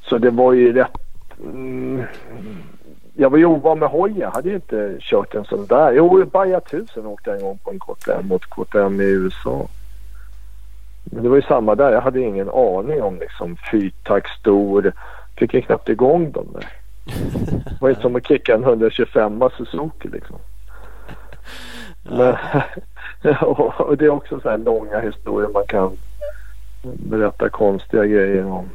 [0.01, 0.97] så det var ju rätt...
[1.43, 2.03] Mm,
[3.13, 4.19] jag var ju ovan med hojen.
[4.19, 5.91] Jag hade ju inte kört en sån där.
[5.91, 9.67] Jo, Baja 1000 åkte jag en gång på en KTM mot KTM i USA.
[11.03, 11.91] Men det var ju samma där.
[11.91, 14.93] Jag hade ingen aning om liksom fyrtakt stor.
[15.41, 16.68] Fick ju knappt igång dem där.
[17.65, 20.35] Det var ju som att kicka en 125 Suzuki liksom.
[22.03, 22.35] Men,
[23.77, 25.97] och det är också så här långa historier man kan
[26.84, 28.69] berätta konstiga grejer om.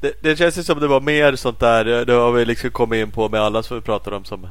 [0.00, 2.04] Det, det känns ju som det var mer sånt där.
[2.04, 4.46] Det har vi liksom kommit in på med alla som vi pratar om som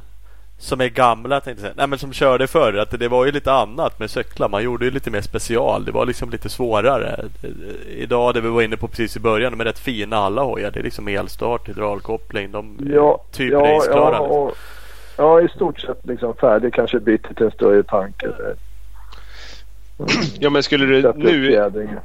[0.59, 1.73] som är gamla tänkte jag säga.
[1.77, 2.73] Nej men som körde förr.
[2.73, 4.49] Att det var ju lite annat med cyklar.
[4.49, 5.85] Man gjorde ju lite mer special.
[5.85, 7.25] Det var liksom lite svårare.
[7.87, 9.57] Idag det vi var inne på precis i början.
[9.57, 10.71] Med rätt fina alla hojar.
[10.71, 12.51] Det är liksom elstart, hydraulkoppling.
[12.51, 14.15] De ja, typ ja, raceklara.
[14.15, 14.57] Ja, och,
[15.17, 16.73] ja, i stort sett liksom färdig.
[16.73, 18.25] Kanske byter till en större tanke.
[18.25, 18.57] Mm.
[20.39, 21.99] Ja men skulle du nu...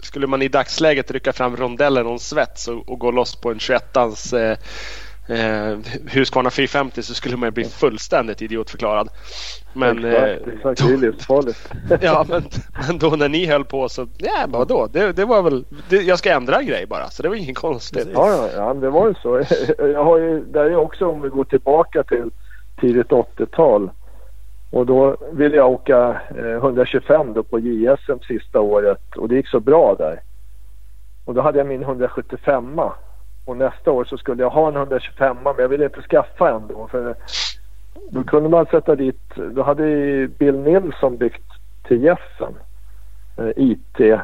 [0.00, 3.58] Skulle man i dagsläget rycka fram rondellen och svets och, och gå loss på en
[3.58, 4.58] 21ans eh,
[5.28, 9.08] eh, Husqvarna 450 så skulle man bli fullständigt idiotförklarad.
[9.72, 10.86] Men, exakt, eh, exakt.
[10.86, 11.72] det är livsfarligt.
[12.00, 12.42] ja, men,
[12.88, 16.18] men då när ni höll på så, ja vadå, det, det var väl, det, jag
[16.18, 18.08] ska ändra en grej bara så det var inget konstigt.
[18.14, 19.42] Ja, ja, det var ju så.
[19.78, 22.30] Jag har ju, där är också om vi går tillbaka till
[22.80, 23.90] tidigt 80-tal.
[24.70, 29.48] Och då ville jag åka eh, 125 då på JSM sista året och det gick
[29.48, 30.20] så bra där.
[31.24, 32.80] Och då hade jag min 175
[33.44, 36.66] och nästa år så skulle jag ha en 125 men jag ville inte skaffa en
[36.66, 36.88] då.
[36.88, 37.14] För
[38.10, 39.84] då kunde man sätta dit, då hade
[40.38, 41.52] Bill Nilsson byggt
[41.88, 42.54] till Jeffen.
[43.38, 44.20] eh, IT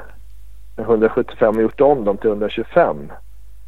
[0.77, 3.13] 175 och gjort om dem till 125.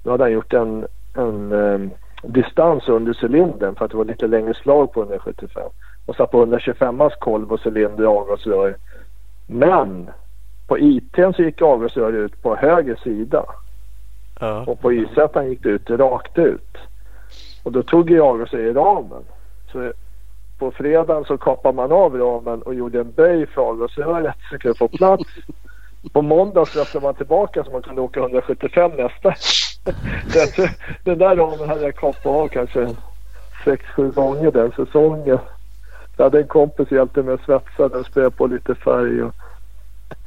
[0.03, 1.91] Då hade han gjort en, en um,
[2.23, 5.63] distans under cylindern för att det var lite längre slag på 175.
[6.07, 8.77] Och satt på 125 kolv och cylinder och avgasrör.
[9.47, 10.11] Men
[10.69, 13.45] på IT så gick avgasröret ut på höger sida.
[14.43, 14.65] Ja.
[14.67, 15.17] Och på YZ
[15.49, 16.79] gick det ut rakt ut.
[17.63, 19.25] Och då tog jag sig i ramen.
[19.73, 19.93] Så
[20.59, 24.79] på fredagen så kapade man av ramen och gjorde en böj för avgasröret så kunde
[24.79, 25.25] få plats.
[26.13, 29.35] På måndag släppte man tillbaka så man kunde åka 175 nästa.
[31.05, 32.89] den där ramen hade jag kapat av kanske
[33.65, 35.39] 6-7 gånger den säsongen.
[36.17, 39.35] Jag hade en kompis som hjälpte mig att svetsa den, spöade på lite färg och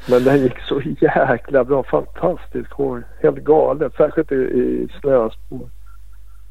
[0.10, 1.84] men den gick så jäkla bra.
[1.84, 3.04] Fantastiskt hår.
[3.22, 3.94] Helt galet.
[3.98, 5.70] Särskilt i, i snöspår.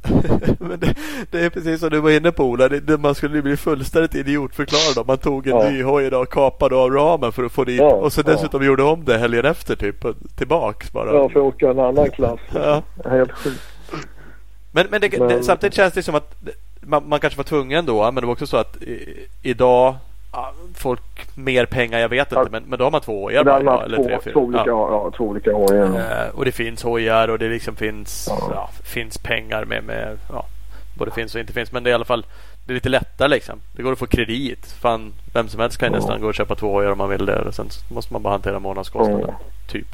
[0.59, 0.95] Men det,
[1.31, 2.69] det, är precis som du var inne på Ola.
[2.69, 5.71] Det, man skulle bli fullständigt idiotförklarad om man tog en ja.
[5.71, 7.81] ny hoj idag och kapade av ramen för att få dit.
[7.81, 8.67] Ja, och så dessutom ja.
[8.67, 10.05] gjorde om det helgen efter typ.
[10.37, 11.15] Tillbaks bara.
[11.15, 12.41] Ja, för att åka en annan klass.
[12.55, 12.83] ja.
[13.05, 13.63] Helt sjukt.
[14.73, 16.35] Men, men, det, men, samtidigt känns det som att
[16.81, 18.05] man, man, kanske var tvungen då.
[18.05, 19.95] Men det var också så att i, idag
[20.75, 22.49] folk mer pengar, jag vet inte.
[22.51, 24.33] Men, men då har man två hojar bara, ja, eller två, tre, fyra.
[24.33, 24.89] Två olika, ja.
[24.91, 25.13] ja.
[25.17, 26.25] två olika hojar.
[26.27, 28.71] Eh, och det finns hojar och det liksom finns, ja.
[28.85, 30.47] finns pengar med, med ja,
[30.99, 31.73] både finns och inte finns.
[31.73, 32.27] Men det är i alla fall
[32.67, 33.61] det är lite lättare liksom.
[33.73, 34.67] Det går att få kredit.
[34.67, 37.39] Fan, vem som helst kan nästan gå och köpa två hojar om man vill det.
[37.41, 39.35] Och sen måste man bara hantera månadskostnaden.
[39.69, 39.87] Typ.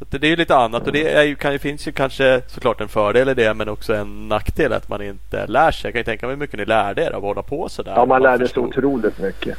[0.00, 2.80] Eh, så det, är lite annat och det är ju, kan, finns ju kanske såklart
[2.80, 5.88] en fördel i det men också en nackdel att man inte lär sig.
[5.88, 7.92] Jag kan ju tänka mig hur mycket ni lärde er av att hålla på sådär.
[7.96, 9.58] Ja, man lärde sig otroligt mycket.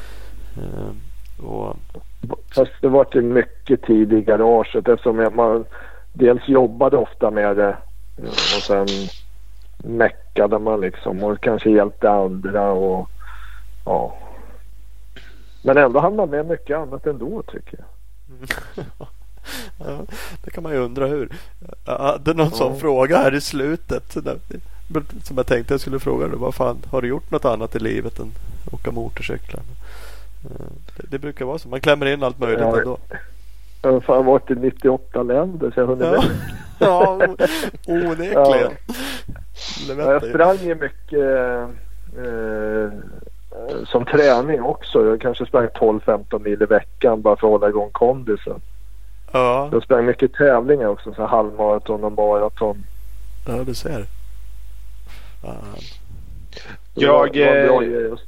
[0.57, 1.78] Uh, och...
[2.56, 5.66] Fast det var till mycket tid i garaget eftersom man
[6.14, 7.78] dels jobbade ofta med det
[8.18, 8.88] och sen
[9.78, 13.10] meckade man liksom och kanske hjälpte andra och
[13.86, 14.18] ja.
[15.64, 18.86] Men ändå hann man med mycket annat ändå tycker jag.
[19.80, 19.99] Ja,
[20.43, 21.30] det kan man ju undra hur.
[21.85, 22.57] Jag hade någon ja.
[22.57, 24.17] sån fråga här i slutet.
[25.23, 26.27] Som jag tänkte jag skulle fråga.
[26.27, 28.31] Vad fan, har du gjort något annat i livet än
[28.72, 29.61] åka motorcyklar?
[30.97, 31.69] Det, det brukar vara så.
[31.69, 32.97] Man klämmer in allt möjligt ja, ändå.
[33.81, 36.23] Jag har fan varit i 98 länder så jag hunnit ja.
[36.80, 37.19] ja,
[37.88, 38.72] onekligen.
[39.88, 39.95] Ja.
[39.97, 41.19] Jag sprang ju mycket
[42.17, 42.89] eh,
[43.85, 45.05] som träning också.
[45.05, 48.61] Jag kanske sprang 12-15 mil i veckan bara för att hålla igång kondisen.
[49.36, 49.70] Ja.
[49.72, 52.84] Jag sprang mycket tävlingar också, så halvmaraton och maraton.
[53.48, 54.06] Ja, du ser.
[55.41, 55.56] Fan.
[56.94, 57.34] Jag...
[57.34, 58.20] Det var, det var bra eh, att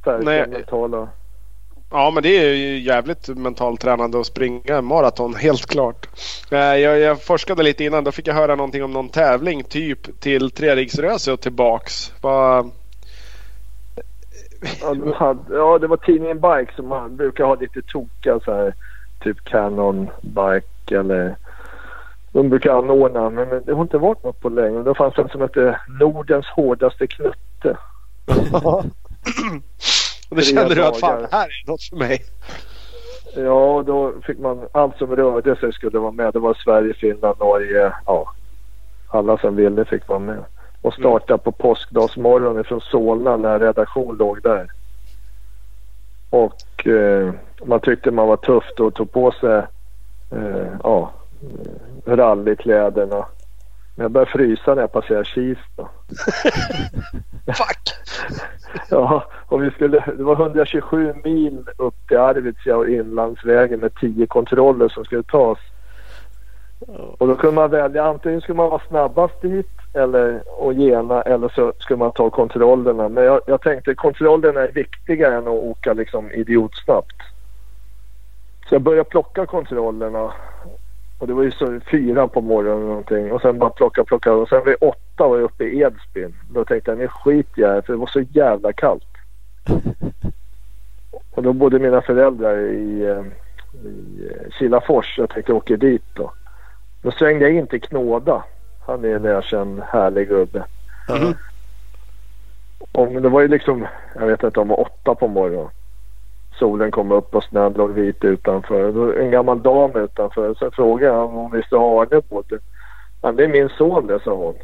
[0.00, 0.46] stärka nej.
[0.48, 1.08] mentala.
[1.90, 6.08] Ja, men det är ju jävligt mentalt tränande att springa maraton, helt klart.
[6.50, 10.20] Eh, Jag, jag forskade lite innan, då fick jag höra någonting om någon tävling, typ
[10.20, 12.12] till Treriksröse och tillbaks.
[12.20, 12.70] Vad...
[14.80, 18.52] Ja, de hade, ja, det var tidningen Bike som man brukar ha lite tokiga så
[18.54, 18.74] här.
[19.26, 21.36] Typ Canon Bike eller
[22.32, 24.82] de brukar anordna men det har inte varit något på länge.
[24.82, 27.76] Det fanns en som hette Nordens hårdaste knutte.
[30.30, 32.24] Och då kände du att fan, här är något för mig.
[33.36, 36.32] Ja, då fick man allt som rörde sig skulle vara med.
[36.32, 37.92] Det var Sverige, Finland, Norge.
[38.06, 38.32] Ja,
[39.08, 40.44] alla som ville fick vara med.
[40.82, 44.70] Och starta på påskdagsmorgonen från Solna när redaktion låg där.
[46.30, 47.34] Och eh,
[47.64, 49.62] man tyckte man var tuff då och tog på sig
[50.30, 51.10] eh, ja,
[52.06, 53.26] rallykläderna.
[53.94, 55.88] Men jag började frysa när jag passerade Kista.
[57.46, 57.86] Fuck!
[58.90, 64.88] Ja, och vi skulle, det var 127 mil upp till Arvidsjaur inlandsvägen med 10 kontroller
[64.88, 65.58] som skulle tas.
[67.18, 71.48] Och då kunde man välja antingen skulle man vara snabbast dit eller och gena eller
[71.48, 73.08] så skulle man ta kontrollerna.
[73.08, 77.16] Men jag, jag tänkte kontrollerna är viktigare än att åka liksom idiotsnabbt.
[78.68, 80.32] Så jag började plocka kontrollerna.
[81.18, 83.32] Och det var ju så fyra på morgonen eller någonting.
[83.32, 84.32] Och sen bara plocka, plocka.
[84.32, 86.34] Och sen vid åtta var jag uppe i Edsbyn.
[86.50, 89.04] Då tänkte jag nu skiter jag för det var så jävla kallt.
[91.30, 93.24] Och då bodde mina föräldrar i, eh,
[93.86, 95.18] i eh, Kilafors.
[95.18, 96.32] Jag tänkte åker dit då.
[97.02, 98.44] Då svängde jag in till Knåda.
[98.86, 100.64] Han är en erkänd härlig gubbe.
[101.08, 101.34] Ja.
[102.92, 105.70] Och det var ju liksom, jag vet inte om det var åtta på morgonen.
[106.58, 109.18] Solen kom upp och snön låg vit utanför.
[109.18, 110.54] En gammal dam utanför.
[110.54, 112.58] Så frågade jag om hon visste Arne bodde.
[113.22, 114.54] Ja, det är min son det, sa hon.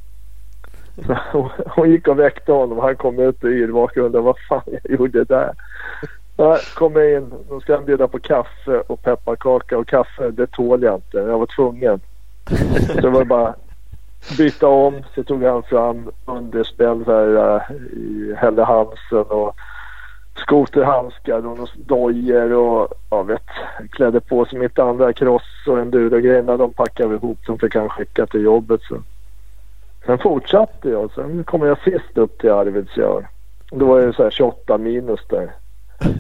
[1.07, 2.79] Så hon, hon gick och väckte honom.
[2.79, 5.53] Han kom ut och yrvaken och undrade vad fan jag gjorde där.
[6.37, 7.33] Ja, kom jag in.
[7.49, 10.31] Då ska han bjuda på kaffe och pepparkaka och kaffe.
[10.31, 11.17] Det tål jag inte.
[11.19, 12.01] Jag var tvungen.
[12.87, 13.55] Så det var bara
[14.39, 15.03] byta om.
[15.15, 19.57] Så tog han fram underspel så här, äh, i Helle Hansen och
[20.37, 23.47] skoterhandskar och dojor och jag vet,
[23.91, 26.57] klädde på sig mitt andra cross och endurogrejerna.
[26.57, 27.39] De packade vi ihop.
[27.47, 28.81] som fick han skicka till jobbet.
[28.83, 28.97] Så.
[30.07, 31.11] Sen fortsatte jag.
[31.15, 33.29] Sen kom jag sist upp till Arvidsjaur.
[33.71, 35.53] Då var det så här 28 minus där.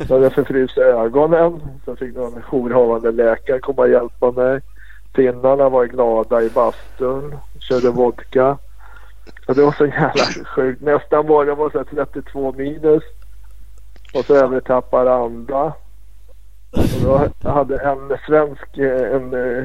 [0.07, 1.61] Så hade jag förfryst ögonen.
[1.85, 4.61] Sen fick någon jourhavande läkare komma och hjälpa mig.
[5.15, 7.35] Finnarna var glada i bastun.
[7.59, 8.59] Körde vodka.
[9.49, 10.83] Och det var så jävla sjukt.
[10.83, 13.03] Nästan var det var så 32 minus.
[14.15, 15.73] Och så över till Haparanda.
[16.71, 19.65] Och då hade en svensk, eh, en eh,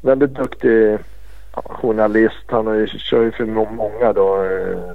[0.00, 0.98] väldigt duktig
[1.52, 2.44] journalist.
[2.46, 4.44] Han har ju kör ju för många då.
[4.44, 4.92] Eh,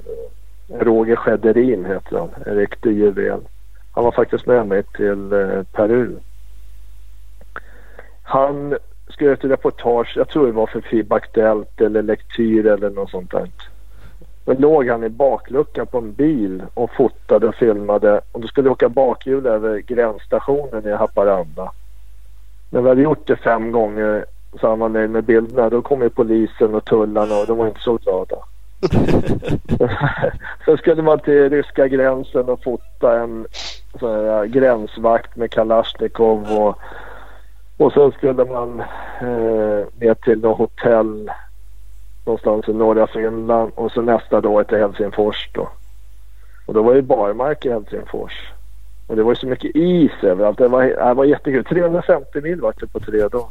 [0.80, 2.28] Roger Schederin heter han.
[2.46, 3.40] En riktig juvel.
[3.92, 5.30] Han var faktiskt med mig till
[5.72, 6.16] Peru.
[8.22, 8.76] Han
[9.08, 13.30] skrev ett reportage, jag tror det var för FIB Aktuellt eller Lektyr eller något sånt
[13.30, 13.48] där.
[14.46, 18.20] Då låg han i bakluckan på en bil och fotade och filmade.
[18.32, 21.72] Och då skulle jag åka bakhjul över gränsstationen i Haparanda.
[22.70, 24.24] När vi hade gjort det fem gånger
[24.60, 25.70] så han var nöjd med bilderna.
[25.70, 28.36] Då kom ju polisen och tullarna och de var inte så glada.
[30.64, 33.46] Sen skulle man till ryska gränsen och fota en
[34.00, 36.78] sån här gränsvakt med Kalashnikov och,
[37.76, 38.80] och sen skulle man
[39.20, 41.30] eh, ner till något hotell
[42.26, 45.68] någonstans i norra Finland och så nästa dag till Helsingfors då.
[46.66, 48.32] Och då var det barmark i Helsingfors.
[49.06, 50.58] Och det var ju så mycket is överallt.
[50.58, 51.64] Det var, det var jättekul.
[51.64, 53.46] 350 mil var det på tre dagar.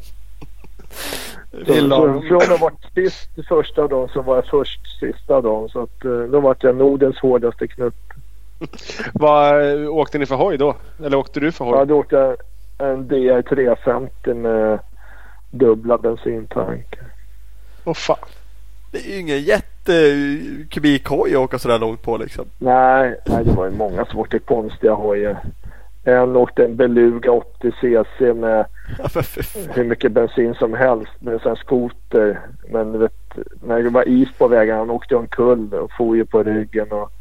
[1.65, 5.69] Så, så från att ha varit sist första dagen så var jag först sista dagen.
[5.69, 7.93] Så att, eh, då var jag Nordens hårdaste knutt.
[9.14, 10.76] Vad eh, åkte ni för hoj då?
[11.06, 11.80] Eller åkte du för Jag hoj?
[11.80, 12.35] hade åkt en-
[12.77, 14.80] en DR 350 med
[15.52, 17.03] dubbla bensintankar.
[17.85, 18.18] Åh fan.
[18.95, 22.45] Det är ju ingen jättekubikhoj att åka sådär långt på liksom.
[22.57, 25.38] Nej, nej, det var ju många som åkte konstiga hojar.
[26.03, 28.65] En åkte en Beluga 80 cc med
[28.97, 29.09] Ja,
[29.73, 32.39] hur mycket bensin som helst med en skoter.
[32.69, 36.26] Men du vet, när det var is på vägen, han åkte omkull och for ju
[36.26, 36.91] på ryggen.
[36.91, 37.11] Och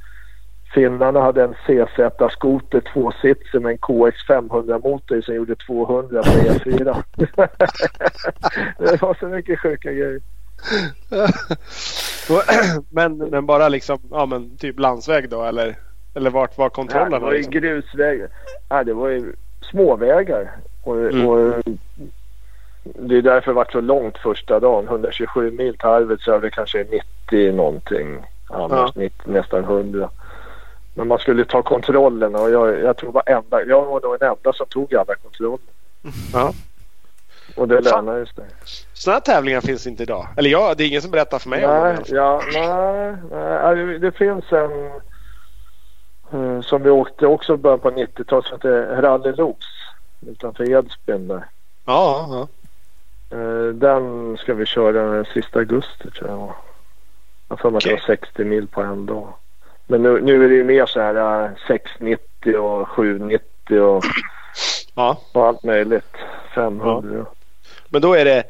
[0.74, 7.02] finnarna hade en CZ-skoter tvåsitsig med en KX 500-motor som gjorde 200 på E4.
[8.78, 10.20] det var så mycket sjuka grejer.
[12.91, 15.77] men, men bara liksom, ja men typ landsväg då eller?
[16.15, 16.70] Eller vart var
[17.12, 17.53] Ja, det var ju Liksom?
[17.53, 18.28] grusvägar.
[18.69, 19.32] Ja, det var ju
[19.70, 20.51] småvägar.
[20.82, 21.27] Och, Mm.
[21.28, 21.62] och
[22.85, 24.85] det är därför det varit så långt första dagen.
[24.89, 26.86] 127 mil till Arvidsjaur, kanske
[27.28, 28.19] 90 någonting.
[28.49, 29.03] Annars Ja.
[29.03, 30.11] 90, nästan 100.
[30.95, 34.53] Men man skulle ta kontrollerna och jag, jag tror varenda, jag var nog den enda
[34.53, 35.59] som tog alla kontroller.
[36.32, 36.53] Ja.
[37.56, 38.05] Och det Fan.
[38.06, 38.44] lönade sig.
[38.93, 40.28] Sådana tävlingar finns inte idag.
[40.36, 42.05] Eller ja, det är ingen som berättar för mig om Nej, dem.
[42.09, 43.76] ja, nej, nej.
[43.76, 44.86] Det- Det finns en
[46.32, 49.56] eh, som vi åkte också i början på 90-talet som heter Rally Los
[50.26, 51.44] utanför Edsbyn där.
[51.86, 52.48] Ja, ja.
[53.39, 56.55] Eh, Den ska vi köra den sista augusti tror jag.
[57.48, 59.32] Jag för mig att det var 60 mil på en dag.
[59.86, 64.05] Men nu, nu är det ju mer så här eh, 690 och 790 och,
[64.94, 65.18] ja.
[65.32, 66.16] och allt möjligt.
[66.55, 67.26] 500.
[67.95, 68.45] Men då är det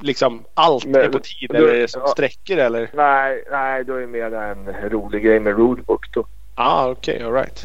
[0.00, 2.08] liksom allt Men- är på tid då- eller det som ja.
[2.08, 2.90] sträckor eller?
[2.92, 6.26] Nej, nej, då är det mer en rolig grej med roadbook då.
[6.54, 7.62] Ah, okej, alright.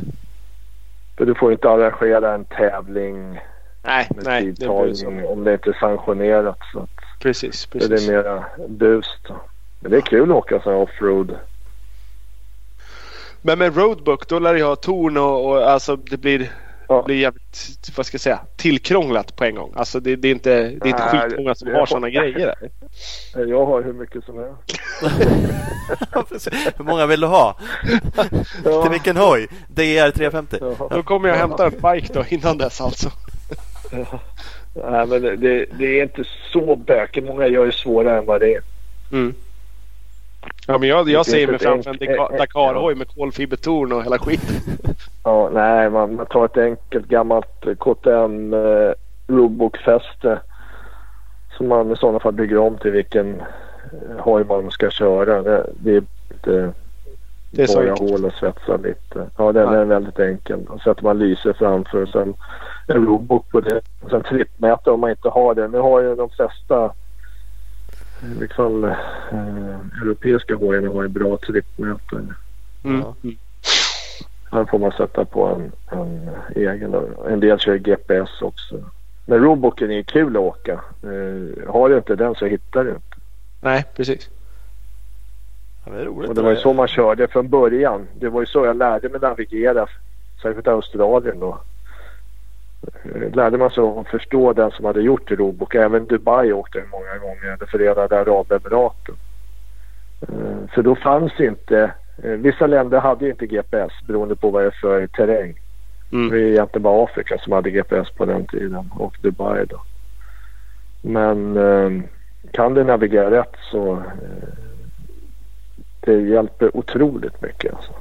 [1.17, 3.39] För du får inte arrangera en tävling
[3.83, 4.45] Nej, med nej.
[4.45, 6.57] Det tidtagning om det inte är sanktionerat.
[6.73, 8.09] Så att Precis, det är precis.
[8.09, 9.35] mera bus då.
[9.79, 11.35] Men det är kul att åka sån här offroad.
[13.41, 16.51] Men med roadbook då lär det ju ha torn och, och alltså det blir,
[16.87, 17.03] Ja.
[17.03, 19.73] blir jävligt, vad ska jag säga, tillkrånglat på en gång.
[19.75, 22.55] Alltså det, det är inte, det är inte Nej, skitmånga som har sådana grejer.
[23.33, 23.45] Där.
[23.45, 24.81] Jag har hur mycket som helst.
[25.01, 26.23] Ja.
[26.77, 27.57] Hur många vill du ha?
[28.63, 29.47] Till vilken hoj?
[29.67, 30.57] DR 350?
[30.61, 30.87] Jaha.
[30.89, 33.09] Då kommer jag hämta en bike då innan dess alltså.
[34.73, 36.23] Nej, men det, det, det är inte
[36.53, 37.27] så bökigt.
[37.27, 38.61] Många gör det svårare än vad det är.
[39.11, 39.33] Mm.
[40.69, 44.55] Ja men jag, jag ser mig framför en eh, Dakar-hoj med kolfibertorn och hela skiten.
[45.23, 48.91] Ja, nej, man, man tar ett enkelt gammalt eh, KTM eh,
[49.27, 50.39] roadbookfäste
[51.57, 55.41] som man i sådana fall bygger om till vilken eh, hoj man ska köra.
[55.41, 56.73] Det, det är inte
[57.51, 59.29] Det är borra hål och svetsa lite.
[59.37, 59.79] Ja, den Nej.
[59.79, 60.67] är väldigt enkel.
[60.67, 62.33] Och sätter man lyse framför och sen
[62.87, 63.81] en roadbook på det.
[64.01, 65.67] Och sen trippmätare om man inte har det.
[65.67, 66.91] Nu har ju de flesta eh,
[68.23, 72.35] i vilket fall eh, europeiska hojarna har ju bra trippmätare.
[72.83, 73.01] Mm.
[73.01, 73.15] Ja.
[74.51, 76.95] Här får man sätta på en, en egen.
[77.29, 78.83] En del kör GPS också.
[79.25, 80.73] Men roadbooken är kul att åka.
[81.03, 83.17] Eh, har du inte den så hittar du inte.
[83.61, 84.29] Nej precis.
[85.85, 86.29] Ja, det är roligt.
[86.29, 88.07] Och det var ju så man körde från början.
[88.19, 89.87] Det var ju så jag lärde mig navigera.
[90.41, 91.59] Särskilt i Australien då.
[93.03, 95.75] Eh, Lärde man sig att förstå den som hade gjort roadbook.
[95.75, 97.45] Även Dubai åkte jag många gånger.
[97.53, 99.15] Eller Förenade Arabemiraten.
[100.21, 101.91] Eh, För då fanns inte
[102.23, 105.53] eh, Vissa länder hade inte GPS beroende på vad det är för terräng.
[106.09, 106.29] Det Mm.
[106.29, 109.81] var ju egentligen bara Afrika som hade GPS på den tiden och Dubai då.
[111.01, 112.03] Men eh,
[112.51, 114.49] kan du navigera rätt så eh,
[115.99, 117.91] det hjälper otroligt mycket alltså.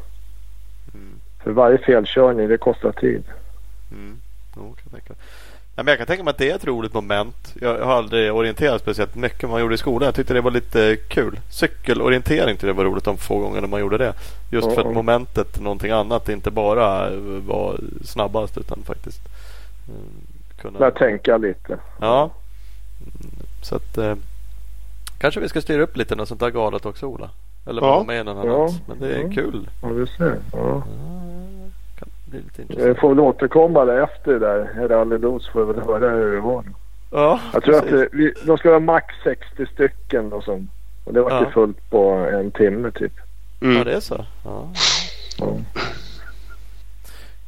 [0.95, 1.21] Mm.
[1.45, 3.25] För varje felkörning det kostar tid.
[3.93, 4.17] Mm.
[4.57, 5.15] Jo, kan jag, tänka.
[5.77, 7.55] Ja, men jag kan tänka mig att det är ett roligt moment.
[7.61, 10.07] Jag har aldrig orienterat speciellt mycket man gjorde i skolan.
[10.07, 11.41] Jag tyckte det var lite kul.
[11.51, 14.13] Cykelorientering tyckte jag var roligt de få gångerna man gjorde det.
[14.51, 14.89] Just för Ja.
[14.89, 17.11] att momentet någonting annat inte bara
[17.47, 19.21] var snabbast utan faktiskt
[19.89, 20.79] eh, kunna...
[20.79, 21.79] Börja tänka lite.
[22.01, 22.31] Ja.
[23.63, 24.15] Så att eh,
[25.19, 27.31] kanske vi ska styra upp lite något sånt där galet också Ola.
[27.67, 27.89] Eller Ja.
[27.91, 28.55] vara med i någon Ja.
[28.57, 28.81] annans.
[28.89, 29.31] Men det är Ja.
[29.35, 29.69] kul.
[29.83, 30.39] Ja du ser.
[30.53, 30.59] Ja.
[30.59, 30.83] Ja,
[32.31, 32.99] kan bli lite Vi intressant.
[32.99, 34.89] får väl återkomma där efter det där.
[34.89, 36.65] Rally Loos får vi väl höra hur det var.
[37.11, 37.99] Ja, Jag tror att precis.
[38.01, 40.69] det, vi, de ska vara max 60 stycken och som.
[41.05, 41.41] Och det var Ja.
[41.45, 43.13] ju fullt på en timme typ.
[43.61, 43.85] Ja, Mm.
[43.85, 44.25] det är så.
[44.45, 44.69] Ja.
[45.39, 45.47] Ja.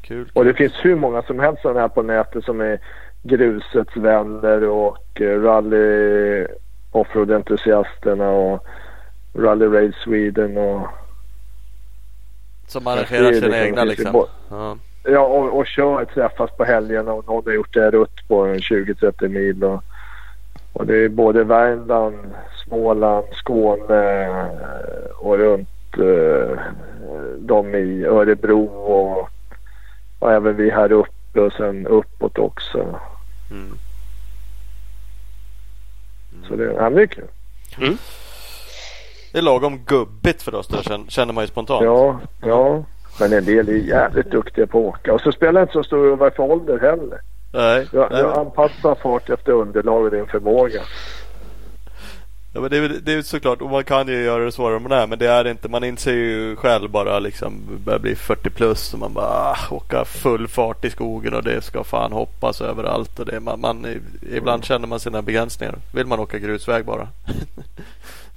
[0.03, 0.31] Kul.
[0.33, 2.79] Och det finns hur många som helst sådana här på nätet som är
[3.23, 6.47] grusets vänner och eh, rally
[6.93, 8.67] offroad-entusiasterna och
[9.35, 10.89] Rally Raid Sweden och
[12.69, 14.27] Som arrangerar är sina liksom- egna liksom.
[14.51, 14.77] Ja.
[15.05, 18.59] Ja, och, och kör träffas på helgerna och någon har gjort det rutt på en
[18.59, 19.65] 20-30 mil.
[19.65, 19.83] Och,
[20.73, 22.17] och det är både Värmland,
[22.65, 26.59] Småland, Skåne eh, och runt eh,
[27.39, 29.29] de i Örebro och,
[30.19, 33.01] och även vi här uppe och sen uppåt också.
[33.51, 33.73] Mm.
[36.49, 37.29] Så det, ja, men det är kul.
[39.33, 41.85] Det är lagom gubbigt för oss då känner- man ju spontant.
[41.85, 42.85] Ja, ja.
[43.21, 45.15] Men en del är jävligt duktiga på att åka.
[45.15, 47.21] Och så spelar det inte så stor roll vad det för ålder heller.
[47.53, 50.81] Nej, Du, nej, du anpassar fart efter underlag och din förmåga.
[52.55, 54.83] ja, men det, är, det är såklart, och man kan ju göra det svårare än
[54.83, 55.07] man är.
[55.07, 57.53] Men det är inte, man inser ju själv bara liksom
[57.85, 61.63] börjar bli 40 plus och man bara ah, åka full fart i skogen och det
[61.65, 63.19] ska fan hoppas överallt.
[63.19, 63.87] Och det, man, man,
[64.33, 65.75] ibland känner man sina begränsningar.
[65.95, 67.09] Vill man åka grusväg bara.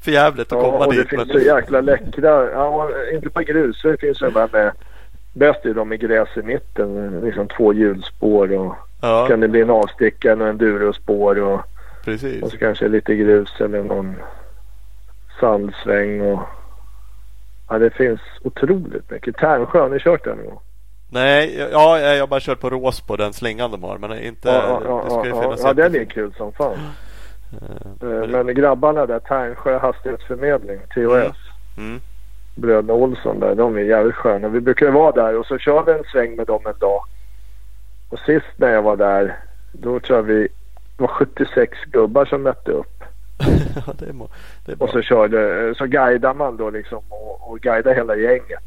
[0.01, 1.09] För jävligt att Ja, komma och det dit.
[1.09, 2.51] finns Men, så jäkla läckra.
[2.51, 3.43] Ja, inte på
[3.99, 4.71] finns det bara med.
[5.33, 7.19] Bäst är de med gräs i mitten.
[7.23, 11.61] Liksom två hjulspår och ja, kan det bli en avstickare och endurospår och
[12.05, 12.43] Precis.
[12.43, 14.15] Och så kanske lite grus eller någon
[15.39, 16.21] sandsväng.
[16.21, 16.39] Och...
[17.69, 19.37] Ja, det finns otroligt mycket.
[19.37, 20.59] Tärnsjö, har ni kört den någon gång?
[21.09, 23.97] Nej, ja, jag har bara kört på rås på den slingan de har.
[23.97, 24.49] Men inte...
[24.49, 26.77] Ja, ja, det ska ju ja, finnas ja, ja den är kul som fan.
[27.51, 31.37] Eh, Eh, Men grabbarna där, Tärnsjö hastighetsförmedling, THS.
[31.77, 31.99] Mm.
[32.55, 33.55] bröderna Olsson där.
[33.55, 34.47] De är jävligt sköna.
[34.47, 37.03] Vi brukar ju vara där och så kör vi en sväng med dem en dag.
[38.09, 39.35] Och sist när jag var där,
[39.71, 40.47] då tror jag vi
[40.97, 43.03] det var 76 gubbar som mötte upp.
[43.85, 44.29] ja, det är, må-
[44.65, 44.83] det är.
[44.83, 48.63] Och så körde, så guidar man då liksom och, och guidar hela gänget.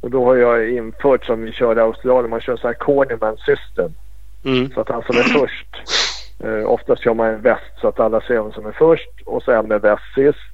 [0.00, 3.36] Och då har jag infört som vi körde i Australien, man kör så här Cornyman
[3.36, 3.92] system.
[4.44, 4.70] Mm.
[4.70, 5.76] Så att han som är först,
[6.42, 9.42] eh, oftast kör man en väst så att alla ser vem som är först och
[9.42, 10.52] så en med väst sist.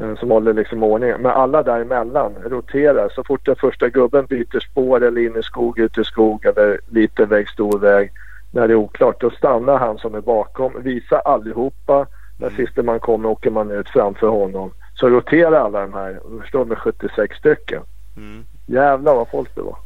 [0.00, 1.12] Eh, som håller liksom ordning.
[1.18, 3.08] Men alla däremellan roterar.
[3.08, 6.80] Så fort den första gubben byter spår eller in i skog, ut i skog eller
[6.88, 8.12] liten väg, stor väg.
[8.52, 12.06] När det är oklart då stannar han som är bakom, visar allihopa.
[12.38, 14.70] När sista man kommer åker man ut framför honom.
[14.94, 16.20] Så roterar alla de här.
[16.40, 17.82] Förstår med 76 stycken.
[18.16, 18.44] Mm.
[18.66, 19.76] Jävlar vad folk det var.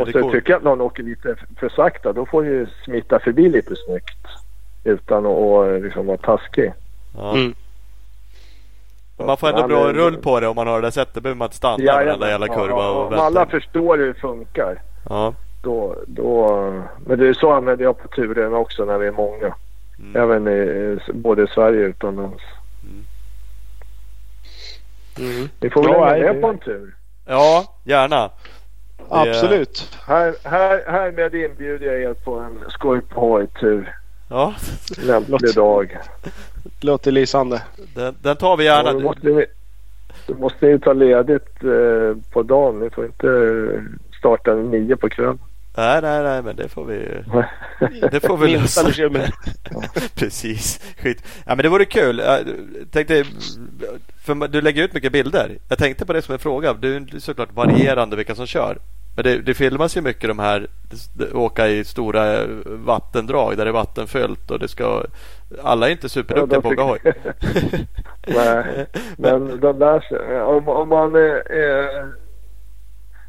[0.00, 2.12] Och så tycker jag att någon åker lite för sakta.
[2.12, 4.16] Då får ju smita förbi lite snyggt.
[4.84, 6.72] Utan att liksom vara taskig.
[7.16, 7.34] Ja.
[7.36, 7.54] Mm.
[9.18, 11.22] Man får ändå Ja, bra men- rull på det om man har det sättet.
[11.22, 13.50] behöver man inte stanna Ja, varenda jävla kurva ja, och Om alla vänta.
[13.50, 14.82] förstår hur det funkar.
[15.08, 15.34] Ja.
[15.62, 16.48] Då, då,
[17.06, 19.54] men det är så använder jag på turen också när vi är många.
[19.98, 20.16] Mm.
[20.22, 22.42] Även i, både i Sverige och utomlands.
[25.18, 25.48] Mm.
[25.60, 26.94] Ni får väl Ja, med det- på en tur.
[27.26, 28.30] ja, gärna.
[29.08, 29.98] Absolut.
[30.06, 33.94] Här, här, härmed inbjuder jag er på en skoj på hoj-tur.
[34.30, 34.54] Ja,
[35.06, 35.98] Lämplig dag.
[36.80, 37.62] Låter lysande.
[37.94, 38.92] den, den tar vi Ja, gärna.
[38.92, 39.46] då, måste ni,
[40.26, 42.78] då måste ni ta ledigt eh, på dagen.
[42.80, 43.80] Ni får inte eh,
[44.18, 45.38] starta nio på kvällen.
[45.76, 47.08] Nej, nej, nej, men det får vi...
[48.10, 48.84] Det får vi lösa.
[48.84, 49.30] bekymmer.
[50.14, 50.94] Precis.
[50.98, 51.24] Skit.
[51.46, 52.18] Ja, men det vore kul.
[52.18, 52.40] Jag
[52.90, 53.24] tänkte,
[54.24, 55.58] för du lägger ut mycket bilder.
[55.68, 56.72] Jag tänkte på det som en fråga.
[56.72, 58.78] Du är såklart varierande vilka som kör.
[59.16, 60.66] Men det, det filmas ju mycket de här
[61.32, 65.02] åka i stora vattendrag där det är vattenfyllt och det ska
[65.62, 67.00] alla är inte superduktiga på att åka hoj.
[68.26, 68.86] Nej,
[69.16, 70.02] men de där,
[70.42, 72.12] om, om man är, är,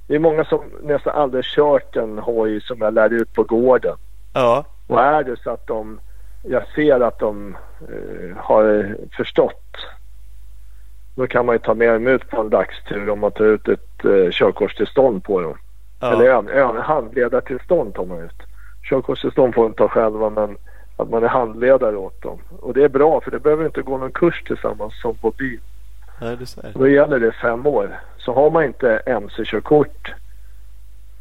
[0.07, 3.95] Det är många som nästan aldrig kört en hoj som jag lärde ut på gården.
[4.33, 5.99] Ja, Och är det så att de,
[6.43, 9.75] jag ser att de eh, har förstått.
[11.15, 13.67] Då kan man ju ta med dem ut på en dagstur om man tar ut
[13.67, 15.57] ett eh, körkortstillstånd på dem.
[16.01, 18.43] Eller ja, en, en handledartillstånd tar man ut.
[18.89, 20.57] Körkortstillstånd får de ta själva men
[20.97, 22.39] att man är handledare åt dem.
[22.59, 25.59] Och det är bra för det behöver inte gå någon kurs tillsammans som på bil.
[26.19, 26.37] Nej.
[26.73, 27.99] Då gäller det fem år.
[28.17, 30.13] Så har man inte mc-körkort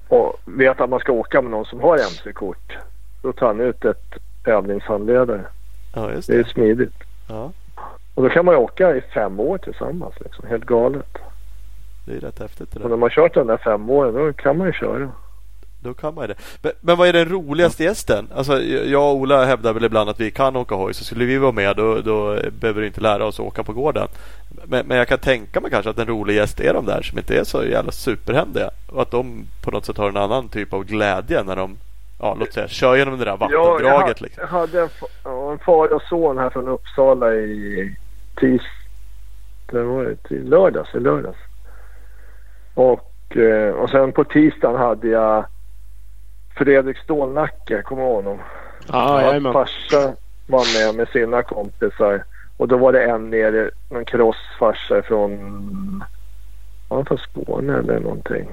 [0.09, 2.77] och vet att man ska åka med någon som har mc-kort.
[3.23, 4.14] Då tar han ut ett
[4.44, 5.40] övningshandledare.
[5.94, 6.48] Ja, just Det är det.
[6.51, 6.94] smidigt.
[7.28, 7.52] Ja,
[8.14, 10.14] Och då kan man åka i fem år tillsammans.
[10.20, 10.48] Liksom.
[10.48, 11.18] Helt galet.
[12.06, 14.59] det är rätt häftigt det Och när man kört den där fem åren då kan
[14.59, 15.09] man ju köra.
[15.81, 16.40] Då kan man ju det.
[16.62, 18.28] Men, men vad är den roligaste gästen?
[18.35, 20.94] Alltså, jag och Ola hävdar väl ibland att vi kan åka hoj.
[20.94, 23.73] Så skulle vi vara med då, då behöver vi inte lära oss att åka på
[23.73, 24.09] gården.
[24.65, 27.19] Men, men jag kan tänka mig kanske att en rolig gäst är de där som
[27.19, 28.70] inte är så jävla superhändiga.
[28.93, 31.77] Och att de på något sätt har en annan typ av glädje när de
[32.20, 34.19] ja, låt säga, kör genom det där Ja, jag, vattendraget.
[34.19, 34.40] ha- liksom.
[34.40, 34.89] jag hade en,
[35.24, 37.97] ja, en far och son här från Uppsala i
[38.40, 38.62] tis,
[39.70, 40.94] det var det, i lördags.
[40.94, 41.39] I lördags.
[42.74, 45.44] Och, eh, och sen på tisdagen hade jag
[46.56, 48.38] Fredrik Stålnacke, kommer du ihåg honom?
[48.92, 49.52] Ja, jajamän.
[49.52, 50.12] farsa
[50.46, 52.24] var med med sina kompisar.
[52.56, 56.04] Och då var det en nere, någon crossfarsa från,
[56.88, 58.48] var han från Skåne eller någonting.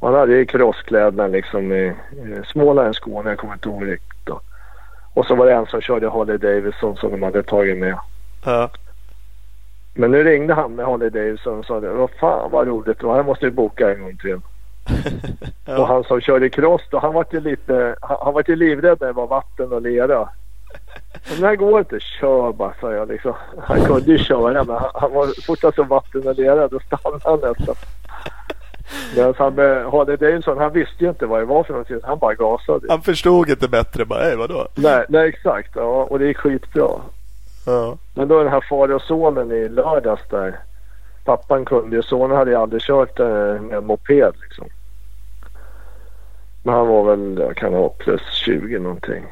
[0.00, 4.40] Han hade ju crosskläderna liksom i, i Småland, Skåne, jag kommer inte ihåg riktigt då.
[5.14, 7.98] Och så var det en som körde Harley Davidson som de hade tagit med.
[8.44, 8.70] Ja,
[9.94, 13.06] Men nu ringde han med Harley Davidson och sa det, vad fan vad roligt det
[13.06, 14.40] var, jag måste ju boka en gång till.
[15.78, 18.98] Och han som körde cross då, han var ju lite, han, han var ju livrädd
[19.00, 20.28] när det var vatten och lera.
[21.30, 23.32] Men det här går inte, kör bara sa jag liksom.
[23.62, 27.20] Han kunde ju köra men han, han var fortast som vatten och lera då stannade
[27.24, 27.74] han nästan.
[29.16, 32.00] Medan han med Harley Davidson, han visste ju inte vad det var för någonting.
[32.02, 32.86] Han bara gasade.
[32.88, 34.04] Han förstod inte bättre.
[34.04, 34.68] Bara, "Ey, vadå?
[34.74, 35.70] Nej, nej exakt.
[35.74, 36.88] Ja, och det gick skitbra.
[37.66, 37.96] Ja.
[38.14, 40.58] Men då den här far och sonen i lördags där.
[41.24, 44.68] Pappan kunde ju, sonen hade ju aldrig kört eh, en moped liksom.
[46.62, 49.24] Men han var väl, jag kan ha plus 20 någonting.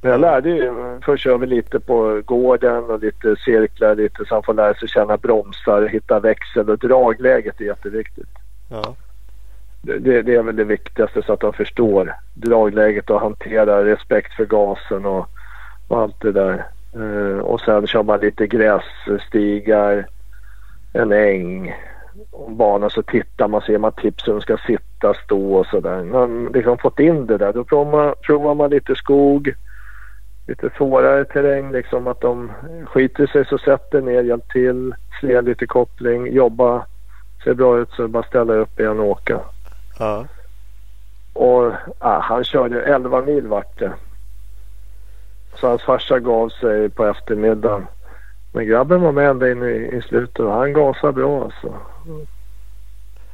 [0.00, 0.72] Men jag lärde ju,
[1.04, 4.88] först kör vi lite på gården och lite cirklar lite så han får lära sig
[4.88, 8.28] känna bromsar, hitta växel och dragläget är jätteviktigt.
[8.68, 8.94] Ja.
[9.82, 14.44] det, det, är väl det viktigaste så att de förstår dragläget och hanterar respekt för
[14.44, 15.28] gasen och,
[15.88, 16.64] och allt det där.
[16.96, 20.06] Uh, och sen kör man lite grässtigar,
[20.94, 21.74] en äng
[22.30, 26.02] och bana så tittar man, ser man tips hur de ska sitta, stå och sådär.
[26.02, 27.52] Man liksom fått in det där.
[27.52, 29.54] Då provar man, provar man lite skog,
[30.46, 32.52] lite svårare terräng liksom att de
[32.86, 36.86] skiter sig så sätter ner, hjälp till, ser lite koppling, jobba,
[37.44, 39.40] ser bra ut så bara ställa upp igen och åka.
[39.98, 40.26] Ja.
[41.32, 43.92] Och ja, han körde 11 mil vart det.
[45.54, 47.86] Så hans farsa gav sig på eftermiddagen.
[48.54, 51.74] Men grabben var med ända in i, i slutet och han gasade bra alltså.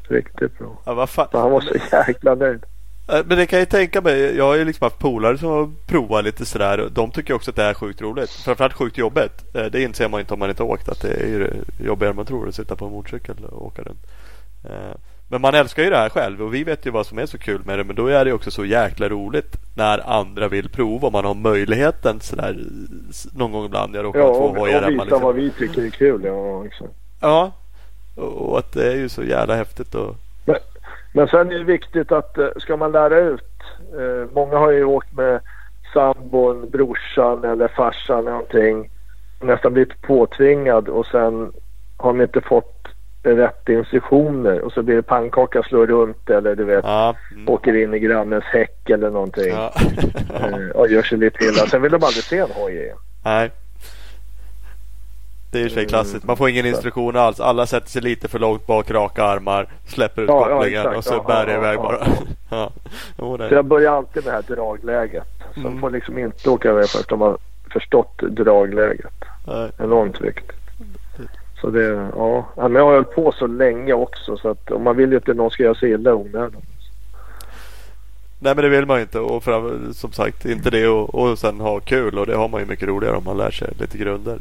[0.08, 0.78] Riktigt bra.
[0.84, 1.28] Ja, vad fan.
[1.30, 2.64] Så han var så jäkla nöjd.
[3.08, 4.36] Eh, Men det kan jag tänka mig.
[4.36, 6.88] Jag har ju liksom haft polare som har provat lite sådär.
[6.92, 8.30] De tycker också att det är sjukt roligt.
[8.30, 9.44] Framförallt sjukt jobbigt.
[9.54, 10.88] Eh, Det inser man inte om man inte har åkt.
[10.88, 11.50] Att det är ju
[11.86, 14.06] jobbigare än man tror att sitta på en motorcykel och åka runt.
[15.30, 17.38] Men man älskar ju det här själv och vi vet ju vad som är så
[17.38, 17.84] kul med det.
[17.84, 21.06] Men då är det också så jäkla roligt när andra vill prova.
[21.06, 22.56] Om man har möjligheten sådär
[23.36, 23.96] någon gång ibland.
[23.96, 25.04] Jag råkar Ja, två och, hojar och hemma.
[25.04, 25.58] visa vad Liksom.
[25.60, 26.20] vi tycker är kul.
[26.24, 26.90] Ja, exakt.
[27.20, 27.52] Ja.
[28.16, 29.94] Och att det är ju så jävla häftigt.
[29.94, 30.16] Och...
[30.44, 30.56] Men,
[31.12, 33.44] men sen är det viktigt att eh, ska man lära ut.
[33.98, 35.40] Eh, många har ju åkt med
[35.94, 38.90] sambon, brorsan eller farsan någonting.
[39.40, 41.52] Nästan blivit påtvingad och sen
[41.96, 42.76] har de inte fått
[43.22, 47.14] rätt instruktioner och så blir det pannkaka slår runt eller du vet Ja.
[47.32, 47.48] Mm.
[47.48, 49.48] åker in i grannens häck eller någonting.
[49.52, 49.72] ja.
[50.34, 51.66] Eh, och gör sig lite illa.
[51.66, 52.96] Sen vill de aldrig se en hoj igen.
[53.24, 53.50] Nej.
[55.52, 56.24] Det är ju sig klassiskt.
[56.24, 57.40] Man får ingen instruktion alls.
[57.40, 60.96] Alla sätter sig lite för långt bak, raka armar, släpper ut Ja, ja, kopplingen exakt.
[60.96, 61.98] och så Ja, bär det ja, iväg ja, bara.
[62.50, 62.72] ja.
[63.18, 63.48] ja.
[63.48, 65.24] Så jag börjar alltid med det här dragläget.
[65.54, 65.80] Så Mm.
[65.80, 67.38] får liksom inte åka iväg förrän de har
[67.72, 69.12] förstått dragläget.
[69.46, 69.70] Nej.
[69.78, 70.59] Enormt viktigt.
[71.60, 72.48] Så det, ja.
[72.56, 75.30] Men jag har hållit på så länge också så att om man vill ju inte
[75.30, 76.62] att någon ska göra sig illa i onödan.
[78.42, 79.18] Nej men det vill man ju inte.
[79.18, 82.18] Och fram, som sagt inte det och, och sen ha kul.
[82.18, 84.38] Och det har man ju mycket roligare om man lär sig lite grunder.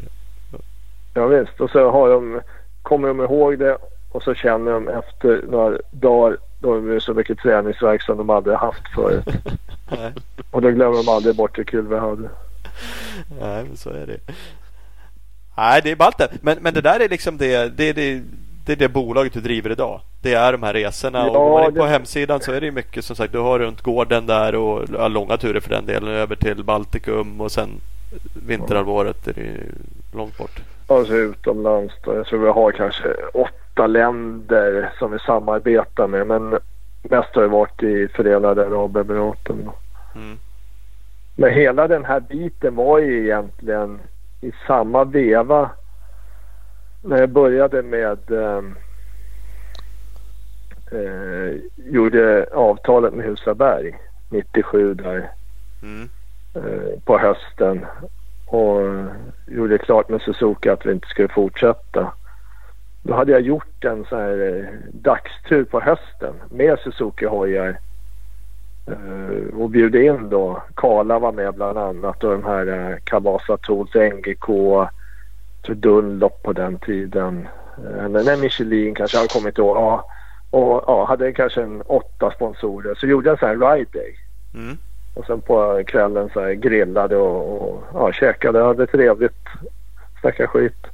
[1.14, 1.62] Ja visst.
[1.62, 2.42] Och så har de,
[2.82, 3.78] kommer de ihåg det
[4.12, 8.30] och så känner de efter några dagar då är det så mycket träningsverk som de
[8.30, 9.26] aldrig haft förut.
[10.52, 12.30] Och då glömmer de aldrig bort hur kul vi hade.
[13.40, 14.20] Nej men så är det.
[15.60, 16.28] Nej det är ballt det.
[16.42, 18.22] Men, men det där är liksom det, det, det,
[18.66, 20.02] det är det bolaget du driver idag.
[20.22, 21.30] Det är de här resorna.
[21.30, 23.34] och Ja, går man in på det- hemsidan så är det mycket som sagt.
[23.34, 26.10] Du har runt gården där och ja, långa turer för den delen.
[26.10, 27.70] Över till Baltikum och sen
[28.48, 30.60] vinterhalvåret är det långt bort.
[30.88, 32.16] Alltså utomlands då.
[32.16, 36.28] Jag tror vi har kanske åtta länder som vi samarbetar med.
[36.28, 36.50] Men
[37.04, 39.70] mest har det varit i Förenade Arabemiraten.
[40.16, 40.38] Mm.
[41.36, 44.00] Men hela den här biten var ju egentligen
[44.42, 45.70] i samma veva
[47.04, 48.64] när jag började med eh,
[50.92, 53.98] eh, gjorde avtalet med Husaberg
[54.30, 55.32] 97 där
[55.82, 56.10] Mm.
[56.56, 57.86] eh, på hösten
[58.48, 58.82] och
[59.48, 62.14] gjorde klart med Suzuki att vi inte skulle fortsätta.
[63.04, 67.78] Då hade jag gjort en sån här eh, dagstur på hösten med Suzuki-hojar
[69.54, 70.64] och bjöd in då.
[70.76, 74.48] Karla var med bland annat och de här eh, Kawasa Tools, NGK,
[75.68, 77.48] Dunlop på den tiden.
[77.78, 79.78] Eh, Eller nej, Michelin kanske, jag kommer inte ihåg.
[79.78, 80.06] Ja,
[80.52, 82.96] och ja, hade kanske en åtta sponsorer.
[82.96, 84.16] Så gjorde jag en sån här ride day.
[84.54, 84.78] Mm.
[85.14, 89.48] Och sen på kvällen så här grillade och, och ja, käkade, hade trevligt,
[90.22, 90.88] snackade skit.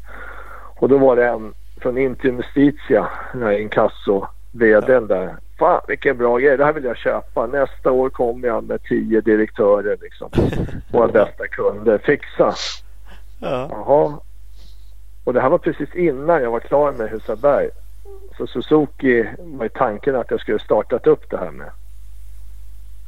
[0.76, 5.36] Och då var det en från Intim Justitia, den här inkasso vdn där.
[5.60, 7.48] Fan vilken bra grej, det här vill jag köpa.
[7.48, 10.30] Nästa år kommer jag med tio direktörer liksom.
[10.92, 11.98] Våra bästa kunder.
[11.98, 12.54] Fixa.
[13.42, 13.70] Ja.
[13.72, 14.20] Jaha.
[15.24, 17.70] Och det här var precis innan jag var klar med Husaberg.
[18.38, 21.70] Så Suzuki var ju tanken att jag skulle startat upp det här med.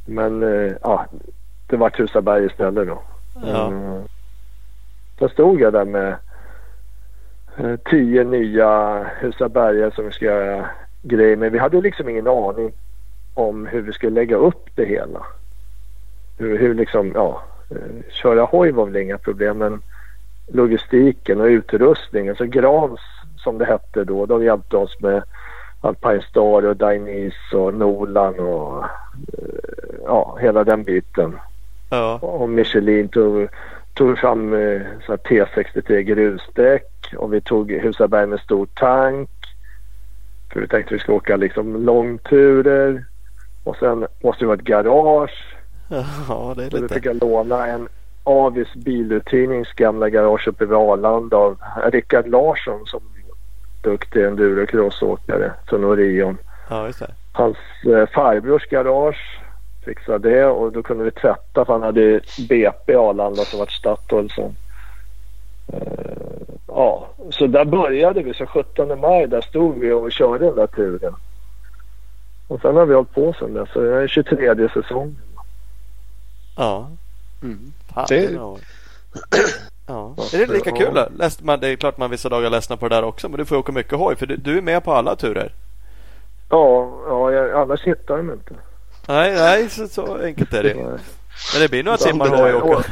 [0.06, 1.06] Men eh, ja,
[1.66, 3.02] det var Husaberg istället då.
[3.42, 3.66] Ja.
[3.66, 4.02] Mm.
[5.18, 6.16] Då stod jag där med
[7.56, 10.66] eh, tio nya Husabergare som vi ska göra
[11.02, 11.52] grejer med.
[11.52, 12.72] Vi hade liksom ingen aning
[13.34, 15.26] om hur vi skulle lägga upp det hela.
[16.38, 19.82] Hur, hur liksom, ja, eh, köra hoj var väl inga problem men
[20.52, 22.36] logistiken och utrustningen.
[22.36, 23.00] Så Grans
[23.36, 25.22] som det hette då, de hjälpte oss med
[25.80, 31.38] Alpine Star och Dainese och Nolan och eh, ja, hela den biten.
[31.90, 32.18] Ja.
[32.22, 33.48] Och Michelin tog,
[33.94, 39.30] tog fram eh, så här T63 grusdäck och vi tog Husaberg med stor tank.
[40.52, 43.04] För vi tänkte vi ska åka liksom långturer.
[43.64, 45.54] Och sen måste det vara ett garage.
[46.28, 46.94] ja, det är Så då lite.
[46.94, 47.88] fick jag låna en
[48.24, 51.58] Avis biluthyrnings gamla garage uppe vid Arlanda av
[51.92, 53.00] Rickard Larsson som
[53.82, 56.38] duktig endurocrossåkare från Orion.
[56.70, 57.10] Ja, just det.
[57.32, 57.56] hans
[57.86, 59.40] eh, farbrors garage.
[59.84, 64.30] Fixade det och då kunde vi tvätta för han hade BP Arlanda som vart Statoil
[64.30, 64.56] sen.
[65.72, 68.34] Eh, ja, så där började vi.
[68.34, 71.14] Så 17 maj där stod vi och körde den där turen.
[72.48, 73.68] Och sen har vi hållit på sen dess.
[73.72, 75.16] Så det är 23 säsong.
[76.56, 76.90] Ja.
[77.42, 77.72] Mm.
[77.94, 78.38] Fan, Det-.
[79.86, 80.14] Ja.
[80.32, 81.08] Är det lika kul då?
[81.16, 83.28] Läst man, det är klart man vissa dagar ledsnar på det där också.
[83.28, 85.52] Men du får åka mycket hoj för du, du är med på alla turer.
[86.50, 88.54] Ja, ja jag, annars hittar de inte.
[89.08, 90.74] Nej, nej så, så enkelt är det.
[90.74, 92.88] Men det blir några timmar hoj åka.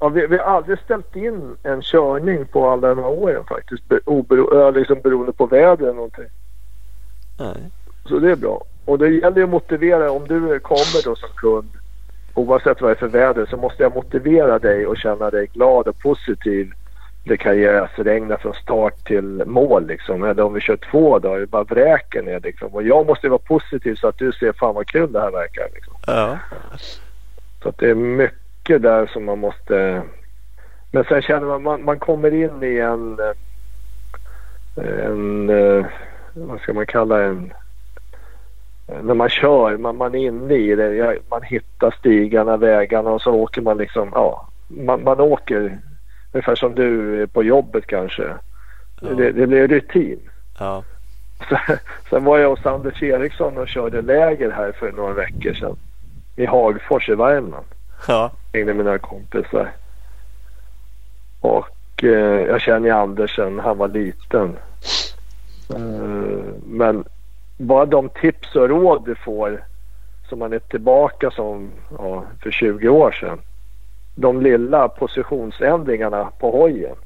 [0.00, 3.88] Ja, vi, vi har aldrig ställt in en körning på alla de här åren faktiskt.
[3.88, 6.28] Be, obero, liksom beroende på väder eller någonting.
[7.38, 7.70] Nej.
[8.08, 8.62] Så det är bra.
[8.84, 10.10] Och det gäller ju att motivera.
[10.10, 11.68] Om du kommer då som kund
[12.34, 15.88] oavsett vad det är för väder så måste jag motivera dig och känna dig glad
[15.88, 16.72] och positiv.
[17.24, 20.24] Det kan ju regna från start till mål liksom.
[20.24, 22.68] Eller om vi kör två dagar, det bara vräker ner liksom.
[22.68, 25.68] Och jag måste vara positiv så att du ser fan vad kul det här verkar
[25.74, 25.94] liksom.
[26.06, 26.38] Ja.
[27.62, 30.02] Så att det är mycket där som man måste...
[30.92, 33.18] Men sen känner man, man, man kommer in i en...
[33.20, 35.50] eh, En...
[35.50, 35.86] eh,
[36.34, 37.52] Vad ska man kalla en...
[39.02, 41.18] När man kör, man, man är inne i det.
[41.30, 44.08] Man hittar stigarna, vägarna och så åker man liksom...
[44.14, 45.78] Ja, man, man åker
[46.32, 48.22] ungefär som du är på jobbet kanske.
[49.00, 49.08] Ja.
[49.08, 50.20] Det, det blir rutin.
[50.58, 50.84] Ja.
[52.10, 55.76] Sen var jag hos Anders Eriksson och körde läger här för några veckor sedan.
[56.36, 57.64] I Hagfors i Värmland
[58.08, 58.30] Ja.
[58.56, 59.72] Hängde med några kompisar.
[61.40, 64.56] Och eh, jag känner ju Anders sen han var liten.
[65.74, 67.04] Eh, men
[67.58, 69.64] bara de tips och råd du får
[70.28, 73.40] som man är tillbaka som ja, för 20 år sedan.
[74.14, 76.96] De lilla positionsändringarna på hojen.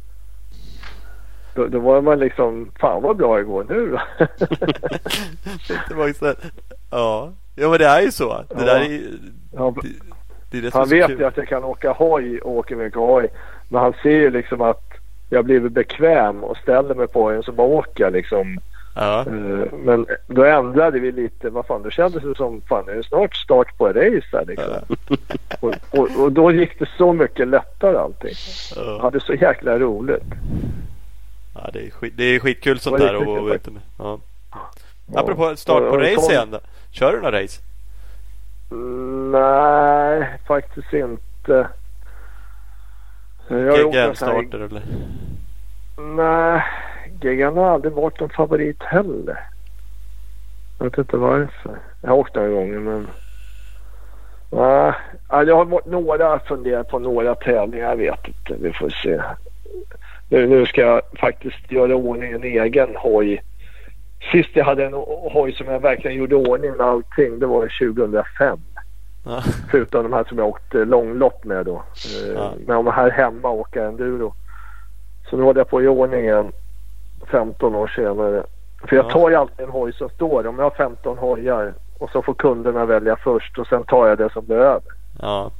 [1.55, 4.01] Då, då var man liksom, fan vad bra igår nu då.
[5.89, 6.37] det ju så här,
[6.91, 7.33] Ja.
[7.55, 8.29] Ja men det är ju så.
[8.49, 8.65] Det Ja.
[8.65, 9.01] där är
[9.53, 9.75] Ja,
[10.51, 13.29] det, det det Han vet ju att jag kan åka hoj och åker mycket hoj.
[13.69, 14.85] Men han ser ju liksom att
[15.29, 18.59] jag blivit bekväm och ställer mig på hojen så bara åker jag liksom.
[18.97, 19.21] Ja.
[19.21, 21.51] Eh, Men då ändrade vi lite.
[21.51, 24.75] Vad fan, då kändes det som fan det är snart start på race här liksom.
[25.61, 28.35] Och, och, och då gick det så mycket lättare allting.
[28.77, 29.03] Jag Ja.
[29.03, 30.23] hade så jäkla roligt.
[31.55, 33.29] ja det, är skit, det är skitkul sånt Det där.
[33.29, 33.51] Och,
[33.99, 34.19] ja.
[35.13, 35.21] Ja.
[35.21, 36.57] Apropå start på race igen.
[36.91, 37.61] Kör du några race?
[39.33, 41.69] Nej, faktiskt inte.
[43.49, 44.83] Här- GGN-starter eller?
[46.17, 46.63] Nej,
[47.23, 49.41] Gigan har aldrig varit en favorit heller.
[50.79, 51.79] Jag vet inte varför.
[52.03, 53.09] Jag har åkt några gånger men...
[54.51, 54.93] Nej,
[55.29, 57.89] ja, jag har varit några funderat på några tävlingar.
[57.89, 58.63] Jag vet inte.
[58.63, 59.23] Vi får se.
[60.29, 63.43] Nu, nu ska jag faktiskt göra ordning en egen hoj.
[64.33, 64.93] Sist jag hade en
[65.33, 67.39] hoj som jag verkligen gjorde ordning med allting.
[67.39, 67.61] Det var
[67.95, 68.59] 2005.
[69.27, 69.41] Ja.
[69.71, 71.75] Förutom de här som jag åkte långlopp med då.
[72.27, 72.53] Eh, Ja.
[72.67, 74.35] Men om jag här hemma åker enduro.
[75.31, 76.53] Så nu håller jag på i ordning igen
[77.31, 78.43] 15 år senare.
[78.89, 79.11] För jag Ja.
[79.11, 80.47] tar ju alltid en hoj som står.
[80.47, 84.19] Om jag har 15 hojar och så får kunderna välja först och sen tar jag
[84.19, 84.83] det som blir över.
[85.23, 85.51] Ja.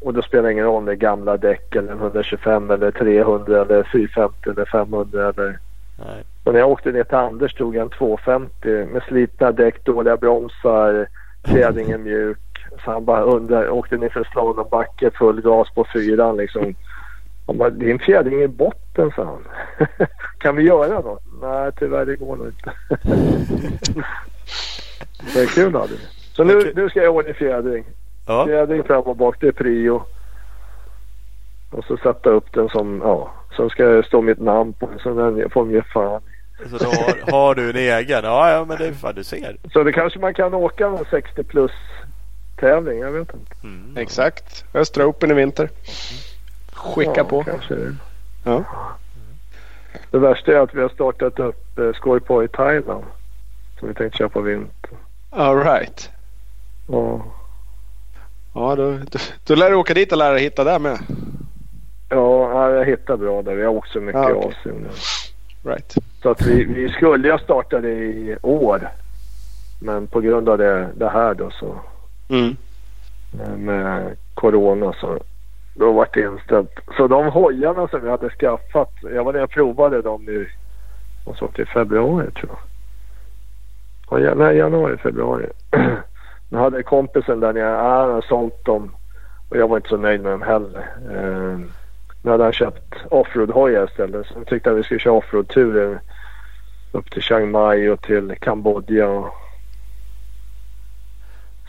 [0.00, 2.90] Och då spelar det ingen roll om det är gamla däck eller en 125 eller
[2.90, 5.58] 300 eller 450 eller 500 eller...
[5.98, 6.24] Nej.
[6.44, 10.16] Och när jag åkte ner till Anders tog jag en 250 med slitna däck, dåliga
[10.16, 11.08] bromsar,
[11.44, 12.38] fjädringen mjuk.
[12.84, 16.74] Så han bara undrar, åkte ner för slalombacke full gas på fyran liksom.
[17.46, 19.44] Han bara, din fjädring är i botten sa han.
[20.38, 21.22] kan vi göra något?
[21.42, 22.72] Nej tyvärr det går nog inte.
[25.34, 25.98] det är kul hade vi.
[26.32, 27.84] Så nu, nu ska jag ordna fjädring.
[28.26, 28.46] Ja.
[28.46, 30.02] Fjädring fram och bak, det är prio.
[31.70, 33.32] Och så sätta upp den som, ja.
[33.56, 36.20] Sen ska jag stå mitt namn på den så den får de ge fan.
[36.70, 38.24] Så då har, har du en egen?
[38.24, 39.56] Ja, ja men det är fan du ser.
[39.72, 41.72] Så det kanske man kan åka en 60 plus
[42.60, 43.54] tävling, jag vet inte.
[43.62, 43.96] Mm.
[43.96, 44.64] Exakt.
[44.74, 45.70] Östra Open i vinter.
[46.72, 47.44] Skicka ja, på.
[47.44, 47.94] Kanske det.
[48.44, 48.64] Ja.
[50.10, 53.04] det värsta är att vi har startat upp eh, i Thailand.
[53.78, 54.90] Som vi tänkte köra på vinter.
[55.30, 56.10] All right.
[56.88, 57.24] Ja.
[58.54, 60.98] Ja, då, då, då lär du åka dit och lära dig hitta där med.
[62.08, 63.54] Ja, ja, jag hittar bra där.
[63.54, 64.52] Vi har åkt så mycket i okej.
[64.60, 64.88] Asien nu.
[65.70, 65.94] Right.
[66.22, 68.88] Så att vi, vi skulle ha startat det i år.
[69.80, 71.74] Men på grund av det, det här då så
[72.30, 72.56] Mm.
[73.42, 75.18] eh, med Corona så
[75.74, 76.70] då vart det inställt.
[76.96, 78.90] Så de hojarna som vi hade skaffat.
[79.02, 80.48] Jag var där och provade dem nu.
[81.24, 82.50] Och så till februari tror
[84.10, 84.20] jag.
[84.20, 85.46] Ja, nej, januari, februari.
[86.50, 88.90] Nu hade kompisen där nere, ah, han hade sålt dem.
[89.48, 90.90] Och jag var inte så nöjd med dem heller.
[91.10, 91.58] Eh,
[92.22, 94.26] nu hade han köpt offroad-hojar istället.
[94.26, 96.00] Så tyckte han vi skulle köra offroad-turer
[96.92, 99.08] upp till Chiang Mai och till Kambodja.
[99.08, 99.34] Och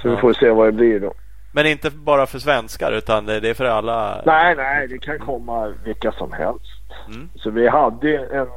[0.02, 0.12] Så Ja.
[0.16, 1.14] vi får se vad det blir då.
[1.52, 4.22] Men inte bara för svenskar utan det är för alla?
[4.26, 6.82] Nej, nej, det kan komma vilka som helst.
[7.08, 7.30] Mm.
[7.36, 8.48] Så vi hade en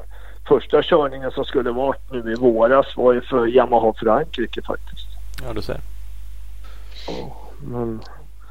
[0.48, 5.06] första körningen som skulle varit nu i våras var ju för Yamaha Frankrike faktiskt.
[5.46, 5.80] Ja, du ser.
[7.62, 8.00] Men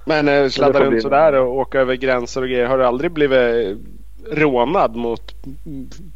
[0.05, 2.65] Men eh, sladda får bli- runt sådär och åka över gränser och grejer.
[2.67, 3.77] Har du aldrig blivit
[4.31, 5.35] rånad mot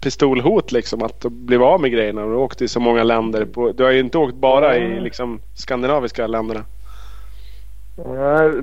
[0.01, 1.03] pistolhot liksom?
[1.03, 2.21] Att blev av med grejerna?
[2.21, 3.45] Du har åkt i så många länder.
[3.45, 6.65] På, du har ju inte åkt bara i liksom skandinaviska länderna.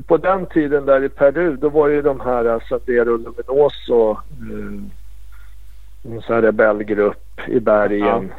[0.07, 4.83] På den tiden där i Peru då var ju de här eh, Sendero Luminoso eh,
[6.05, 8.33] en sån här rebellgrupp i bergen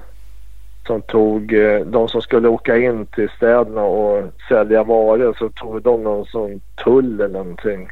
[0.88, 5.82] som tog eh, de som skulle åka in till städerna och sälja varor så tog
[5.82, 7.90] de någon sån tull eller någonting.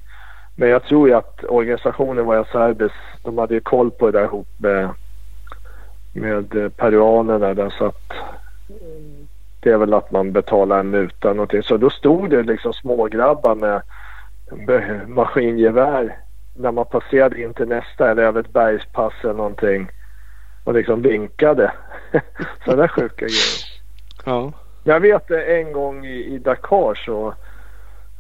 [0.55, 2.91] Men jag tror ju att organisationen var serbis.
[3.23, 4.89] De hade ju koll på det där ihop med,
[6.13, 8.13] med eh, peruanerna där så att
[9.59, 11.63] det är väl att man betalar en muta eller någonting.
[11.63, 13.81] Så då stod det liksom smågrabbar med
[14.51, 16.18] med maskingevär
[16.55, 19.91] när man passerade in till nästa eller över ett bergspass eller någonting
[20.63, 21.72] och liksom vinkade.
[22.65, 23.81] Sådana sjuka grejer.
[24.25, 24.51] Ja.
[24.83, 27.33] Jag vet eh, en gång i, i Dakar så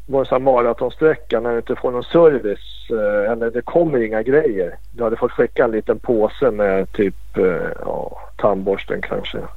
[0.05, 4.23] var det en maratonsträcka när du inte får någon service eh, eller det kommer inga
[4.23, 4.75] grejer.
[4.91, 9.39] Du hade fått skicka en liten påse med typ eh, ja, tandborsten kanske.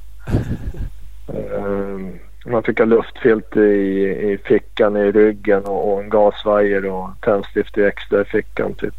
[1.27, 1.97] Eh,
[2.45, 7.77] man fick ha luftfilter i, i fickan i ryggen och, och en gasvajer och tändstift
[7.77, 8.93] i extra i fickan typ.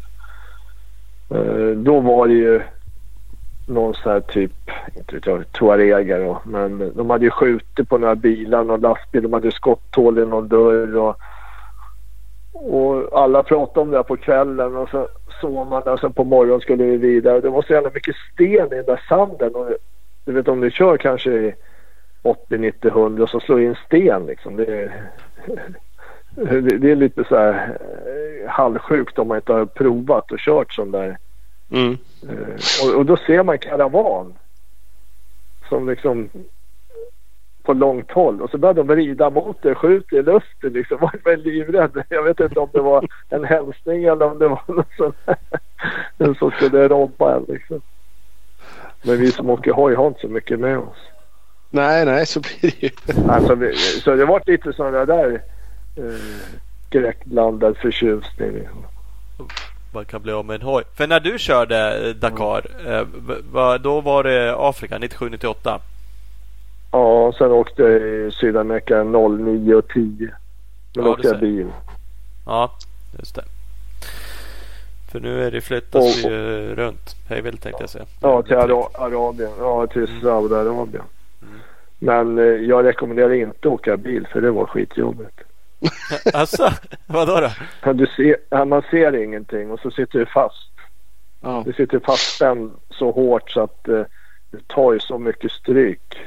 [1.29, 2.61] Eh, då var det ju
[3.67, 4.51] någon sån här typ,
[4.95, 6.41] inte vet jag, tuareger då.
[6.45, 9.23] Men de hade ju skjutit på några bilar, någon lastbil.
[9.23, 11.15] De hade skotthål i någon dörr och,
[12.53, 15.07] och alla pratade om det här på kvällen och så
[15.41, 17.41] såg man det och sen på morgonen skulle vi vidare.
[17.41, 19.69] Det var så jävla mycket sten i den där sanden och
[20.25, 21.53] du vet om du kör kanske i
[22.21, 24.55] 80, 90, 100 och så slår in sten liksom.
[24.55, 25.11] Det är,
[26.79, 30.91] det, är lite så här eh, halvsjukt om man inte har provat och kört sån
[30.91, 31.17] där
[31.71, 31.97] Mm.
[32.23, 34.33] Eh, och, och då ser man karavan.
[35.69, 36.29] Som liksom
[37.67, 38.41] på långt håll.
[38.41, 40.97] Och så började de vrida mot det, skjuta i luften liksom.
[41.01, 42.03] Var man livrädd.
[42.09, 46.33] Jag vet inte om det var en hälsning eller om det var någon sån här,
[46.39, 47.81] som skulle robba en liksom.
[49.01, 50.97] Men vi som åker hoj har inte så mycket med oss.
[51.69, 52.89] Nej, nej, så blir det ju.
[53.29, 55.41] Alltså, vi, så det var lite sådana där
[55.95, 56.51] eh,
[56.87, 58.51] skräckblandad förtjusning.
[58.51, 58.85] Liksom.
[59.93, 60.83] Man kan bli av med en hoj.
[60.95, 65.79] För när du körde eh, Dakar, eh, v- va, då var det Afrika 97-98.
[66.91, 70.03] Ja, sen åkte jag i Sydamerika 09 och 10.
[70.19, 70.29] Men
[70.93, 71.67] Ja, då åkte jag bil.
[72.45, 72.71] Ja,
[73.19, 73.43] just det.
[75.11, 77.15] För nu är det flyttas Och- ju runt.
[77.29, 78.05] Hej vill tänkte jag säga.
[78.21, 79.51] Ja, till Ara- Arabien.
[79.59, 81.03] Ja, till Saudiarabien.
[81.41, 81.59] Mm.
[81.99, 85.39] Men eh, jag rekommenderar inte att åka bil för det var skitjobbigt.
[86.33, 86.71] Alltså,
[87.05, 87.49] vadå då?
[87.83, 90.69] Ja, Du ja, man ser ingenting och så sitter du fast.
[91.41, 91.63] Ja.
[91.65, 94.03] Du sitter fastspänd så hårt så att eh,
[94.51, 96.17] du tar ju så mycket stryk.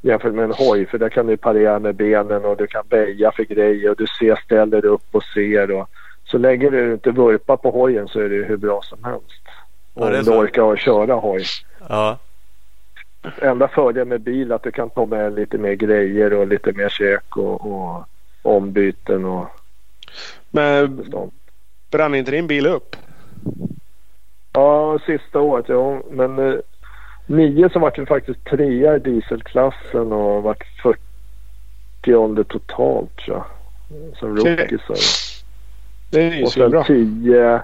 [0.00, 3.32] Jämfört med en hoj för där kan du parera med benen och du kan väja
[3.32, 5.70] för grejer och du ser, ställer upp och ser.
[5.70, 5.88] Och,
[6.24, 9.42] så länge du inte vurpar på hojen så är det ju hur bra som helst.
[9.94, 11.44] Ja, är Om du orkar att köra hoj.
[11.88, 12.18] Ja,
[13.42, 16.72] Enda fördelen med bil är att du kan ta med lite mer grejer och lite
[16.72, 18.04] mer käk och, och
[18.42, 19.46] ombyten och
[20.50, 21.04] Men
[21.90, 22.96] brann inte din bil upp?
[24.52, 26.02] Ja, sista året ja.
[26.10, 26.58] Men eh,
[27.26, 33.44] nio så vart vi faktiskt trea i dieselklassen och vart 40 totalt tror jag.
[34.18, 35.44] Som rookies.
[36.10, 36.84] Det är ju Och sen bra.
[36.84, 37.62] tio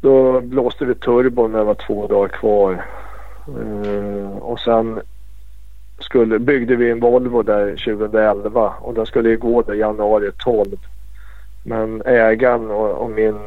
[0.00, 2.84] då blåste vi turbon när det var två dagar kvar.
[3.48, 5.00] Eh, och sen
[5.98, 10.66] skulle, byggde vi en Volvo där 2011 och den skulle ju gå där januari 12.
[11.64, 13.38] Men ägaren och, och min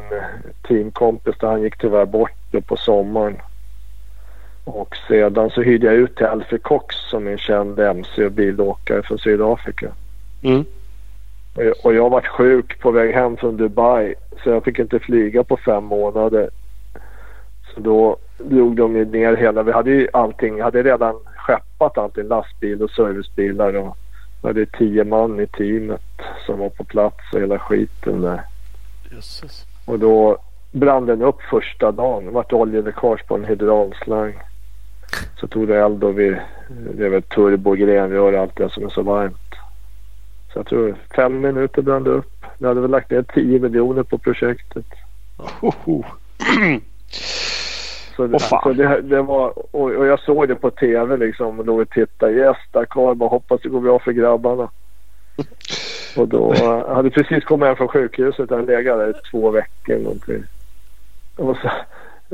[0.68, 3.36] teamkompis där, han gick tyvärr bort då på sommaren.
[4.64, 8.32] Och sedan så hyrde jag ut till Alfie Cox som är en känd MC och
[8.32, 9.88] bilåkare från Sydafrika.
[10.42, 10.64] Mm.
[11.54, 14.14] Och jag- Och jag varit sjuk på väg hem från Dubai
[14.44, 16.50] så jag fick inte flyga på fem månader.
[17.74, 21.14] Så då drog de ju ner hela, vi hade ju allting, jag hade redan
[21.46, 23.96] skeppat allting, lastbil och servicebilar och
[24.42, 26.02] vi hade tio man i teamet
[26.46, 28.42] som var på plats och hela skiten där.
[29.10, 29.66] jösses.
[29.84, 30.38] Och då
[30.72, 32.24] brann den upp första dagen.
[32.24, 34.34] Det vart oljeläckage på en hydraulslang.
[35.40, 36.36] Så tog det eld och vi,
[36.68, 39.54] det är väl turbogrenrör och allt det som är så varmt.
[40.52, 42.44] Så jag tror fem minuter brann det upp.
[42.58, 44.86] Vi hade väl lagt ner 10 miljoner på projektet.
[45.36, 46.04] Hoho.
[46.38, 46.80] Så,
[48.22, 48.62] det, Åh, fan.
[48.62, 51.90] så det, det var, och, och jag såg det på tv liksom och låg och
[51.90, 52.32] tittade.
[52.32, 54.68] Yes, Dakar, bara hoppas det går bra för grabbarna.
[56.16, 58.50] Och då jag hade precis kommit hem från sjukhuset.
[58.50, 60.42] Jag legat där i två veckor någonting.
[61.36, 61.66] Och så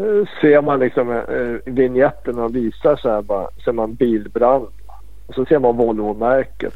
[0.03, 3.49] eh, ser man liksom eh, vignetten och visar så här bara.
[3.65, 4.67] Ser man bilbrand.
[5.27, 6.75] Och så ser man Volvo-märket.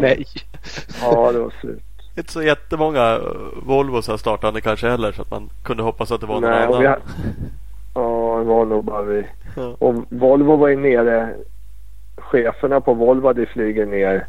[0.00, 0.24] Nej.
[1.02, 1.82] Ja, det var slut.
[2.16, 3.20] Inte så jättemånga
[3.62, 6.66] Volvos har startande kanske heller så att man kunde hoppas att det var någon Nej,
[6.66, 7.00] och annan.
[7.06, 7.48] vi
[7.94, 9.24] Ja, det var nog bara vi.
[9.56, 9.76] Ja.
[9.78, 11.34] Och Volvo var ju nere.
[12.16, 14.26] Cheferna på Volvo hade flugit ner.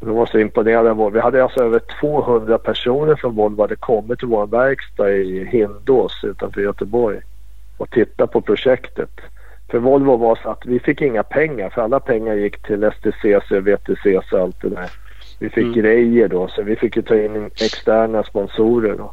[0.00, 1.12] De var så imponerade av.
[1.12, 6.24] Vi hade alltså över 200 personer från Volvo hade kommit till vår verkstad i Hindås
[6.24, 7.20] utanför Göteborg
[7.76, 9.10] och tittat på projektet.
[9.70, 13.50] För Volvo var så att vi fick inga pengar för alla pengar gick till STCC,
[13.60, 14.90] VTCC och allt det där.
[15.38, 15.72] Vi fick Mm.
[15.74, 19.12] grejer då så vi fick ju ta in externa sponsorer då.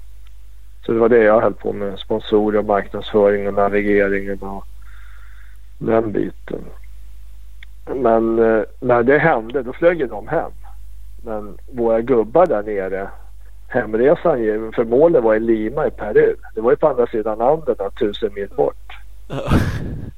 [0.86, 2.00] Så det var det jag höll på med.
[2.00, 4.66] Sponsorer, marknadsföring och navigeringen och
[5.78, 6.62] den biten.
[7.96, 10.52] Men eh, när det hände då flög de hem.
[11.26, 13.10] Men våra gubbar där nere
[13.68, 16.36] hemresan för målet var i Lima i Peru.
[16.56, 18.94] Det var ju på andra sidan Anderna tusen mil bort.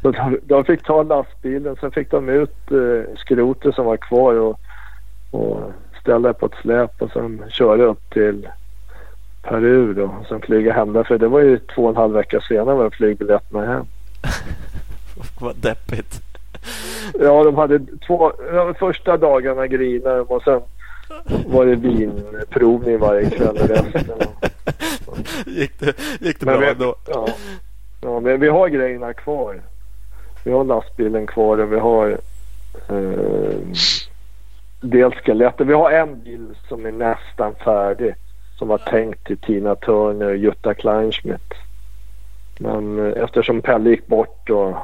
[0.02, 4.34] Så de, de fick ta lastbilen sen fick de ut eh, skrotet som var kvar
[4.34, 4.60] och,
[5.32, 5.72] och
[6.02, 8.48] ställa på ett släp och sen köra upp till
[9.50, 10.04] Peru då.
[10.04, 12.76] Och sen flyga hem där för det var ju två och en halv vecka senare
[12.76, 13.86] var flygbiljetterna hem.
[15.40, 16.22] Vad deppigt.
[17.20, 20.62] Ja, de hade två, ja, första dagarna grinade de och sen
[21.48, 24.20] var det vinprovning varje kväll resten.
[25.46, 26.96] gick det, gick det Men bra vi, ändå?
[27.08, 27.28] ja,
[28.02, 29.62] ja, men vi har grejerna kvar.
[30.44, 32.18] Vi har lastbilen kvar och vi har
[32.90, 33.60] eh,
[34.82, 35.68] dels skelettet.
[35.68, 38.16] Vi har en bil som är nästan färdig.
[38.58, 41.54] Som var tänkt till Tina Turner och Jutta Kleinschmidt.
[42.60, 44.76] Men eh, eftersom Pelle gick bort och,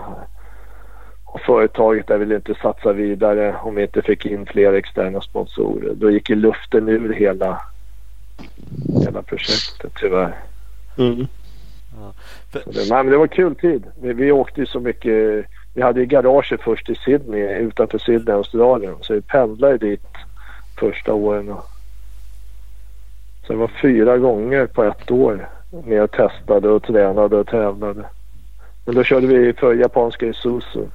[1.26, 5.94] och företaget där ville inte satsa vidare om vi inte fick in fler externa sponsorer.
[5.94, 7.62] Då gick ju luften ur hela,
[9.06, 10.36] hela projektet tyvärr.
[10.98, 11.28] Mm.
[12.52, 13.84] Det, men det var kul tid.
[14.02, 15.46] Vi, vi åkte ju så mycket.
[15.74, 18.96] Vi hade ju garaget först i Sydney utanför Sydney, Australien.
[19.02, 20.08] Så vi pendlade dit
[20.80, 21.50] första åren.
[21.50, 21.66] Och,
[23.52, 25.50] så det var fyra gånger på ett år.
[25.86, 28.06] Ner och testade och tränade och tävlade.
[28.86, 30.86] Men då körde vi för japanska Isuzu.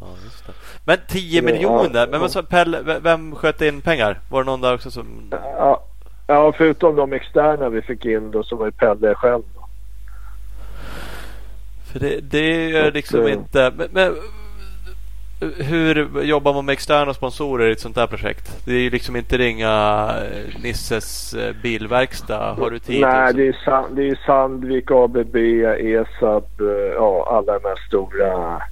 [0.00, 0.52] Ja, just det.
[0.84, 2.06] Men 10 Ja, miljoner.
[2.06, 4.20] Men vad sa Pelle, vem sköt in pengar?
[4.30, 5.06] Var det någon där också som...
[5.30, 5.84] Ja,
[6.26, 9.42] ja, förutom de externa vi fick in då så var ju Pelle själv.
[9.54, 9.66] Då.
[11.92, 13.72] För det, det är liksom eh, inte...
[13.76, 14.16] Men, men,
[15.40, 18.64] hur jobbar man med externa sponsorer i ett sånt här projekt?
[18.64, 19.68] Det är ju liksom inte ringa
[20.18, 22.54] eh, Nisses eh, bilverkstad.
[22.54, 23.00] Har du tid?
[23.00, 28.62] Nej, det är, Sand, det är Sandvik, ABB, ESAB, eh, ja alla de här stora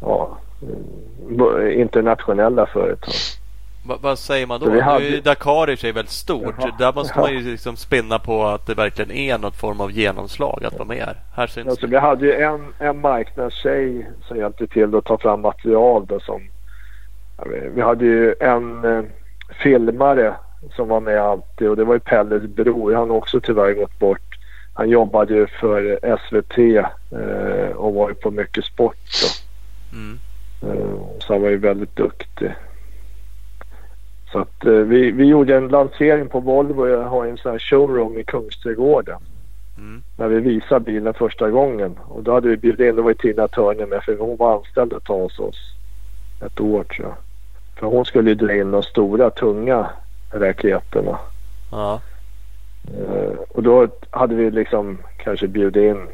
[0.00, 3.14] ja, mm, internationella företag.
[3.88, 4.80] Va, vad säger man då?
[4.80, 6.54] Hade- Nu är Dakar i sig väldigt stort.
[6.58, 6.74] Jaha.
[6.78, 10.64] Där måste man ju liksom spinna på att det verkligen är något form av genomslag
[10.64, 11.46] att vara med här.
[11.46, 11.90] Syns Alltså, det.
[11.90, 16.06] vi hade ju en, en marknadstjej som hjälpte till att ta fram material.
[16.06, 16.40] Då, som,
[17.46, 19.04] vi- vi hade ju en eh,
[19.62, 20.34] filmare
[20.76, 22.94] som var med alltid och det var ju Pelles bror.
[22.94, 24.38] Han har också tyvärr gått bort.
[24.74, 25.98] Han jobbade ju för
[26.28, 28.96] SVT eh, och var ju på mycket sport.
[29.22, 29.28] Då.
[29.98, 30.18] Mm.
[30.62, 32.52] Eh, Så han var ju väldigt duktig.
[34.32, 36.88] Så att eh, vi, vi gjorde en lansering på Volvo.
[36.88, 39.18] Jag har en sån här showroom i Kungsträdgården.
[39.78, 40.02] Mm.
[40.18, 41.98] När vi visade bilen första gången.
[42.08, 44.56] Och då hade vi bjudit in, det var ju Tina Turner med för hon var
[44.56, 45.74] anställd ett tag hos oss.
[46.46, 47.16] Ett år tror jag.
[47.78, 49.90] För hon skulle ju dra in de stora tunga
[50.32, 51.18] raketerna.
[51.70, 52.00] Ja.
[52.98, 56.08] Eh, och då hade vi liksom kanske bjudit in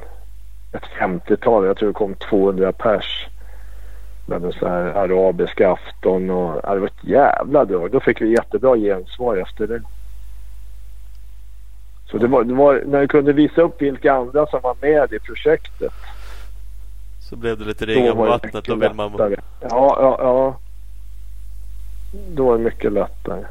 [0.72, 1.66] ett 50-tal.
[1.66, 3.26] Jag tror det kom 200 pers.
[4.26, 7.90] Med en sån här arabisk afton och ja, det var ett jävla drag.
[7.90, 9.82] Då fick vi jättebra gensvar efter det.
[12.10, 15.12] Så det var, det var när vi kunde visa upp vilka andra som var med
[15.12, 15.92] i projektet.
[17.30, 18.64] Så blev det lite Då ringa på vattnet.
[18.64, 19.12] Då vill man...
[19.18, 19.36] Ja,
[19.70, 20.56] ja, ja.
[22.28, 23.44] Då var det mycket lättare.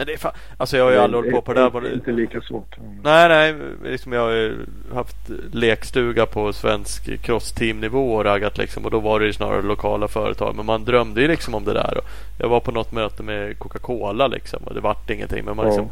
[0.00, 0.32] Men det är fan...
[0.56, 1.76] Alltså jag har ju aldrig hållit på på det här.
[1.76, 2.76] Inte, inte lika svårt.
[3.02, 3.54] Nej, nej.
[3.84, 4.56] Liksom jag har ju
[4.94, 5.16] haft
[5.52, 8.84] lekstuga på svensk crossteamnivå och raggat liksom.
[8.84, 10.54] Och då var det ju snarare lokala företag.
[10.56, 11.98] Men man drömde ju liksom om det där.
[11.98, 12.04] Och
[12.38, 14.62] jag var på något möte med Coca-Cola liksom.
[14.64, 15.44] Och det vart ingenting.
[15.44, 15.70] Men man, Ja.
[15.70, 15.90] liksom,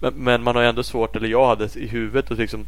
[0.00, 2.64] men, men man har ju ändå svårt, eller jag hade i huvudet att liksom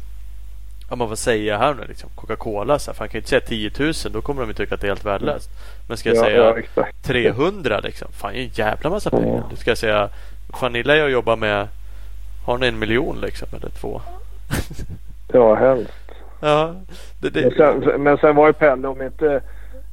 [0.89, 3.41] Ja, man får säga här nu liksom Coca-Cola så här, fan kan jag inte säga
[3.41, 5.49] 10 000 då kommer de ju tycka att det är helt värdelöst.
[5.87, 7.03] Men ska jag ja, säga ja, exakt.
[7.03, 8.07] 300 liksom.
[8.11, 9.17] Fan det är en jävla massa Ja.
[9.19, 9.43] pengar.
[9.49, 10.09] Då ska jag säga
[10.61, 11.67] Vanilla jag jobbar med
[12.45, 14.01] Har ni en miljon liksom eller två?
[15.33, 15.91] Ja, helst.
[16.41, 16.75] Ja,
[17.21, 19.41] det, Men det, sen, men sen var ju Pelle om inte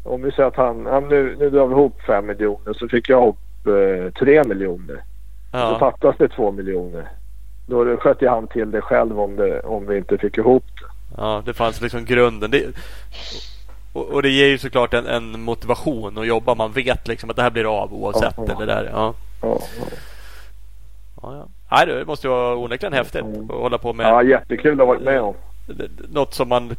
[0.05, 3.09] om vi säger att han, ja, nu, nu drar vi ihop fem miljoner så fick
[3.09, 4.97] jag ihop eh, tre miljoner.
[5.51, 7.09] Så Ja, fattas det två miljoner.
[7.66, 10.86] Då sköt han till det själv om, det, om vi inte fick ihop det.
[11.16, 12.51] ja, det fanns liksom grunden.
[12.51, 12.66] Det,
[13.93, 16.55] och, och det ger ju såklart en, en motivation att jobba.
[16.55, 18.34] Man vet liksom att det här blir av oavsett.
[18.36, 18.55] Ja, ja.
[18.56, 18.90] Eller där.
[18.93, 19.14] Ja.
[19.43, 19.59] Ja,
[21.23, 21.49] Ja, ja.
[21.77, 24.86] Nej, det måste ju vara onekligen häftigt att hålla på med ja jättekul att ha
[24.86, 25.35] varit med om.
[26.12, 26.77] något som man,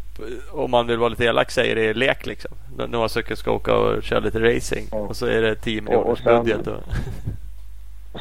[0.51, 2.51] om man vill vara lite elak, säger är lek liksom.
[2.89, 4.97] Några stycken ska åka och köra lite racing Ja.
[4.97, 6.67] och så är det 10 Och- miljoners och sen- budget.
[6.67, 6.83] Och,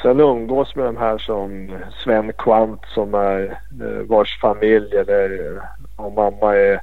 [0.02, 1.68] Sen umgås med de här som
[2.04, 3.42] Sven Kvant som är
[3.82, 5.60] eh, vars familj eller
[5.96, 6.80] och mamma är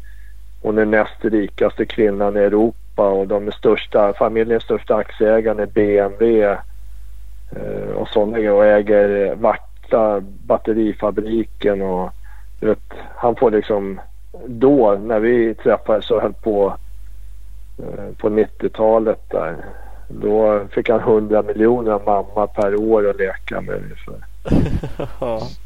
[0.61, 5.65] hon är näst rikaste kvinnan i Europa och de är största, familjens största aktieägaren är
[5.65, 6.57] BMW eh,
[7.95, 12.09] och sådana och äger Varta batterifabriken och
[12.59, 14.01] du vet, han får liksom
[14.47, 16.77] då när vi träffades och höll på
[17.79, 19.55] eh, på 90-talet där
[20.07, 24.25] då fick han 100 miljoner av mamma per år att leka med ungefär.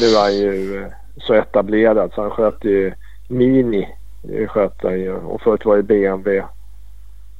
[0.00, 2.92] Nu är han ju eh, så etablerad så han sköter ju
[3.28, 3.88] Mini.
[4.48, 5.12] Sköter han ju.
[5.14, 6.42] Och förut var det BMW.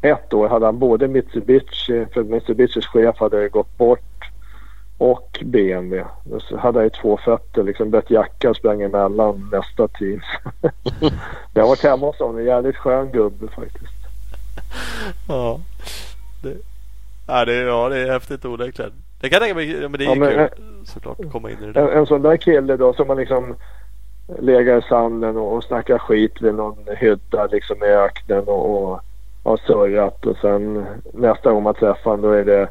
[0.03, 4.01] Ett år hade han både Mitsubishi, för Mitsubishis chef hade gått bort
[4.99, 6.05] och BMW.
[6.41, 7.91] Så hade han ju två fötter liksom.
[7.91, 10.20] Bytt jacka och sprang emellan nästa team.
[11.55, 12.39] Jag har varit hemma hos honom.
[12.39, 13.93] En jävligt skön gubbe faktiskt.
[15.29, 15.61] Ja.
[16.43, 16.57] Det,
[17.27, 18.93] ja, det, ja, det är häftigt onekligen.
[19.20, 19.89] Det kan jag tänka mig.
[19.89, 20.49] Men det är Ja, men, kul eh,
[20.85, 21.93] såklart att komma in i det En, där.
[21.93, 23.55] en sån där kille då som man liksom
[24.39, 29.01] lägger i sanden och, och snackar skit vid någon hydda liksom i öknen och, och
[29.43, 32.69] har surrat och sen nästa gång man träffar honom då är det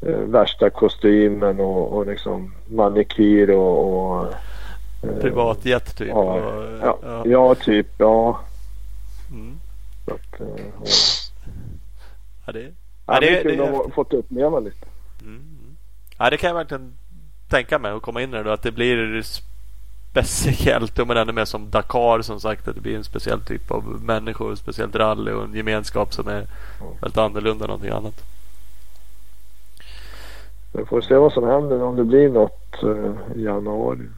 [0.00, 4.26] eh, värsta kostymen och, och liksom manikyr och, och
[5.02, 6.08] eh, Privatjet typ.
[6.08, 7.22] Ja, och, ja, ja.
[7.26, 8.40] ja, typ ja.
[9.30, 9.58] Mm.
[10.06, 10.64] Att, eh,
[12.46, 12.52] ja.
[12.52, 12.72] Det,
[13.06, 14.86] Ja, det det, är det, kul är att fått uppleva lite.
[15.22, 15.76] Mm.
[16.18, 16.92] Ja, det kan jag verkligen
[17.48, 18.50] tänka mig att komma in i det då.
[18.50, 19.22] Att det blir
[20.12, 20.98] speciellt.
[20.98, 22.68] Och men ännu mer som Dakar som sagt.
[22.68, 24.54] Att det blir en speciell typ av människor.
[24.54, 26.46] Speciellt rally och en gemenskap som är
[27.00, 28.24] väldigt annorlunda än någonting annat.
[30.72, 33.98] Vi får se vad som händer om det blir något eh, i januari.
[33.98, 34.08] Men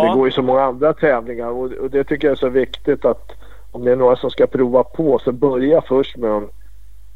[0.00, 2.48] det Ja, går ju så många andra tävlingar och, och det tycker jag är så
[2.48, 3.32] viktigt att
[3.70, 6.48] om det är några som ska prova på så börja först med de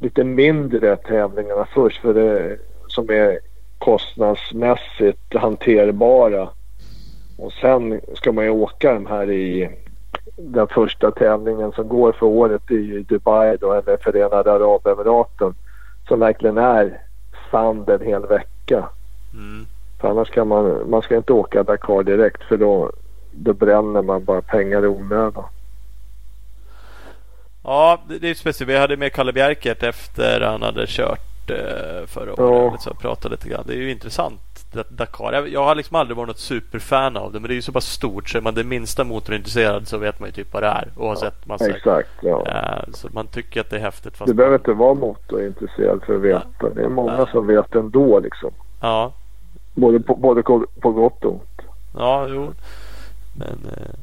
[0.01, 3.39] lite mindre tävlingarna först för det som är
[3.79, 6.49] kostnadsmässigt hanterbara.
[7.39, 9.71] Och sen ska man ju åka de här i
[10.37, 15.55] den första tävlingen som går för året i Dubai då eller Förenade Arabemiraten
[16.09, 17.01] som verkligen är
[17.51, 18.89] sand en hel vecka.
[19.35, 19.67] mm.
[20.01, 22.93] För annars kan man, man ska inte åka Dakar direkt för då,
[23.33, 25.45] då bränner man bara pengar i onödan.
[27.65, 28.71] ja det, är speciellt.
[28.71, 32.43] Vi hade med Kalle Bjerkert efter han hade kört eh, förra Ja.
[32.45, 32.81] året.
[32.83, 33.65] Så jag pratade lite grann.
[33.67, 34.41] Det är ju intressant.
[34.89, 35.33] Dakar.
[35.33, 37.41] Jag, jag har liksom aldrig varit något superfan av det.
[37.41, 38.29] Men det är ju så pass stort.
[38.29, 40.89] Så är man det minsta motorintresserad så vet man ju typ vad det är.
[40.97, 42.47] Och har sett massa Exakt, ja.
[42.47, 44.17] Eh, Så man tycker att det är häftigt.
[44.17, 46.71] Fast Du behöver inte vara motorintresserad för att veta.
[46.75, 48.51] Det är många som vet ändå liksom.
[48.81, 49.13] Ja,
[49.75, 51.61] Både på, både på på gott och ont.
[51.99, 52.53] ja, jo.
[53.39, 53.73] Men...
[53.77, 53.95] eh,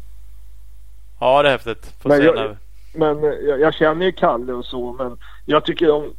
[1.20, 1.94] Ja, det är häftigt.
[2.02, 2.58] Får Men se jag- när...
[2.94, 6.14] Men eh, jag, jag känner ju Kalle och så men jag tycker om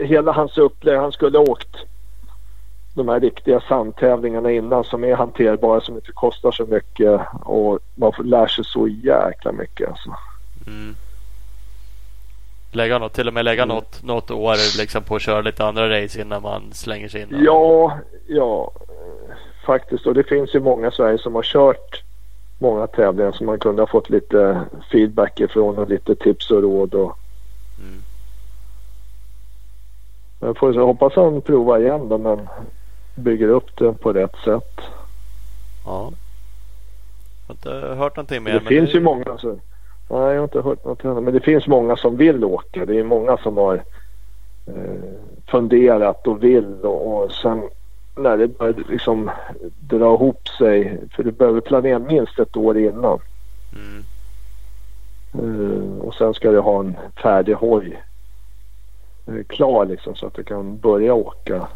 [0.00, 0.98] hela hans upplägg.
[0.98, 1.76] Han skulle ha åkt
[2.94, 8.12] de här riktiga sandtävlingarna innan som är hanterbara som inte kostar så mycket och man
[8.12, 10.16] får, lär sig så jäkla mycket alltså.
[10.66, 10.96] Mm.
[12.72, 13.74] Lägga något, till och med lägga Mm.
[13.74, 17.28] något, något år liksom på att köra lite andra race innan man slänger sig in.
[17.44, 19.34] Ja, ja eh,
[19.66, 20.06] faktiskt.
[20.06, 22.02] Och det finns ju många i Sverige som har kört
[22.58, 24.60] många tävlingar som man kunde ha fått lite
[24.92, 26.94] feedback ifrån och lite tips och råd.
[26.94, 27.18] Och...
[27.78, 28.02] Mm.
[30.40, 32.48] Jag får hoppas han provar igen då men
[33.14, 34.80] bygger upp det på rätt sätt.
[35.84, 36.12] ja.
[37.46, 38.52] Jag har inte hört någonting mer.
[38.52, 39.24] det finns ju många.
[39.24, 39.58] Alltså,
[40.10, 41.22] nej, jag har inte hört något annat.
[41.22, 42.86] Men det finns många som vill åka.
[42.86, 43.74] Det är många som har
[44.66, 45.12] eh,
[45.46, 47.62] funderat och vill och, och sen
[48.16, 49.30] när det börjar liksom
[49.80, 51.00] dra ihop sig.
[51.16, 53.18] För du behöver planera minst ett år innan.
[53.72, 54.04] Mm.
[55.34, 58.02] Eh, och sen ska du ha en färdig hoj
[59.26, 61.68] eh, klar liksom så att du kan börja åka.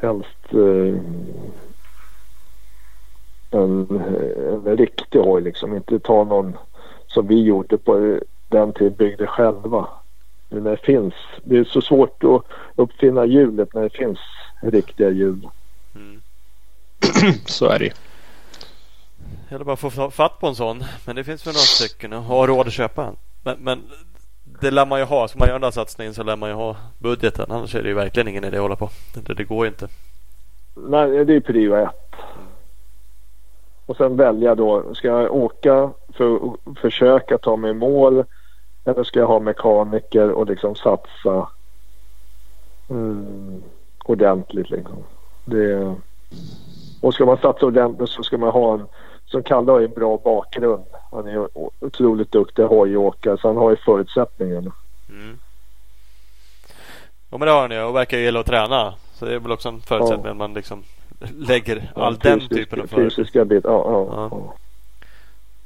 [0.00, 1.00] Helst eh,
[3.50, 3.86] en,
[4.66, 5.76] en riktig hoj liksom.
[5.76, 6.56] Inte ta någon
[7.06, 9.88] som vi gjorde på den tid byggde själva.
[10.48, 11.14] Men när det finns.
[11.44, 12.42] Det är så svårt att
[12.76, 14.18] uppfinna hjulet när det finns
[14.62, 15.48] riktiga hjul.
[15.94, 16.22] Mm.
[17.46, 17.90] Så är det ju.
[19.48, 20.84] Jag bara få fatt på en sån.
[21.06, 23.16] Men det finns väl några stycken och ha råd att köpa en.
[23.44, 23.82] Men, men
[24.60, 25.28] det lär man ju ha.
[25.28, 27.46] Ska man göra den där satsningen så lär man ju ha budgeten.
[27.48, 28.88] Annars är det ju verkligen ingen idé att hålla på.
[29.14, 29.88] Det, det går ju inte.
[30.74, 32.14] Nej, det är prio ett.
[33.86, 34.94] Och sen välja då.
[34.94, 38.24] Ska jag åka för att försöka ta mig i mål
[38.84, 41.48] eller ska jag ha mekaniker och liksom satsa
[42.90, 43.62] mm,
[44.04, 44.96] ordentligt liksom.
[45.44, 45.94] Det,
[47.00, 48.86] och ska man satsa ordentligt så ska man ha en
[49.30, 50.84] som Kalle har en bra bakgrund.
[51.10, 51.48] Han är
[51.80, 54.72] otroligt duktig hojåkare så han har ju förutsättningarna.
[55.08, 55.38] Mm.
[57.30, 58.94] Ja men det har han ju och verkar gilla att träna.
[59.12, 60.30] Så det är väl också en förutsättning ja.
[60.30, 60.82] att man liksom
[61.18, 64.54] lägger all ja, den fysisk, typen av Fysiska bit, ja, ja, ja.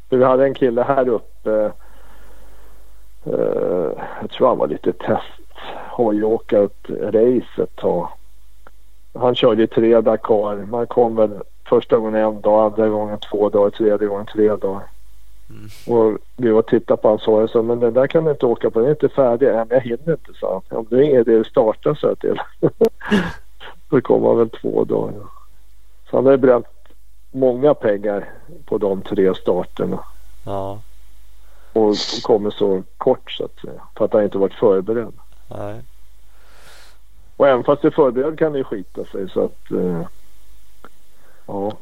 [0.09, 1.73] Vi hade en kille här uppe.
[3.27, 5.43] Uh, jag tror han var lite test
[5.91, 8.09] hojåkare ett race ett tag.
[9.15, 10.57] Han körde tre Dakar.
[10.57, 11.31] Man kom väl
[11.69, 14.83] första gången en dag, andra gången två dagar, tredje gången tre dagar.
[15.51, 15.99] Mm.
[15.99, 18.47] Och vi var och tittade på honom och sa men den där kan du inte
[18.47, 19.47] åka på, den är inte färdig.
[19.47, 20.63] Men jag hinner inte, sa han.
[20.69, 22.41] Ja, det är ingen idé att starta, jag till.
[23.91, 25.15] Då kom han väl två dagar.
[26.11, 26.67] Så han har bränt
[27.31, 28.29] många pengar
[28.65, 29.99] på de tre starterna.
[30.45, 30.81] Ja.
[31.73, 33.81] Och kommit så kort så att säga.
[33.97, 35.13] För att han inte varit förberedd.
[35.49, 35.81] Nej.
[37.43, 40.07] Och även fast det är förberedd kan det skita sig så att eh,
[41.47, 41.73] ja.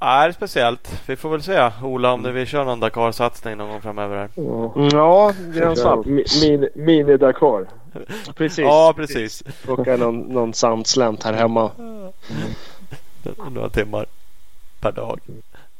[0.00, 1.02] Ja, det är speciellt.
[1.06, 4.16] Vi får väl se Ola om du vill köra någon Dakar-satsning någon gång framöver.
[4.16, 4.30] Här.
[4.34, 6.04] Ja, ja gränsfall.
[6.74, 7.66] Mini-Dakar.
[8.34, 8.58] precis.
[8.58, 9.42] Ja, precis.
[9.68, 11.70] Åka någon, någon sandslänt här hemma.
[13.50, 14.06] Några timmar
[14.80, 15.20] per dag.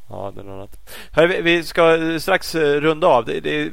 [0.09, 0.91] Ja, det är något annat.
[1.13, 3.25] Hörru, vi ska strax eh, runda av.
[3.25, 3.73] Det, det,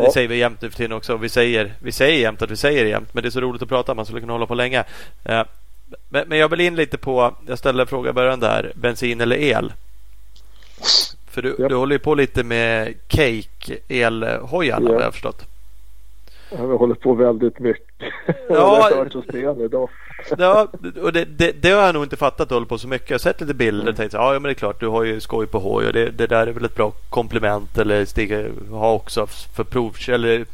[0.00, 0.12] det ja.
[0.12, 1.16] säger vi jämt nu för tiden också.
[1.16, 3.14] Vi säger, vi säger jämt att vi säger jämt.
[3.14, 3.94] Men det är så roligt att prata.
[3.94, 4.84] Man skulle kunna hålla på länge.
[5.24, 5.42] Eh,
[6.08, 7.36] men, men jag vill in lite på.
[7.46, 8.72] Jag ställde en fråga i början där.
[8.74, 9.72] Bensin eller el?
[11.30, 11.68] För du, ja.
[11.68, 14.94] du håller ju på lite med Cake elhojarna ja.
[14.94, 15.49] vad jag förstått.
[16.50, 17.84] Vi håller på väldigt mycket.
[18.48, 18.90] Ja,
[20.38, 20.66] ja
[21.02, 23.10] och det, det, det, har jag nog inte fattat du håller på så mycket.
[23.10, 25.20] Jag har sett lite bilder och tänkt ja, men det är klart du har ju
[25.20, 28.92] skoj på hoj och det, det där är väl ett bra komplement eller stiga ha
[28.92, 30.44] också för prov eller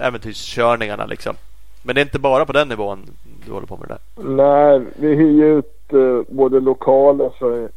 [0.00, 1.36] äventyrskörningarna liksom.
[1.82, 2.98] Men det är inte bara på den nivån
[3.46, 4.34] du håller på med det där?
[4.34, 7.68] Nej, vi hyr ut eh, både lokaler för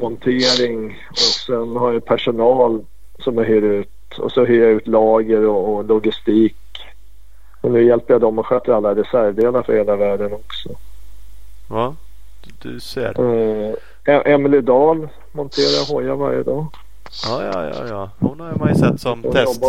[0.00, 2.84] montering och sen har jag personal
[3.18, 3.88] som jag hyr ut
[4.20, 6.56] och så hyr jag ut lager och, och logistik.
[7.60, 10.68] Och nu hjälper jag dem att sköta alla reservdelar för hela världen också.
[11.68, 11.94] Ja,
[12.62, 13.20] du ser.
[13.20, 13.74] Uh,
[14.04, 16.66] Emelie Dahl monterar hojar varje dag.
[17.24, 18.10] Ja, ja, ja, ja.
[18.18, 19.62] Hon har man ju sett som test,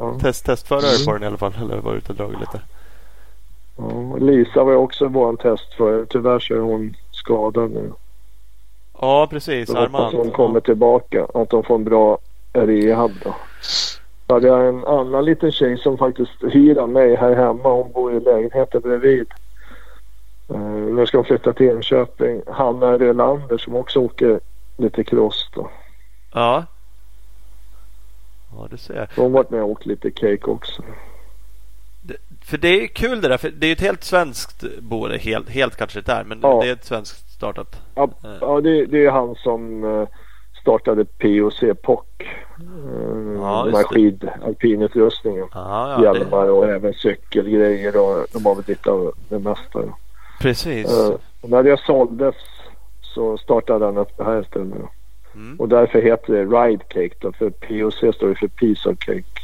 [0.00, 0.18] ja.
[0.20, 1.06] test, testförare mm.
[1.06, 1.52] på den i alla fall.
[1.60, 2.60] Eller varit ute och dragit lite.
[3.76, 6.06] Ja, Lisa var också vår testförare.
[6.08, 7.92] Tyvärr så är hon skadad nu.
[9.00, 9.70] Ja, precis.
[9.70, 10.06] Armand.
[10.06, 11.26] Att hon kommer tillbaka.
[11.34, 12.18] Att de får en bra
[12.52, 13.34] rehab då.
[13.60, 17.68] Så hade jag en annan liten tjej som faktiskt hyr av mig här hemma.
[17.68, 19.26] Hon bor i lägenheten bredvid.
[20.50, 22.42] Uh, nu ska hon flytta till Enköping.
[22.46, 24.40] Hanna Relander som också åker
[24.76, 25.70] lite cross då.
[26.34, 26.64] Ja.
[28.56, 29.08] Ja, det ser jag.
[29.16, 30.82] Hon har varit med och åkt lite cake också.
[32.44, 33.36] För det är kul det där.
[33.36, 35.18] För det är ett helt svenskt boende.
[35.18, 36.24] Helt, helt kanske inte är.
[36.24, 36.60] Men ja.
[36.62, 37.76] det är ett svenskt startat.
[37.94, 38.30] Ja, eh.
[38.40, 40.08] ja det, det, är han som eh,
[40.68, 42.04] startade POC POC.
[43.36, 45.46] Ja, med skid, alpinutrustningen.
[45.54, 46.50] Ja, Hjälmar det...
[46.50, 47.96] och även cykelgrejer.
[47.96, 49.80] Och de har väl lite av det mesta.
[50.40, 50.92] Precis.
[50.92, 52.34] Uh, när det såldes
[53.02, 54.78] så startade han upp det här istället.
[55.34, 55.60] Mm.
[55.60, 59.42] Och därför heter det Ride Cake då, för POC står för Piece of Cake.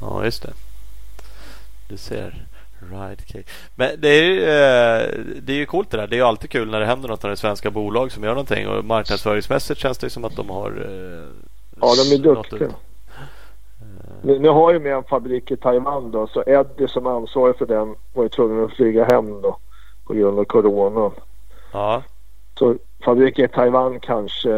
[0.00, 0.52] Ja, just det.
[1.88, 2.46] Du ser.
[2.80, 3.44] Ride cake.
[3.74, 6.06] Men det är, ju, eh, det är ju coolt det där.
[6.06, 8.24] Det är ju alltid kul när det händer något när det är svenska bolag som
[8.24, 8.68] gör någonting.
[8.68, 10.70] Och marknadsföringsmässigt känns det som att de har...
[10.70, 11.28] Eh,
[11.80, 12.68] ja, de är duktiga.
[14.22, 16.26] Nu, nu har ju med en fabrik i Taiwan då.
[16.26, 19.58] Så Eddie som ansvarig för den var ju tvungen att flyga hem då.
[20.06, 21.10] På grund av corona.
[21.72, 22.02] Ja.
[22.58, 24.52] Så fabriken i Taiwan kanske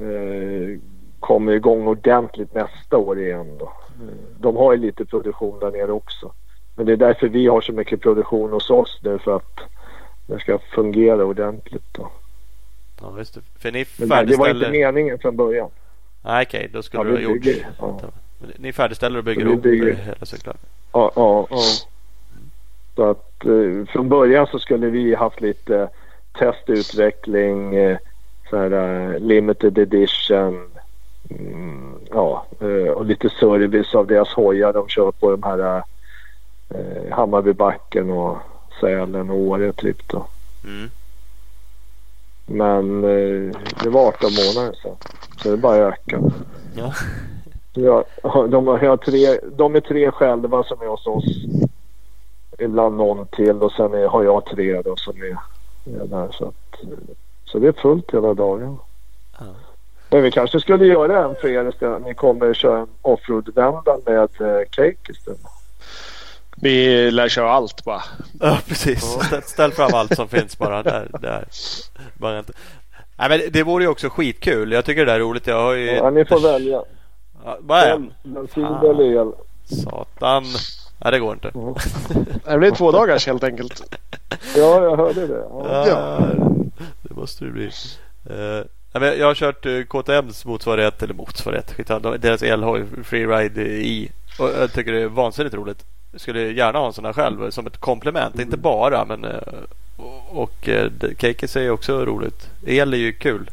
[0.00, 0.78] eh,
[1.20, 3.72] kommer igång ordentligt nästa år igen då.
[4.38, 6.32] De har ju lite produktion där nere också.
[6.74, 9.60] Men det är därför vi har så mycket produktion hos oss nu för att
[10.26, 12.10] det ska fungera ordentligt då.
[13.00, 13.38] Ja visst.
[13.58, 15.70] För ni Men det var inte meningen från början.
[16.22, 17.64] Nej okej, okay, då skulle ja, du ha gjort...
[17.78, 18.00] Ja.
[18.56, 19.94] Ni färdigställer och bygger ihop bygger...
[19.94, 20.56] hela cyklar?
[20.92, 21.56] Ja, ja, ja.
[22.96, 25.88] Så att eh, från början så skulle vi haft lite
[26.38, 27.98] testutveckling, eh,
[28.50, 30.70] så här uh, limited edition,
[31.30, 35.82] Mm, ja, eh, och lite service av deras hojar de kör på de här
[36.74, 38.36] eh, Hammarbybacken och
[38.80, 40.26] Sälen och Åre typ då.
[40.64, 40.90] Mm.
[42.46, 44.96] Men eh, det var 18 månader så.
[45.42, 46.30] Så det bara ökade.
[46.76, 46.92] Ja.
[47.74, 48.04] Ja,
[48.48, 51.24] de, har tre, de är tre själva som är hos oss.
[52.58, 55.36] Ibland någon till och sen är, har jag tre då som är,
[56.02, 56.28] är där.
[56.32, 56.80] Så, att,
[57.44, 58.78] så det är fullt hela dagen.
[59.38, 59.46] Ja.
[60.10, 62.04] Men vi kanske skulle göra en för er istället.
[62.04, 65.40] Ni kommer köra en offroad-vända med eh, cake istället.
[66.56, 68.02] Vi lär köra allt bara.
[68.40, 69.02] Ja, precis.
[69.02, 70.82] Ställ, ställ fram allt som finns bara.
[70.82, 71.44] Där, där.
[72.14, 72.52] Bara inte.
[73.16, 74.72] Nej, men det vore ju också skitkul.
[74.72, 75.46] Jag tycker det där är roligt.
[75.46, 75.86] Jag har ju...
[75.86, 76.82] Ja, ni får välja.
[77.44, 78.12] Ja, Vad är en?
[78.22, 79.32] Bensin eller el.
[79.64, 80.44] Satan.
[80.98, 81.52] Nej, det går inte.
[82.50, 83.96] Det blir två dagars helt enkelt.
[84.56, 85.46] Ja, jag hörde det.
[85.50, 85.88] Ja.
[85.88, 86.18] Ja,
[87.02, 87.70] det måste det bli.
[88.30, 92.16] Uh, jag har kört uh, KTMs motsvarighet, eller motsvarighet, skitsamma.
[92.16, 94.10] deras elhoj Freeride i.
[94.38, 95.84] Och jag tycker det är vansinnigt roligt.
[96.16, 98.40] Skulle gärna ha en sån här själv som ett komplement.
[98.40, 99.32] Inte bara men uh,
[99.96, 102.50] och, och uh, Cakes är också roligt.
[102.66, 103.50] El är ju kul.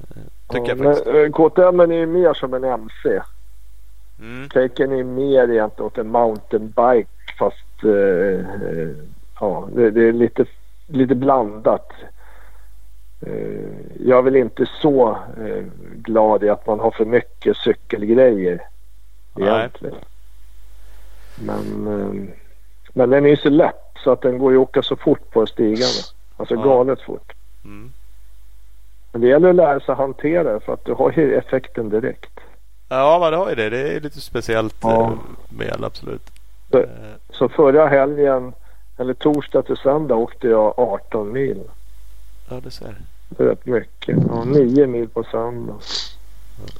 [0.00, 1.16] Uh, tycker Ja, jag faktiskt.
[1.16, 3.20] eh, KTM är ju mer som en MC.
[4.20, 4.48] Mm.
[4.48, 7.08] Caken är mer egentligen åt en mountainbike
[7.38, 8.88] fast eh, eh,
[9.40, 10.44] ja, det, det är lite,
[10.86, 11.92] lite blandat.
[13.26, 13.68] Eh,
[14.06, 15.64] jag är väl inte så eh,
[15.94, 18.60] glad i att man har för mycket cykelgrejer
[19.34, 19.68] Nej.
[21.46, 22.28] Men, eh,
[22.94, 23.74] men den är ju så lätt
[24.04, 26.02] så att den går ju att åka så fort på stigarna.
[26.36, 26.62] Alltså Ja.
[26.62, 27.32] galet fort.
[27.64, 27.92] Mm.
[29.12, 32.30] Men det gäller att lära sig hantera det för att du har ju effekten direkt.
[32.88, 33.70] Ja, men det har ju det.
[33.70, 35.10] Det är lite speciellt Ja.
[35.12, 35.18] uh,
[35.56, 36.30] med el, absolut.
[36.70, 36.84] Så- Eh,
[37.30, 38.52] Så förra helgen,
[38.98, 41.62] eller torsdag till söndag åkte jag 18 mil.
[42.50, 42.96] ja, det ser.
[43.28, 44.18] Det är rätt mycket.
[44.28, 45.74] Ja, 9 mil på söndag.
[46.58, 46.72] Ja,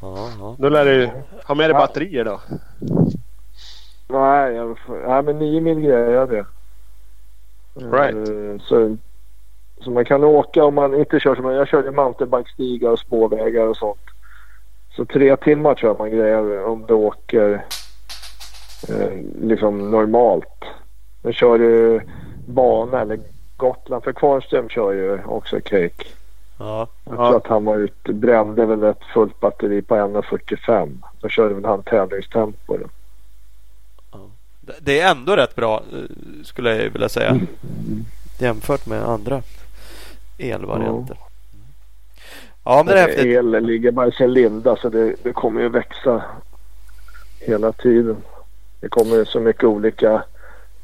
[0.00, 0.56] ja.
[0.58, 1.10] Då lär du
[1.44, 2.40] ha med dig batterier då.
[4.08, 4.76] Nej, jag,
[5.06, 6.44] nej men 9 mil grejer jag det.
[7.74, 8.28] Right.
[8.28, 8.96] Eh, Så,
[9.80, 13.76] så man kan åka om man inte kör som jag körde mountainbike-stigar och spårvägar och
[13.76, 14.00] sånt.
[14.96, 17.64] Så tre timmar tror jag man grejer om du åker
[18.88, 19.10] eh,
[19.42, 20.64] liksom normalt.
[21.22, 22.00] Men kör du
[22.46, 23.18] bana eller
[23.56, 26.04] Gotland, för Kvarnström kör ju också cake.
[26.58, 26.88] Ja.
[27.04, 30.98] Jag tror att han var ute, brände väl ett fullt batteri på 1.45.
[31.20, 32.86] Då körde väl han tävlingstempo då.
[34.60, 35.98] Det- Det är ändå rätt bra eh,
[36.44, 37.36] skulle jag vilja säga.
[38.38, 39.42] Jämfört med andra
[40.38, 41.16] elvarianter.
[42.64, 43.26] Ja, men det är häftigt.
[43.26, 46.22] El ligger bara i sin linda så det, det kommer ju växa
[47.40, 48.16] hela tiden.
[48.80, 50.22] Det kommer så mycket olika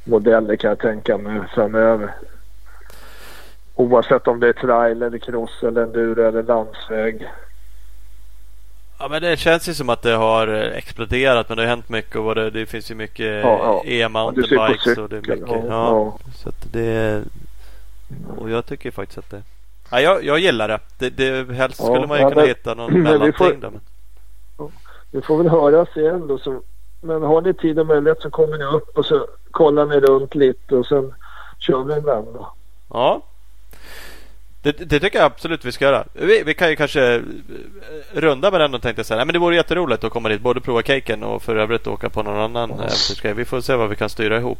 [0.05, 2.14] modeller kan jag tänka mig framöver.
[3.74, 7.28] Oavsett om det är trail eller cross eller enduro eller landsväg.
[8.98, 11.48] Ja, men det känns ju som att det har eh, exploderat.
[11.48, 12.16] Men det har hänt mycket.
[12.16, 13.90] Och det, det finns ju mycket Ja, ja.
[13.90, 14.98] e-mountainbikes.
[14.98, 15.48] Och det är mycket.
[15.48, 17.22] Ja, Ja, Så att det
[18.38, 19.42] Och jag tycker faktiskt att det
[19.90, 20.78] Ja, jag, jag gillar det.
[20.98, 23.32] det, det helst Ja, skulle man ju ja, kunna men- hitta någon mellanting.
[23.32, 23.80] får- Då, men...
[25.10, 26.38] Vi får väl höras igen då.
[26.38, 26.60] Så,
[27.01, 30.34] men har ni tid och möjlighet så kommer ni upp och så kollar ni runt
[30.34, 31.14] lite och sen
[31.59, 32.46] kör vi en vända.
[32.90, 33.22] Ja.
[34.64, 36.04] Det, det tycker jag absolut vi ska göra.
[36.12, 37.20] Vi, vi kan ju kanske eh,
[38.12, 39.16] runda med den och tänkte säga.
[39.16, 40.40] Nej, men det vore jätteroligt att komma dit.
[40.40, 43.34] Både prova caken och för övrigt åka på någon annan äventyrsgrej.
[43.34, 44.58] Vi får se vad vi kan styra ihop.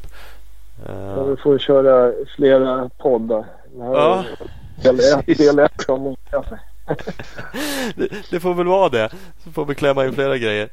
[0.89, 3.45] Eh, Ja, vi får köra flera poddar.
[3.79, 4.25] Ja.
[4.83, 6.59] Del ett, del ett om olika sig.
[7.97, 9.11] det, det får väl vara det.
[9.45, 10.69] Så får vi klämma in flera grejer.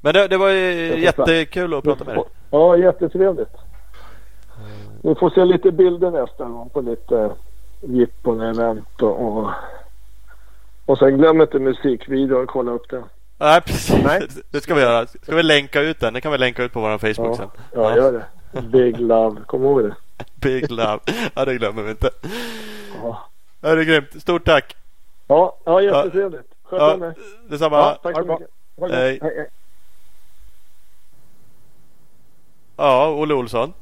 [0.00, 2.24] Men det, det var jättekul att prata med dig.
[2.50, 3.56] Ja, jättetrevligt.
[5.02, 7.30] Vi får se lite bilder nästa gång på lite
[7.88, 9.50] jippon, event och, och,
[10.86, 12.46] och sen glöm inte musikvideon.
[12.46, 13.04] Kolla upp den.
[13.38, 14.04] Nej, precis.
[14.04, 14.26] Nej.
[14.50, 15.06] Det ska vi göra.
[15.06, 16.14] Ska vi länka ut den?
[16.14, 17.48] Det kan vi länka ut på vår Facebook Ja, sen.
[17.74, 18.62] ja, gör det.
[18.62, 19.40] Big love.
[19.46, 19.96] Kom ihåg det.
[20.40, 20.98] Big love.
[21.34, 22.10] Ja, det glömmer vi inte.
[23.02, 23.28] Ja,
[23.60, 24.22] Ja, det är grymt.
[24.22, 24.76] Stort tack.
[25.26, 26.54] ja, ja jättetrevligt.
[26.64, 27.14] Sköt Ja, om er.
[27.48, 27.76] detsamma.
[27.76, 28.48] Ja, tack så mycket.
[28.80, 28.90] Hej.
[28.92, 29.48] hej, hej.
[32.76, 33.72] Ja, Olle Olsson.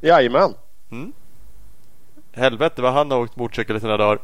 [0.00, 0.54] Jajamän.
[0.90, 1.12] Mm.
[2.34, 4.18] Helvete vad han har åkt motorcykel i sina dagar.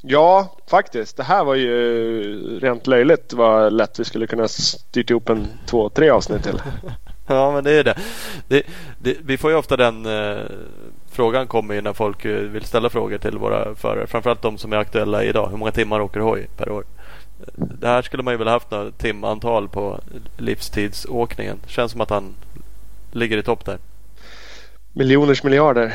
[0.00, 1.16] Ja, faktiskt.
[1.16, 5.88] Det här var ju rent löjligt vad lätt vi skulle kunna styrt ihop en två,
[5.88, 6.62] tre avsnitt till.
[7.26, 7.98] Ja, men det är det.
[8.48, 8.62] det,
[8.98, 10.42] det vi får ju ofta den eh,
[11.10, 14.06] frågan kommer ju när folk eh, vill ställa frågor till våra förare.
[14.06, 15.48] Framförallt de som är aktuella idag.
[15.50, 16.84] Hur många timmar åker hoj per år?
[17.54, 20.00] Det här skulle man ju väl haft några timantal på
[20.36, 21.60] livstidsåkningen.
[21.66, 22.34] Känns som att han
[23.12, 23.78] ligger i topp där.
[24.96, 25.94] Miljoners miljarder.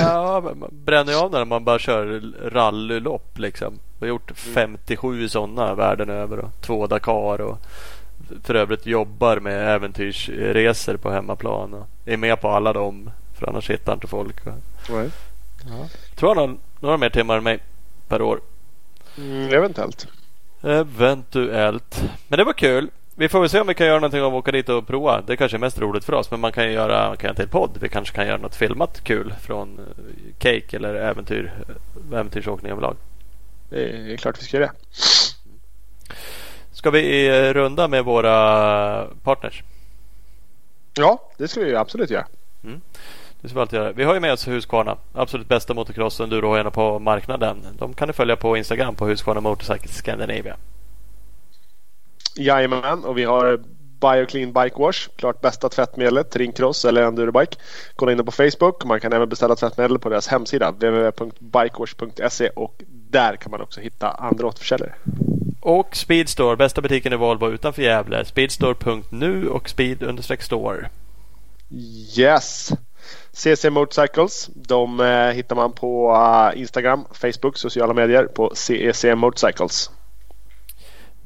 [0.00, 3.78] Ja, bränner ju av när man bara kör rallylopp liksom.
[3.98, 7.58] Vi har gjort 57 sådana världen över och två Dakar och
[8.42, 13.70] för övrigt jobbar med äventyrsresor på hemmaplan och är med på alla dem för annars
[13.70, 14.46] hittar inte folk.
[14.46, 14.52] Och,
[14.90, 15.10] Nej.
[16.14, 17.58] tror han har några mer timmar än mig
[18.08, 18.40] per år.
[19.18, 20.06] Mm, eventuellt.
[20.62, 22.04] Eventuellt.
[22.28, 22.90] Men det var kul.
[23.18, 25.20] Vi får väl se om vi kan göra någonting av att åka dit och prova.
[25.20, 26.30] Det kanske är mest roligt för oss.
[26.30, 27.70] Men man kan ju göra man kan göra till podd.
[27.80, 30.04] Vi kanske kan göra något filmat kul från eh,
[30.38, 31.52] Cake eller äventyr,
[32.12, 32.96] äventyrsåkning överlag.
[33.70, 34.96] Det är klart vi ska göra det.
[36.72, 39.62] Ska vi eh, runda med våra partners?
[40.94, 42.26] Ja, det ska vi absolut göra.
[43.40, 43.92] Det ska vi alltid göra.
[43.92, 44.96] Vi har ju med oss Husqvarna.
[45.14, 47.66] Absolut bästa motocross endurohojarna på marknaden.
[47.78, 50.56] De kan du följa på Instagram på Husqvarna Motorcycle Scandinavia.
[52.36, 53.60] Jajamän, och vi har
[54.00, 55.08] Bioclean Bike Wash.
[55.16, 57.56] Klart bästa tvättmedlet, Trinkcross eller Endurobike.
[57.96, 58.84] Kolla in det på Facebook.
[58.84, 64.10] Man kan även beställa tvättmedel på deras hemsida www.bikewash.se och där kan man också hitta
[64.10, 64.94] andra återförsäljare.
[65.60, 68.24] Och Speedstore, bästa butiken i Volvo utanför Gävle.
[68.24, 70.88] Speedstore.nu och speed-store.
[72.18, 72.72] Yes!
[73.32, 74.50] CC Motorcycles.
[74.54, 79.90] De eh, hittar man på eh, Instagram, Facebook, sociala medier på CEC Motorcycles.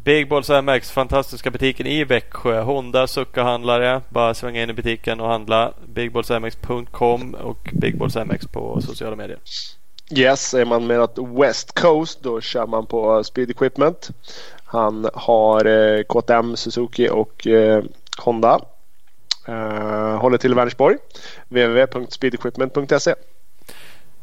[0.04, 2.60] Big Balls MX, fantastiska butiken i Växjö.
[2.60, 4.00] Honda Succa-handlare.
[4.08, 5.72] Bara svänga in i butiken och handla.
[5.86, 9.38] BigBallsMX.com och Big Balls MX på sociala medier.
[10.10, 14.10] Yes, är man med att West Coast då kör man på Speed Equipment.
[14.64, 17.84] Han har eh, KTM, Suzuki och eh,
[18.18, 18.60] Honda.
[19.48, 20.96] Eh, håller till i Vänersborg.
[21.48, 23.14] www.speedequipment.se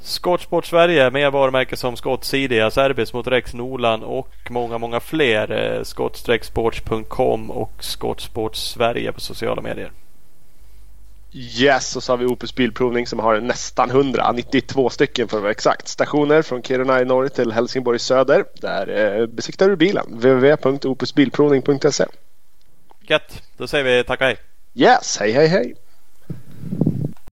[0.08, 5.52] Skottsport Sverige med varumärken som Scott Sidia, Serbis mot Rex Nolan och många, många fler.
[5.52, 9.92] Eh, Skottstrecksports.com och Skottsport Sverige på sociala medier.
[11.34, 15.44] Yes, och så har vi Opus Bilprovning som har nästan 100, 92 stycken för att
[15.44, 15.88] vara exakt.
[15.88, 18.46] Stationer från Kiruna i norr till Helsingborg i söder.
[18.62, 20.06] Där eh, besiktar du bilen.
[20.08, 22.06] www.opusbilprovning.se
[23.02, 23.44] Gött!
[23.58, 24.38] Då säger vi tack och hej!
[24.74, 25.76] Yes, hej hej hej!